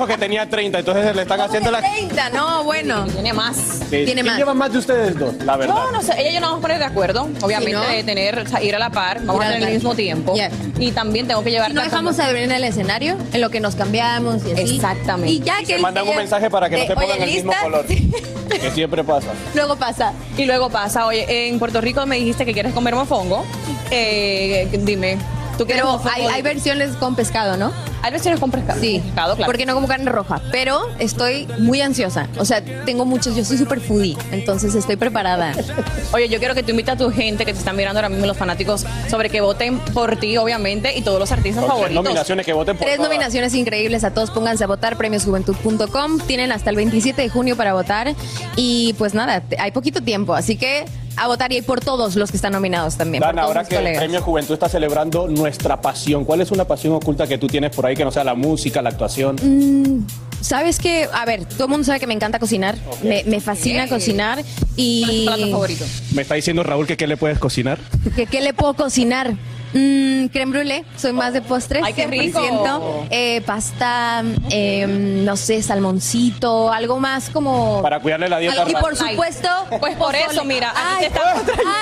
dijo 0.00 0.06
que 0.06 0.18
tenía 0.18 0.48
30, 0.48 0.78
entonces 0.78 1.14
le 1.14 1.22
están 1.22 1.40
haciendo 1.42 1.70
la... 1.70 1.80
30, 1.80 2.30
no, 2.30 2.64
bueno. 2.64 3.04
Tiene 3.06 3.32
más. 3.34 3.56
Sí, 3.56 3.86
Tiene 3.90 4.14
¿quién 4.14 4.26
más. 4.26 4.38
lleva 4.38 4.54
más 4.54 4.72
de 4.72 4.78
ustedes 4.78 5.18
dos? 5.18 5.34
La 5.44 5.56
verdad. 5.56 5.74
No, 5.74 5.90
no 5.92 6.02
sé, 6.02 6.14
ella 6.18 6.30
y 6.30 6.34
yo 6.34 6.40
nos 6.40 6.48
vamos 6.50 6.58
a 6.60 6.62
poner 6.62 6.78
de 6.78 6.84
acuerdo, 6.86 7.28
obviamente, 7.42 7.72
¿no? 7.72 7.82
de 7.86 8.02
tener, 8.02 8.38
o 8.38 8.46
sea, 8.48 8.62
ir 8.62 8.74
a 8.74 8.78
la 8.78 8.90
par, 8.90 9.20
vamos 9.24 9.44
a 9.44 9.48
tener 9.48 9.68
el 9.68 9.74
mismo 9.74 9.94
tiempo. 9.94 10.34
Y 10.78 10.92
también 10.92 11.26
tengo 11.28 11.42
que 11.44 11.50
llevar... 11.50 11.68
Si 11.70 11.74
no 11.74 11.82
dejamos 11.82 12.18
a 12.18 12.26
ver 12.28 12.36
en 12.36 12.52
el 12.52 12.64
escenario, 12.64 13.16
en 13.32 13.40
lo 13.42 13.50
que 13.50 13.60
nos 13.60 13.74
cambiamos 13.76 14.46
y 14.46 14.52
así. 14.52 14.76
Exactamente. 14.76 15.32
Y 15.32 15.40
ya 15.40 15.60
Y 15.60 15.66
que 15.66 15.76
se 15.76 15.82
mandan 15.82 16.08
un 16.08 16.16
mensaje 16.16 16.48
para 16.48 16.70
que 16.70 16.76
no 16.76 16.82
Eh, 16.82 16.86
se 16.86 16.94
pongan 16.94 17.10
oye, 17.10 17.24
el 17.24 17.30
mismo 17.30 17.52
color. 17.62 17.84
Que 17.86 18.70
siempre 18.70 19.04
pasa. 19.04 19.28
Luego 19.54 19.76
pasa. 19.76 20.12
Y 20.38 20.44
luego 20.46 20.70
pasa, 20.70 21.06
oye, 21.06 21.48
en 21.48 21.58
Puerto 21.58 21.80
Rico 21.80 22.04
me 22.06 22.16
dijiste 22.16 22.46
que 22.46 22.52
quieres 22.54 22.72
comer 22.72 22.94
mofongo. 22.94 23.44
Eh, 23.90 24.66
dime, 24.80 25.18
¿tú 25.58 25.66
quieres 25.66 25.82
Pero 25.82 25.92
mofongo? 25.92 26.14
hay, 26.14 26.24
hay 26.26 26.42
versiones 26.42 26.92
con 26.96 27.14
pescado, 27.14 27.56
¿no? 27.56 27.72
Hay 28.02 28.10
versiones 28.12 28.40
con 28.40 28.50
pescado. 28.50 28.80
Sí, 28.80 29.00
pescado, 29.04 29.36
claro. 29.36 29.48
porque 29.50 29.66
no 29.66 29.74
como 29.74 29.86
carne 29.86 30.10
roja. 30.10 30.40
Pero 30.50 30.80
estoy 30.98 31.46
muy 31.58 31.80
ansiosa. 31.80 32.28
O 32.38 32.44
sea, 32.44 32.62
tengo 32.84 33.04
muchos, 33.04 33.36
yo 33.36 33.44
soy 33.44 33.58
súper 33.58 33.80
foodie, 33.80 34.16
entonces 34.32 34.74
estoy 34.74 34.96
preparada. 34.96 35.52
Oye, 36.12 36.28
yo 36.28 36.38
quiero 36.38 36.54
que 36.54 36.62
tú 36.62 36.70
invites 36.70 36.94
a 36.94 36.96
tu 36.96 37.10
gente 37.10 37.44
que 37.44 37.52
te 37.52 37.58
están 37.58 37.76
mirando 37.76 37.98
ahora 37.98 38.08
mismo, 38.08 38.26
los 38.26 38.36
fanáticos, 38.36 38.84
sobre 39.08 39.28
que 39.30 39.40
voten 39.40 39.78
por 39.78 40.16
ti, 40.16 40.36
obviamente, 40.36 40.96
y 40.96 41.02
todos 41.02 41.18
los 41.20 41.30
artistas 41.32 41.60
Con 41.62 41.68
tres 41.70 41.78
favoritos. 41.80 42.04
nominaciones 42.04 42.46
que 42.46 42.52
voten 42.52 42.76
por 42.76 42.84
Tres 42.84 42.96
todas. 42.96 43.10
nominaciones 43.10 43.54
increíbles 43.54 44.04
a 44.04 44.12
todos, 44.12 44.30
pónganse 44.30 44.64
a 44.64 44.66
votar, 44.66 44.96
premiosjuventud.com. 44.96 46.18
Tienen 46.26 46.52
hasta 46.52 46.70
el 46.70 46.76
27 46.76 47.22
de 47.22 47.28
junio 47.28 47.56
para 47.56 47.72
votar. 47.74 48.14
Y 48.56 48.94
pues 48.98 49.14
nada, 49.14 49.42
hay 49.58 49.70
poquito 49.72 50.00
tiempo, 50.02 50.34
así 50.34 50.56
que 50.56 50.84
a 51.16 51.26
votar 51.26 51.52
y 51.52 51.62
por 51.62 51.80
todos 51.80 52.16
los 52.16 52.30
que 52.30 52.36
están 52.36 52.52
nominados 52.52 52.96
también. 52.96 53.20
Dana, 53.20 53.42
ahora 53.42 53.64
que 53.64 53.74
el 53.74 53.80
colegas. 53.80 53.98
Premio 54.02 54.22
Juventud 54.22 54.54
está 54.54 54.68
celebrando 54.68 55.28
nuestra 55.28 55.80
pasión, 55.80 56.24
¿cuál 56.24 56.40
es 56.40 56.50
una 56.50 56.64
pasión 56.66 56.94
oculta 56.94 57.26
que 57.26 57.38
tú 57.38 57.46
tienes 57.46 57.74
por 57.74 57.86
ahí 57.86 57.94
que 57.96 58.04
no 58.04 58.10
sea 58.10 58.24
la 58.24 58.34
música, 58.34 58.80
la 58.82 58.90
actuación? 58.90 59.36
Mm, 59.42 60.06
Sabes 60.40 60.78
que, 60.78 61.06
a 61.12 61.26
ver, 61.26 61.44
todo 61.44 61.64
el 61.64 61.70
mundo 61.70 61.84
sabe 61.84 62.00
que 62.00 62.06
me 62.06 62.14
encanta 62.14 62.38
cocinar, 62.38 62.74
me, 63.02 63.24
me 63.24 63.40
fascina 63.40 63.88
cocinar 63.88 64.42
y... 64.74 65.24
plato 65.26 65.50
favorito? 65.50 65.84
Me 66.14 66.22
está 66.22 66.34
diciendo 66.34 66.62
Raúl 66.62 66.86
que 66.86 66.96
qué 66.96 67.06
le 67.06 67.18
puedes 67.18 67.38
cocinar. 67.38 67.78
¿Qué, 68.16 68.26
qué 68.26 68.40
le 68.40 68.54
puedo 68.54 68.72
cocinar? 68.74 69.36
Mm, 69.72 70.26
creme 70.26 70.52
brûlée, 70.52 70.84
soy 70.96 71.12
más 71.12 71.32
de 71.32 71.42
postres. 71.42 71.82
Ay, 71.84 71.92
qué 71.92 72.06
rico. 72.06 72.40
100%. 72.40 73.06
Eh, 73.10 73.40
pasta, 73.46 74.22
eh, 74.50 74.86
no 74.86 75.36
sé, 75.36 75.62
salmoncito, 75.62 76.72
algo 76.72 76.98
más 76.98 77.30
como... 77.30 77.80
Para 77.82 78.00
cuidarle 78.00 78.28
la 78.28 78.38
dieta. 78.38 78.64
y 78.68 78.74
por 78.74 78.96
supuesto... 78.96 79.48
Pues 79.80 79.96
por 79.96 80.12
pozole. 80.14 80.24
eso, 80.32 80.44
mira, 80.44 80.72
ay, 80.74 81.06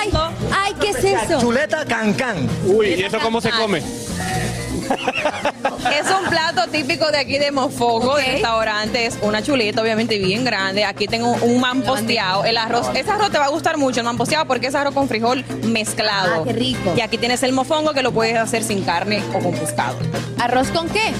ay, 0.01 0.11
ay, 0.51 0.73
¿qué 0.79 0.89
es 0.89 1.03
eso? 1.03 1.39
Chuleta 1.39 1.85
cancán. 1.85 2.47
Uy, 2.65 2.87
¿y 2.87 3.03
eso 3.03 3.17
cómo 3.19 3.41
se 3.41 3.49
come? 3.51 3.81
Es 4.89 6.05
un 6.09 6.29
plato 6.29 6.67
típico 6.71 7.09
de 7.11 7.17
aquí 7.17 7.37
de 7.37 7.51
Mofogo, 7.51 8.15
del 8.15 8.25
restaurante. 8.25 9.05
Es 9.05 9.17
una 9.21 9.41
chuleta, 9.41 9.81
obviamente, 9.81 10.17
bien 10.17 10.43
grande. 10.43 10.85
Aquí 10.85 11.07
tengo 11.07 11.31
un 11.41 11.59
mamposteado. 11.59 12.45
El 12.45 12.57
arroz, 12.57 12.89
ese 12.95 13.09
arroz 13.09 13.31
te 13.31 13.37
va 13.37 13.45
a 13.45 13.49
gustar 13.49 13.77
mucho, 13.77 13.99
el 13.99 14.05
mamposteado, 14.05 14.45
porque 14.45 14.67
es 14.67 14.75
arroz 14.75 14.93
con 14.93 15.07
frijol 15.07 15.43
mezclado. 15.63 16.41
Ah, 16.41 16.43
qué 16.45 16.53
rico. 16.53 16.93
Y 16.95 17.01
aquí 17.01 17.17
tienes 17.17 17.43
el 17.43 17.53
mofongo 17.53 17.93
que 17.93 18.01
lo 18.01 18.11
puedes 18.11 18.37
hacer 18.37 18.63
sin 18.63 18.83
carne 18.83 19.23
o 19.33 19.39
con 19.39 19.51
pescado. 19.53 19.97
¿Arroz 20.39 20.69
con 20.69 20.89
qué? 20.89 21.13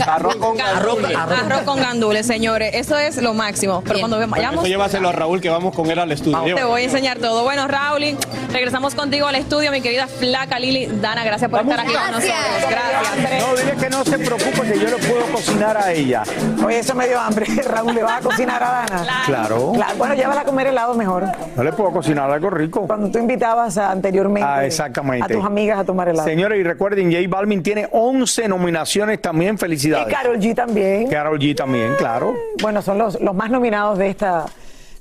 Arroz 0.00 0.36
con 0.36 0.56
Gandules. 0.56 1.16
Arroz, 1.16 1.62
con 1.64 1.78
gandules, 1.80 2.26
señores. 2.26 2.70
Eso 2.74 2.98
es 2.98 3.20
lo 3.22 3.34
máximo. 3.34 3.82
Pero 3.86 4.00
cuando 4.00 4.18
vayamos. 4.28 4.60
Eso 4.64 4.66
llévaselo 4.68 5.08
a 5.08 5.12
Raúl 5.12 5.40
que 5.40 5.50
vamos 5.50 5.74
con 5.74 5.90
él 5.90 5.98
al 5.98 6.12
estudio. 6.12 6.54
Te 6.54 6.64
voy 6.64 6.82
a 6.82 6.84
enseñar 6.84 7.18
todo. 7.18 7.42
Bueno, 7.44 7.66
Raúl, 7.68 8.16
regresamos 8.52 8.94
contigo 8.94 9.26
al 9.26 9.34
estudio, 9.36 9.70
mi 9.70 9.80
querida 9.80 10.06
flaca 10.06 10.58
Lili. 10.58 10.86
Dana, 10.86 11.24
gracias 11.24 11.50
por 11.50 11.60
estar 11.60 11.80
aquí 11.80 11.92
con 11.92 12.10
nosotros. 12.10 12.32
Gracias. 12.70 13.40
No, 13.48 13.56
dile 13.56 13.72
que 13.76 13.90
no 13.90 14.04
se 14.04 14.18
preocupe 14.18 14.62
que 14.72 14.78
yo 14.78 14.88
le 14.88 14.96
puedo 14.96 15.24
cocinar 15.32 15.76
a 15.76 15.92
ella. 15.92 16.22
Oye, 16.64 16.78
eso 16.78 16.94
me 16.94 17.06
dio 17.08 17.20
hambre. 17.20 17.46
Raúl, 17.66 17.94
¿le 17.94 18.02
vas 18.02 18.18
a 18.18 18.20
cocinar 18.20 18.62
a 18.62 18.86
Dana? 18.88 19.22
Claro. 19.26 19.72
Claro, 19.74 19.94
Bueno, 19.96 20.14
llévala 20.14 20.40
a 20.42 20.44
comer 20.44 20.68
helado 20.68 20.94
mejor. 20.94 21.24
No 21.56 21.62
le 21.64 21.72
puedo 21.72 21.90
cocinar 21.92 22.30
algo 22.30 22.50
rico. 22.50 22.86
Cuando 22.86 23.10
tú 23.10 23.18
invitabas 23.18 23.76
a- 23.78 23.90
anteriormente 23.90 24.48
Ah, 24.48 24.64
exactamente. 24.64 25.24
a 25.32 25.36
tus 25.36 25.44
amigas 25.44 25.78
a 25.78 25.84
tomar 25.84 26.08
helado. 26.08 26.28
Señores, 26.28 26.58
y 26.58 26.62
recuerden, 26.62 27.12
J 27.12 27.24
Balvin 27.28 27.62
tiene 27.62 27.88
11 27.92 28.48
nominaciones 28.48 29.20
también. 29.20 29.58
Felicidades. 29.58 29.81
Y 29.84 30.10
Carol 30.10 30.38
G 30.38 30.54
también. 30.54 31.08
Karol 31.08 31.38
G 31.38 31.54
también, 31.56 31.94
claro. 31.96 32.34
Bueno, 32.60 32.82
son 32.82 32.98
los, 32.98 33.20
los 33.20 33.34
más 33.34 33.50
nominados 33.50 33.98
de 33.98 34.08
esta, 34.08 34.46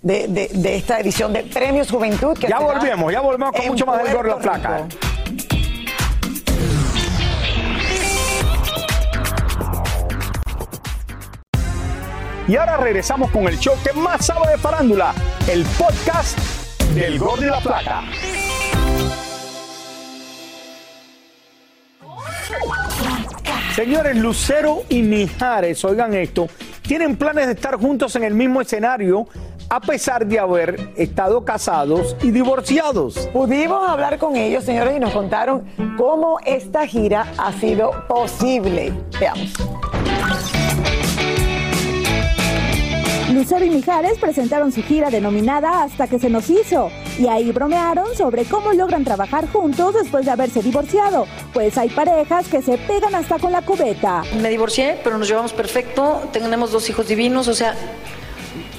de, 0.02 0.28
de- 0.28 0.50
de 0.54 0.76
esta 0.76 1.00
edición 1.00 1.34
de 1.34 1.44
Premios 1.44 1.90
Juventud. 1.92 2.38
Que 2.38 2.48
Ya 2.48 2.60
volvemos, 2.60 3.12
ya 3.12 3.22
volvemos 3.22 3.52
con 3.54 3.68
mucho 3.68 3.86
más 3.86 4.04
del 4.04 4.28
la 4.28 4.38
Flaca. 4.38 4.88
Y 12.48 12.56
ahora 12.56 12.78
regresamos 12.78 13.32
con 13.32 13.48
el 13.48 13.58
show 13.60 13.76
que 13.84 13.94
más 13.94 14.26
sabe 14.26 14.52
de 14.52 14.58
farándula, 14.58 15.14
el 15.48 15.64
podcast 15.78 16.38
del 16.94 17.18
Gordo 17.18 17.44
y 17.44 17.50
la 17.50 17.62
Flaca. 17.62 18.04
Señores, 23.76 24.18
Lucero 24.18 24.84
y 24.90 25.02
Mijares, 25.02 25.84
oigan 25.86 26.14
esto, 26.14 26.48
tienen 26.82 27.16
planes 27.16 27.48
de 27.48 27.54
estar 27.54 27.78
juntos 27.78 28.16
en 28.18 28.24
el 28.24 28.34
mismo 28.34 28.60
escenario 28.60 29.28
a 29.70 29.80
pesar 29.80 30.26
de 30.26 30.38
haber 30.38 30.92
estado 30.98 31.46
casados 31.46 32.18
y 32.22 32.32
divorciados. 32.32 33.30
Pudimos 33.32 33.90
hablar 33.90 34.18
con 34.18 34.36
ellos, 34.36 34.66
señores, 34.66 34.98
y 34.98 35.00
nos 35.00 35.14
contaron 35.14 35.64
cómo 35.98 36.40
esta 36.46 36.86
gira 36.86 37.26
ha 37.38 37.54
sido 37.54 37.92
posible. 38.10 38.92
Veamos. 39.18 39.54
Lucero 43.32 43.64
y 43.64 43.70
Mijares 43.70 44.18
presentaron 44.20 44.74
su 44.74 44.84
gira 44.84 45.10
denominada 45.10 45.84
Hasta 45.84 46.08
que 46.08 46.20
se 46.20 46.30
nos 46.30 46.50
hizo 46.50 46.92
y 47.18 47.28
ahí 47.28 47.52
bromearon 47.52 48.16
sobre 48.16 48.46
cómo 48.46 48.74
logran 48.74 49.06
trabajar 49.06 49.48
juntos 49.50 49.94
después 49.94 50.26
de 50.26 50.32
haberse 50.32 50.62
divorciado, 50.62 51.28
pues 51.54 51.78
hay 51.78 51.90
parejas 51.90 52.48
que 52.48 52.62
se 52.62 52.78
pegan 52.78 53.14
hasta 53.14 53.38
con 53.38 53.52
la 53.52 53.62
cubeta. 53.62 54.24
Me 54.42 54.50
divorcié, 54.50 54.98
pero 55.04 55.18
nos 55.18 55.28
llevamos 55.28 55.54
perfecto, 55.54 56.24
tenemos 56.32 56.72
dos 56.72 56.90
hijos 56.90 57.08
divinos, 57.08 57.48
o 57.48 57.54
sea, 57.54 57.76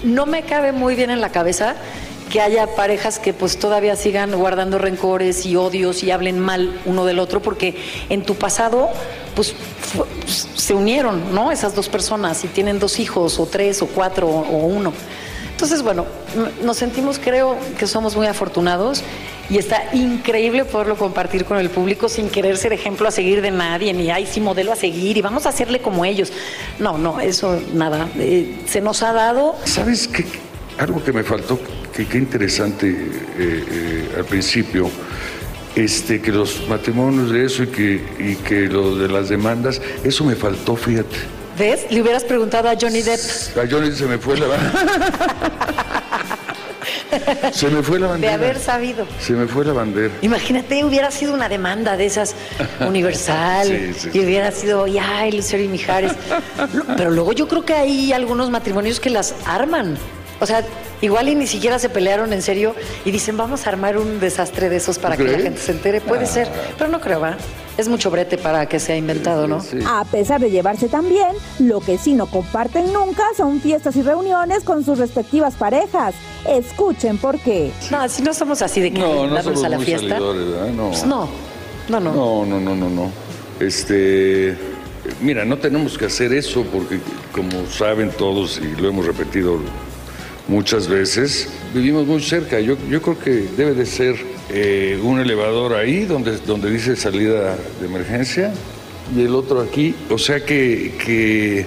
no 0.03 0.27
me 0.27 0.43
cabe 0.43 0.73
muy 0.73 0.97
bien 0.97 1.11
en 1.11 1.21
la 1.21 1.31
cabeza 1.31 1.77
que 2.31 2.41
haya 2.41 2.67
parejas 2.75 3.19
que 3.19 3.33
pues 3.33 3.59
todavía 3.59 3.95
sigan 3.95 4.35
guardando 4.35 4.79
rencores 4.79 5.45
y 5.47 5.55
odios 5.55 6.03
y 6.03 6.11
hablen 6.11 6.39
mal 6.41 6.81
uno 6.87 7.05
del 7.05 7.19
otro, 7.19 7.43
porque 7.43 7.77
en 8.09 8.23
tu 8.23 8.35
pasado 8.35 8.89
pues 9.35 9.55
se 10.37 10.75
unieron, 10.75 11.35
¿no? 11.35 11.53
Esas 11.53 11.75
dos 11.75 11.89
personas 11.89 12.45
y 12.45 12.49
tienen 12.49 12.79
dos 12.79 12.99
hijos 12.99 13.39
o 13.39 13.47
tres 13.47 13.83
o 13.83 13.87
cuatro 13.87 14.29
o, 14.29 14.67
uno. 14.67 14.93
Entonces, 15.51 15.83
bueno, 15.83 16.07
nos 16.63 16.77
sentimos, 16.77 17.19
creo 17.19 17.57
que 17.79 17.87
somos 17.87 18.17
muy 18.17 18.27
afortunados 18.27 19.03
y 19.49 19.59
está 19.59 19.85
increíble 19.93 20.65
poderlo 20.65 20.97
compartir 20.97 21.45
con 21.45 21.59
el 21.59 21.71
público 21.71 22.09
sin 22.09 22.31
querer 22.31 22.57
ser 22.57 22.73
ejemplo 22.73 23.07
a 23.07 23.11
seguir 23.11 23.43
de 23.43 23.51
nadie, 23.51 23.93
ni 23.93 24.11
ay, 24.11 24.27
sí, 24.27 24.41
modelo 24.41 24.73
a 24.73 24.77
seguir 24.77 25.17
y 25.17 25.23
vamos 25.23 25.47
a 25.47 25.51
hacerle 25.51 25.81
como 25.81 26.05
ellos. 26.05 26.33
No, 26.79 26.99
no, 26.99 27.21
eso 27.21 27.61
nada. 27.75 28.09
Eh, 28.17 28.63
se 28.67 28.81
nos 28.81 29.03
ha 29.03 29.13
dado. 29.13 29.55
¿Sabes 29.65 30.09
qué? 30.09 30.25
Algo 30.79 31.05
que 31.05 31.13
me 31.13 31.23
faltó, 31.23 31.61
que 31.95 32.07
qué 32.07 32.19
interesante 32.19 32.89
eh, 32.89 33.29
eh, 33.39 34.15
al 34.17 34.25
principio, 34.25 34.91
este, 35.77 36.21
que 36.21 36.33
los 36.33 36.67
matrimonios 36.69 37.31
de 37.31 37.45
eso 37.47 37.63
y 37.63 37.67
que, 37.69 38.05
y 38.19 38.37
que 38.37 38.67
lo 38.69 38.97
de 38.97 39.09
las 39.09 39.29
demandas, 39.29 39.81
eso 40.05 40.25
me 40.25 40.35
faltó, 40.37 40.77
fíjate. 40.77 41.17
¿Ves? 41.59 41.87
Le 41.91 42.01
hubieras 42.01 42.25
preguntado 42.25 42.69
a 42.69 42.75
Johnny 42.81 43.03
Depp. 43.03 43.21
A 43.59 43.69
Johnny 43.71 43.93
se 43.93 44.07
me 44.07 44.19
fue 44.19 44.37
la 44.39 44.47
Se 47.53 47.69
me 47.69 47.83
fue 47.83 47.99
la 48.01 48.07
De 48.07 48.13
bandera. 48.13 48.35
haber 48.35 48.59
sabido. 48.59 49.07
Se 49.21 49.35
me 49.35 49.47
fue 49.47 49.65
la 49.65 49.73
bandera. 49.75 50.13
Imagínate, 50.23 50.83
hubiera 50.85 51.11
sido 51.11 51.35
una 51.35 51.49
demanda 51.49 51.97
de 51.97 52.07
esas 52.07 52.35
universal 52.81 53.67
Sí, 53.69 53.93
sí, 53.95 54.11
y 54.15 54.21
hubiera 54.25 54.51
sido, 54.51 54.87
ay, 55.01 55.33
Lucero 55.33 55.63
y 55.63 55.69
Mijares. 55.69 56.13
Pero 56.97 57.11
luego 57.11 57.33
yo 57.33 57.47
creo 57.49 57.65
que 57.65 57.75
hay 57.75 58.13
algunos 58.13 58.51
matrimonios 58.51 58.99
que 58.99 59.11
las 59.11 59.35
arman. 59.45 59.97
O 60.43 60.47
sea, 60.47 60.65
igual 61.01 61.29
y 61.29 61.37
ni 61.37 61.47
siquiera 61.47 61.79
se 61.79 61.89
pelearon 61.89 62.33
en 62.33 62.43
serio 62.43 62.75
y 63.05 63.13
dicen, 63.13 63.37
vamos 63.37 63.65
a 63.65 63.69
armar 63.71 63.97
un 63.97 64.19
desastre 64.19 64.69
de 64.69 64.75
esos 64.79 64.99
para 64.99 65.17
¿Tú 65.17 65.25
que 65.25 65.31
la 65.31 65.39
gente 65.39 65.61
se 65.61 65.71
entere. 65.71 66.01
Puede 66.01 66.25
Ah. 66.25 66.27
ser, 66.27 66.49
pero 66.77 66.91
no 66.91 67.01
creo, 67.01 67.21
¿va? 67.21 67.37
Es 67.79 67.87
mucho 67.87 68.11
brete 68.11 68.39
para 68.39 68.67
que 68.67 68.81
sea 68.81 68.97
inventado, 68.97 69.47
¿no? 69.47 69.63
A 69.87 70.05
pesar 70.05 70.41
de 70.41 70.51
llevarse 70.51 70.89
tan 70.89 71.09
bien, 71.09 71.29
lo 71.61 71.79
que 71.79 71.97
sí 71.97 72.15
no 72.15 72.27
comparten 72.27 72.93
nunca 72.93 73.23
son 73.37 73.61
fiestas 73.61 73.95
y 73.95 74.03
reuniones 74.03 74.65
con 74.65 74.85
sus 74.85 74.99
respectivas 74.99 75.55
parejas. 75.55 76.17
Escuchen 76.49 77.19
por 77.19 77.39
qué. 77.39 77.71
No, 77.93 78.09
si 78.09 78.21
no 78.23 78.35
somos 78.35 78.63
así 78.63 78.81
de 78.81 78.93
que 78.93 78.99
No, 78.99 79.29
no 79.29 79.41
somos 79.45 79.63
a 79.63 79.69
la 79.69 79.77
muy 79.77 79.87
fiesta. 79.87 80.19
Pues 80.19 81.07
no, 81.07 81.29
no, 81.89 82.01
no. 82.01 82.13
No, 82.13 82.47
no, 82.47 82.61
no, 82.61 82.75
no, 82.75 82.91
no. 82.91 83.13
Este, 83.61 84.57
mira, 85.21 85.45
no 85.45 85.57
tenemos 85.59 85.97
que 85.97 86.07
hacer 86.07 86.33
eso 86.33 86.65
porque, 86.65 86.99
como 87.33 87.65
saben 87.71 88.11
todos 88.11 88.59
y 88.59 88.81
lo 88.81 88.89
hemos 88.89 89.07
repetido 89.07 89.59
muchas 90.49 90.89
veces, 90.89 91.49
vivimos 91.75 92.07
muy 92.07 92.23
cerca. 92.23 92.61
Yo, 92.61 92.77
yo 92.89 93.01
creo 93.03 93.19
que 93.19 93.31
debe 93.57 93.75
de 93.75 93.87
ser 93.87 94.17
eh, 94.51 94.99
un 95.03 95.21
elevador 95.21 95.75
ahí 95.75 96.05
donde, 96.05 96.39
donde 96.39 96.71
dice 96.71 96.97
salida 96.97 97.57
de 97.81 97.87
emergencia 97.87 98.53
y 99.17 99.23
el 99.23 99.35
otro 99.35 99.61
aquí. 99.61 99.95
O 100.11 100.19
sea 100.19 100.45
que, 100.45 100.95
que 101.05 101.61
eh, 101.61 101.67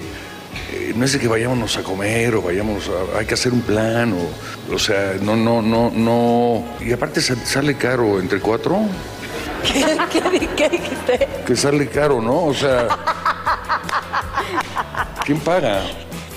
no 0.94 1.04
es 1.04 1.12
de 1.12 1.18
que 1.18 1.28
vayámonos 1.28 1.76
a 1.76 1.82
comer 1.82 2.34
o 2.36 2.42
vayamos 2.42 2.88
a, 3.14 3.18
hay 3.18 3.26
que 3.26 3.34
hacer 3.34 3.52
un 3.52 3.62
plan 3.62 4.12
o, 4.12 4.74
o 4.74 4.78
sea, 4.78 5.14
no, 5.22 5.36
no, 5.36 5.62
no, 5.62 5.90
no. 5.90 6.64
Y 6.84 6.92
aparte 6.92 7.20
sa- 7.20 7.36
sale 7.44 7.74
caro 7.76 8.20
entre 8.20 8.40
cuatro, 8.40 8.80
¿Qué, 9.66 9.84
qué, 10.12 10.48
qué 10.56 10.68
dijiste? 10.68 11.28
que 11.44 11.56
sale 11.56 11.88
caro, 11.88 12.20
¿no? 12.20 12.44
O 12.44 12.54
sea, 12.54 12.86
¿quién 15.24 15.40
paga? 15.40 15.82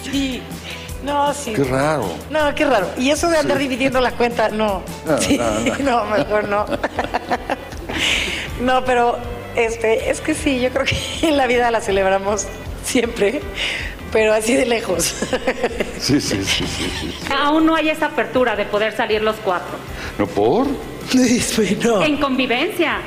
Sí. 0.03 0.41
No, 1.03 1.33
sí. 1.33 1.53
Qué 1.53 1.63
raro. 1.63 2.09
No, 2.29 2.53
qué 2.55 2.65
raro. 2.65 2.89
Y 2.97 3.09
eso 3.09 3.29
de 3.29 3.37
andar 3.37 3.57
dividiendo 3.57 4.01
la 4.01 4.11
cuenta, 4.11 4.49
no. 4.49 4.83
No, 5.05 5.17
Sí, 5.17 5.37
no, 5.37 5.77
no, 5.79 6.05
mejor 6.05 6.47
no. 6.47 6.65
No, 8.61 8.83
pero 8.83 9.17
este, 9.55 10.09
es 10.09 10.21
que 10.21 10.33
sí, 10.33 10.59
yo 10.59 10.69
creo 10.69 10.85
que 10.85 10.95
en 11.27 11.37
la 11.37 11.47
vida 11.47 11.71
la 11.71 11.81
celebramos 11.81 12.45
siempre, 12.83 13.41
pero 14.11 14.33
así 14.33 14.55
de 14.55 14.65
lejos. 14.65 15.15
Sí, 15.99 16.21
sí, 16.21 16.41
sí, 16.45 16.65
sí. 16.65 16.89
sí. 17.01 17.13
Aún 17.29 17.65
no 17.65 17.75
hay 17.75 17.89
esa 17.89 18.05
apertura 18.05 18.55
de 18.55 18.63
poder 18.65 18.95
salir 18.95 19.21
los 19.21 19.35
cuatro. 19.43 19.75
¿No 20.17 20.25
por? 20.25 20.65
En 21.13 22.17
convivencia. 22.17 23.01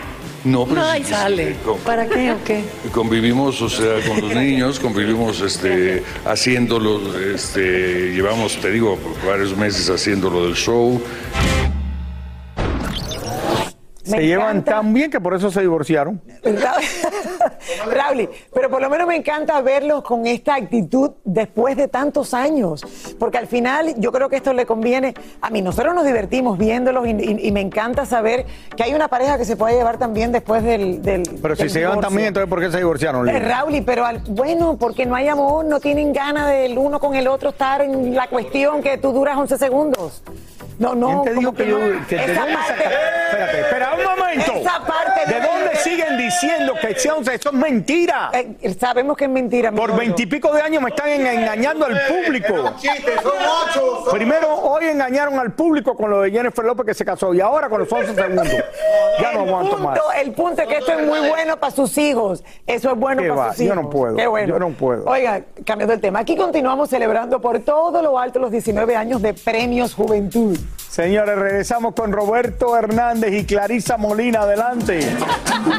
No, 0.44 0.64
pero 0.66 0.80
No, 0.80 0.86
sí, 0.86 0.92
ahí 0.96 1.04
sale. 1.04 1.56
con- 1.64 1.78
¿Para 1.80 2.08
qué 2.08 2.32
o 2.32 2.42
qué? 2.44 2.64
Convivimos, 2.90 3.62
o 3.62 3.68
sea, 3.68 4.00
con 4.08 4.20
los 4.20 4.34
niños, 4.34 4.80
convivimos 4.80 5.40
este, 5.40 6.02
haciéndolo, 6.24 7.00
este, 7.32 8.12
llevamos, 8.12 8.56
te 8.60 8.70
digo, 8.72 8.98
varios 9.24 9.56
meses 9.56 9.88
haciéndolo 9.88 10.44
del 10.46 10.54
show. 10.56 11.00
Se 14.16 14.26
llevan 14.26 14.64
tan 14.64 14.92
bien 14.94 15.10
que 15.10 15.20
por 15.20 15.34
eso 15.34 15.50
se 15.50 15.60
divorciaron. 15.60 16.20
Raúl, 17.90 18.28
pero 18.54 18.70
por 18.70 18.80
lo 18.80 18.90
menos 18.90 19.06
me 19.06 19.16
encanta 19.16 19.60
verlos 19.60 20.02
con 20.02 20.26
esta 20.26 20.54
actitud 20.54 21.12
después 21.24 21.76
de 21.76 21.88
tantos 21.88 22.34
años, 22.34 22.82
porque 23.18 23.38
al 23.38 23.46
final 23.46 23.94
yo 23.98 24.12
creo 24.12 24.28
que 24.28 24.36
esto 24.36 24.52
le 24.52 24.66
conviene 24.66 25.14
a 25.40 25.50
mí. 25.50 25.62
Nosotros 25.62 25.94
nos 25.94 26.04
divertimos 26.04 26.58
viéndolos 26.58 27.06
y, 27.06 27.10
y- 27.10 27.48
y 27.48 27.52
me 27.52 27.60
encanta 27.60 28.06
saber 28.06 28.46
que 28.76 28.82
hay 28.82 28.94
una 28.94 29.08
pareja 29.08 29.38
que 29.38 29.44
se 29.44 29.56
puede 29.56 29.74
llevar 29.74 29.98
también 29.98 30.32
después 30.32 30.62
del. 30.62 31.02
del 31.02 31.22
Pero 31.40 31.56
si 31.56 31.62
del 31.62 31.70
se 31.70 31.78
llevan 31.80 32.00
tan 32.00 32.14
bien, 32.14 32.28
entonces 32.28 32.48
¿por 32.48 32.60
qué 32.60 32.70
se 32.70 32.78
divorciaron? 32.78 33.28
Eh, 33.28 33.32
Lili? 33.34 33.44
Raúl, 33.46 33.82
pero 33.84 34.04
al- 34.04 34.22
bueno, 34.28 34.76
porque 34.78 35.06
no 35.06 35.14
hay 35.14 35.28
amor, 35.28 35.64
no 35.64 35.80
tienen 35.80 36.12
ganas 36.12 36.48
del 36.50 36.76
uno 36.78 36.98
con 37.00 37.14
el 37.14 37.28
otro 37.28 37.50
estar 37.50 37.80
en 37.82 38.14
la 38.14 38.28
cuestión 38.28 38.82
que 38.82 38.98
tú 38.98 39.12
duras 39.12 39.36
11 39.36 39.58
segundos. 39.58 40.22
No, 40.82 40.94
no. 40.96 41.22
¿Quién 41.22 41.22
te 41.24 41.30
dijo 41.40 41.52
como 41.52 41.56
que 41.56 41.66
yo- 41.68 41.78
que 42.08 42.16
dónde 42.34 42.52
Espérate, 42.52 43.60
espera 43.60 43.94
un 43.94 44.04
momento. 44.04 44.52
Esa 44.56 44.80
parte 44.84 45.20
¿De 45.32 45.40
siguen 45.82 46.16
diciendo 46.16 46.74
que 46.80 46.94
sea 46.98 47.14
un- 47.14 47.28
eso 47.28 47.48
es 47.50 47.52
mentira? 47.54 48.30
Eh, 48.32 48.74
sabemos 48.78 49.16
que 49.16 49.24
es 49.24 49.30
mentira. 49.30 49.70
mi 49.70 49.76
Por 49.78 49.96
veintipico 49.96 50.52
de 50.52 50.62
años 50.62 50.82
me 50.82 50.90
están 50.90 51.08
en- 51.08 51.26
engañando 51.26 51.86
al 51.86 51.98
público. 52.06 52.72
Primero, 54.12 54.54
hoy 54.54 54.86
engañaron 54.86 55.38
al 55.38 55.52
público 55.52 55.94
con 55.96 56.10
lo 56.10 56.20
de 56.22 56.30
Jennifer 56.30 56.64
López 56.64 56.86
que 56.86 56.94
se 56.94 57.04
casó 57.04 57.32
y 57.34 57.40
ahora 57.40 57.68
con 57.68 57.80
los 57.80 57.92
11 57.92 58.14
segundos. 58.14 58.48
Ya 59.20 59.32
no 59.32 59.40
aguanto 59.40 59.76
más. 59.78 59.98
El 60.20 60.32
punto 60.32 60.62
es 60.62 60.68
que 60.68 60.76
esto 60.78 60.92
es 60.92 61.06
muy 61.06 61.28
bueno 61.28 61.56
para 61.58 61.74
sus 61.74 61.96
hijos. 61.98 62.42
Eso 62.66 62.90
es 62.92 62.98
bueno 62.98 63.22
Qué 63.22 63.28
para 63.28 63.40
va, 63.40 63.52
sus 63.52 63.60
hijos. 63.62 63.76
yo 63.76 63.82
no 63.82 63.90
puedo, 63.90 64.16
Qué 64.16 64.26
bueno. 64.26 64.48
yo 64.48 64.58
no 64.58 64.70
puedo. 64.70 65.04
Oiga, 65.06 65.42
cambiando 65.64 65.94
el 65.94 66.00
tema. 66.00 66.20
Aquí 66.20 66.36
continuamos 66.36 66.90
celebrando 66.90 67.40
por 67.40 67.58
todo 67.60 68.02
lo 68.02 68.18
alto 68.18 68.38
los 68.38 68.50
19 68.50 68.94
años 68.96 69.22
de 69.22 69.34
Premios 69.34 69.94
Juventud. 69.94 70.56
Señores, 70.88 71.36
regresamos 71.38 71.94
con 71.94 72.12
Roberto 72.12 72.76
Hernández 72.76 73.32
y 73.32 73.46
Clarisa 73.46 73.96
Molina. 73.96 74.42
Adelante. 74.42 75.00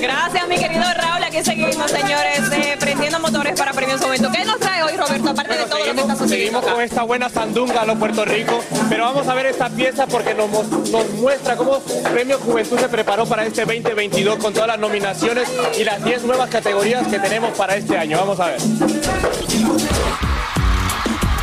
Gracias, 0.00 0.48
mi 0.48 0.56
querido 0.56 0.84
Raúl. 0.94 1.24
Aquí 1.24 1.42
seguimos, 1.42 1.90
señores, 1.90 2.50
eh, 2.52 2.76
prendiendo 2.78 3.20
motores 3.20 3.58
para 3.58 3.72
Premios 3.72 4.00
Juventud. 4.00 4.28
¿Qué 4.32 4.44
nos 4.44 4.58
trae 4.58 4.82
hoy, 4.82 4.96
Roberto? 4.96 5.30
Aparte 5.30 5.56
de 5.56 5.64
todo 5.64 5.78
lo 5.78 5.84
que 5.84 6.00
está 6.00 6.16
sucediendo. 6.16 6.28
Seguimos 6.28 6.64
con 6.64 6.80
esta 6.80 7.02
buena 7.02 7.28
sandunga 7.28 7.82
a 7.82 7.86
los 7.86 7.98
Puerto 7.98 8.24
Rico, 8.24 8.62
pero 8.88 9.04
vamos 9.04 9.28
a 9.28 9.34
ver 9.34 9.46
esta 9.46 9.68
pieza 9.68 10.06
porque 10.06 10.34
nos, 10.34 10.50
nos 10.50 11.10
muestra 11.14 11.56
cómo 11.56 11.80
Premio 12.12 12.38
Juventud 12.38 12.78
se 12.78 12.88
preparó 12.88 13.26
para 13.26 13.44
este 13.44 13.64
2022 13.64 14.38
con 14.38 14.52
todas 14.52 14.68
las 14.68 14.78
nominaciones 14.78 15.48
y 15.78 15.84
las 15.84 16.02
10 16.04 16.24
nuevas 16.24 16.50
categorías 16.50 17.06
que 17.06 17.18
tenemos 17.18 17.56
para 17.56 17.76
este 17.76 17.96
año. 17.96 18.18
Vamos 18.18 18.40
a 18.40 18.46
ver. 18.46 18.58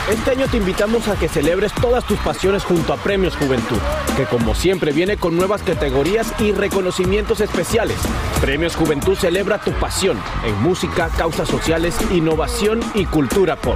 Este 0.09 0.31
año 0.31 0.47
te 0.49 0.55
invitamos 0.55 1.09
a 1.09 1.19
que 1.19 1.27
celebres 1.27 1.73
todas 1.73 2.05
tus 2.07 2.17
pasiones 2.19 2.63
junto 2.63 2.93
a 2.93 2.97
Premios 2.97 3.35
Juventud, 3.35 3.77
que 4.15 4.23
como 4.23 4.55
siempre 4.55 4.93
viene 4.93 5.17
con 5.17 5.35
nuevas 5.35 5.61
categorías 5.63 6.33
y 6.39 6.53
reconocimientos 6.53 7.41
especiales. 7.41 7.97
Premios 8.39 8.77
Juventud 8.77 9.17
celebra 9.17 9.59
tu 9.59 9.71
pasión 9.71 10.17
en 10.45 10.55
música, 10.61 11.09
causas 11.17 11.49
sociales, 11.49 11.93
innovación 12.09 12.79
y 12.93 13.03
cultura 13.03 13.57
pop. 13.57 13.75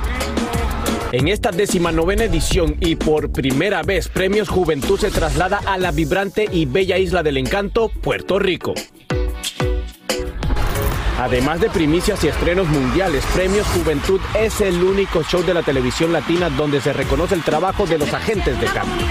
En 1.11 1.27
esta 1.27 1.51
decimanovena 1.51 2.23
edición 2.23 2.77
y 2.79 2.95
por 2.95 3.33
primera 3.33 3.83
vez 3.83 4.07
Premios 4.07 4.47
Juventud 4.47 4.97
se 4.97 5.11
traslada 5.11 5.59
a 5.65 5.77
la 5.77 5.91
vibrante 5.91 6.47
y 6.49 6.65
bella 6.65 6.97
isla 6.97 7.23
del 7.23 7.35
encanto, 7.35 7.89
Puerto 7.89 8.39
Rico. 8.39 8.73
Además 11.21 11.59
de 11.59 11.69
primicias 11.69 12.23
y 12.23 12.29
estrenos 12.29 12.67
mundiales, 12.67 13.23
Premios 13.35 13.67
Juventud 13.67 14.19
es 14.33 14.59
el 14.59 14.83
único 14.83 15.21
show 15.21 15.43
de 15.43 15.53
la 15.53 15.61
televisión 15.61 16.11
latina 16.11 16.49
donde 16.49 16.81
se 16.81 16.93
reconoce 16.93 17.35
el 17.35 17.43
trabajo 17.43 17.85
de 17.85 17.99
los 17.99 18.11
agentes 18.11 18.59
de 18.59 18.65
cambio. 18.65 19.05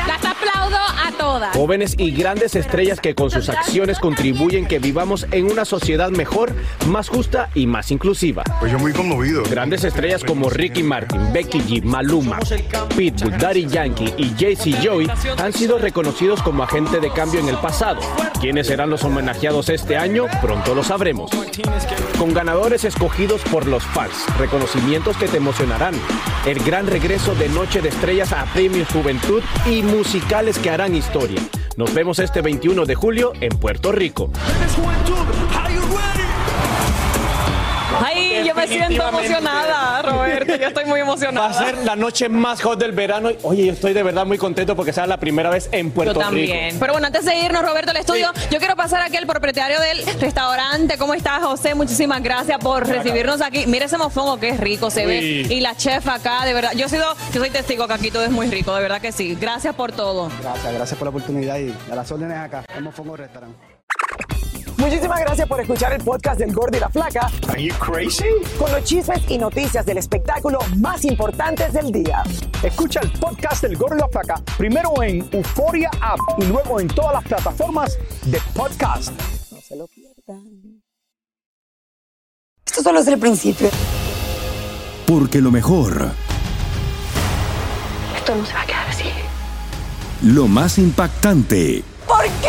A 1.03 1.13
todas. 1.13 1.57
Jóvenes 1.57 1.95
y 1.99 2.11
grandes 2.11 2.55
estrellas 2.55 3.01
que 3.01 3.15
con 3.15 3.31
sus 3.31 3.49
acciones 3.49 3.99
contribuyen 3.99 4.67
que 4.67 4.79
vivamos 4.79 5.27
en 5.31 5.51
una 5.51 5.65
sociedad 5.65 6.11
mejor, 6.11 6.53
más 6.87 7.09
justa 7.09 7.51
y 7.55 7.67
más 7.67 7.91
inclusiva. 7.91 8.43
Pues 8.61 8.73
yo 8.73 8.79
muy 8.79 8.93
conmovido. 8.93 9.43
Grandes 9.45 9.85
estrellas 9.85 10.23
como 10.25 10.51
Ricky 10.51 10.83
Martin, 10.83 11.33
Becky 11.33 11.61
G, 11.61 11.83
Maluma, 11.83 12.39
Pitbull, 12.97 13.39
Daddy 13.39 13.67
Yankee 13.67 14.13
y 14.17 14.35
Jay-Z 14.39 14.79
Joey 14.83 15.11
han 15.39 15.53
sido 15.53 15.79
reconocidos 15.79 16.43
como 16.43 16.63
agente 16.63 17.01
de 17.01 17.11
cambio 17.11 17.41
en 17.41 17.49
el 17.49 17.57
pasado. 17.57 18.01
¿Quiénes 18.41 18.67
serán 18.67 18.91
los 18.91 19.05
homenajeados 19.05 19.69
este 19.69 19.97
año? 19.97 20.27
Pronto 20.43 20.75
lo 20.75 20.83
sabremos. 20.83 21.31
Con 22.19 22.35
ganadores 22.35 22.85
escogidos 22.85 23.41
por 23.51 23.67
los 23.67 23.85
fans, 23.85 24.27
reconocimientos 24.39 25.17
que 25.17 25.29
te 25.29 25.39
emocionarán, 25.39 25.95
el 26.47 26.63
gran 26.63 26.87
regreso 26.87 27.35
de 27.35 27.49
Noche 27.49 27.81
de 27.81 27.89
Estrellas 27.89 28.33
a 28.33 28.45
Premios 28.53 28.89
Juventud 28.89 29.43
y 29.67 29.83
musicales 29.83 30.59
que 30.59 30.71
harán 30.71 30.95
historia. 31.01 31.41
Nos 31.77 31.93
vemos 31.93 32.19
este 32.19 32.43
21 32.43 32.85
de 32.85 32.95
julio 32.95 33.33
en 33.41 33.51
Puerto 33.59 33.91
Rico. 33.91 34.31
Me 38.61 38.69
siento 38.69 39.09
emocionada, 39.09 40.03
Roberto. 40.03 40.57
Yo 40.57 40.69
estoy 40.69 40.85
muy 40.85 41.01
emocionada. 41.01 41.49
Va 41.49 41.55
a 41.55 41.65
ser 41.65 41.79
la 41.85 41.97
noche 41.97 42.29
más 42.29 42.63
hot 42.63 42.79
del 42.79 42.93
verano. 42.93 43.31
Oye, 43.43 43.67
yo 43.67 43.73
estoy 43.73 43.93
de 43.93 44.03
verdad 44.03 44.27
muy 44.27 44.39
contento 44.39 44.77
porque 44.77 44.93
sea 44.93 45.07
la 45.07 45.19
primera 45.19 45.51
vez 45.51 45.69
en 45.73 45.91
Puerto 45.91 46.15
Yo 46.15 46.21
también. 46.21 46.71
Rico. 46.71 46.81
Pero 46.81 46.93
bueno, 46.93 47.07
antes 47.07 47.25
de 47.25 47.37
irnos, 47.39 47.63
Roberto, 47.63 47.91
al 47.91 47.97
estudio, 47.97 48.31
yo 48.51 48.59
quiero 48.59 48.77
pasar 48.77 49.03
aquí 49.03 49.17
al 49.17 49.27
propietario 49.27 49.81
del 49.81 50.05
restaurante. 50.21 50.99
¿Cómo 50.99 51.15
estás, 51.15 51.43
José? 51.43 51.75
Muchísimas 51.75 52.23
gracias 52.23 52.59
por 52.59 52.87
recibirnos 52.87 53.41
aquí. 53.41 53.65
Mira 53.67 53.87
ese 53.87 53.99
mofongo 53.99 54.39
que 54.39 54.51
es 54.51 54.61
rico, 54.61 54.91
se 54.91 55.07
ve. 55.07 55.21
Y 55.21 55.61
la 55.61 55.77
chef 55.77 56.07
acá, 56.09 56.45
de 56.45 56.55
verdad. 56.55 56.73
Yo 56.75 56.87
he 56.87 56.89
sido, 56.89 57.07
yo 57.33 57.41
soy 57.41 57.51
testigo 57.51 57.87
que 57.87 57.95
aquí 57.95 58.11
todo 58.11 58.25
es 58.25 58.31
muy 58.31 58.49
rico, 58.49 58.75
de 58.75 58.83
verdad 58.83 59.01
que 59.01 59.13
sí. 59.13 59.37
Gracias 59.41 59.75
por 59.75 59.93
todo. 59.93 60.31
Gracias, 60.43 60.75
gracias 60.75 60.99
por 60.99 61.07
la 61.07 61.11
oportunidad 61.11 61.59
y 61.59 61.75
a 61.91 61.95
las 61.95 62.11
órdenes 62.11 62.39
acá. 62.39 62.65
Hemos 62.77 62.95
Fongo 62.95 63.17
Restaurant. 63.17 63.80
Muchísimas 64.81 65.21
gracias 65.21 65.47
por 65.47 65.61
escuchar 65.61 65.93
el 65.93 66.03
podcast 66.03 66.39
del 66.39 66.53
Gordo 66.55 66.77
y 66.77 66.81
la 66.81 66.89
Flaca. 66.89 67.31
Are 67.49 67.63
you 67.63 67.75
crazy? 67.75 68.25
Con 68.59 68.73
los 68.73 68.83
chismes 68.85 69.21
y 69.29 69.37
noticias 69.37 69.85
del 69.85 69.99
espectáculo 69.99 70.59
más 70.79 71.05
importantes 71.05 71.73
del 71.73 71.93
día. 71.93 72.23
Escucha 72.63 73.01
el 73.01 73.13
podcast 73.13 73.63
del 73.63 73.77
Gordo 73.77 73.97
y 73.97 74.01
la 74.01 74.09
Flaca 74.09 74.43
primero 74.57 74.91
en 75.03 75.29
Euforia 75.33 75.91
App 76.01 76.19
y 76.39 76.45
luego 76.45 76.81
en 76.81 76.89
todas 76.89 77.13
las 77.15 77.25
plataformas 77.25 77.99
de 78.25 78.41
podcast. 78.55 79.13
No 79.53 79.61
se 79.61 79.77
lo 79.77 79.87
pierdan. 79.87 80.81
Esto 82.67 82.83
solo 82.83 83.01
es 83.01 83.07
el 83.09 83.19
principio. 83.19 83.69
Porque 85.07 85.41
lo 85.41 85.51
mejor, 85.51 86.11
Esto 88.17 88.35
no 88.35 88.47
se 88.47 88.55
va 88.55 88.63
a 88.63 88.67
quedar 88.67 88.87
así. 88.89 89.05
lo 90.23 90.47
más 90.49 90.79
impactante, 90.79 91.83
¿Por 92.07 92.25
qué? 92.41 92.49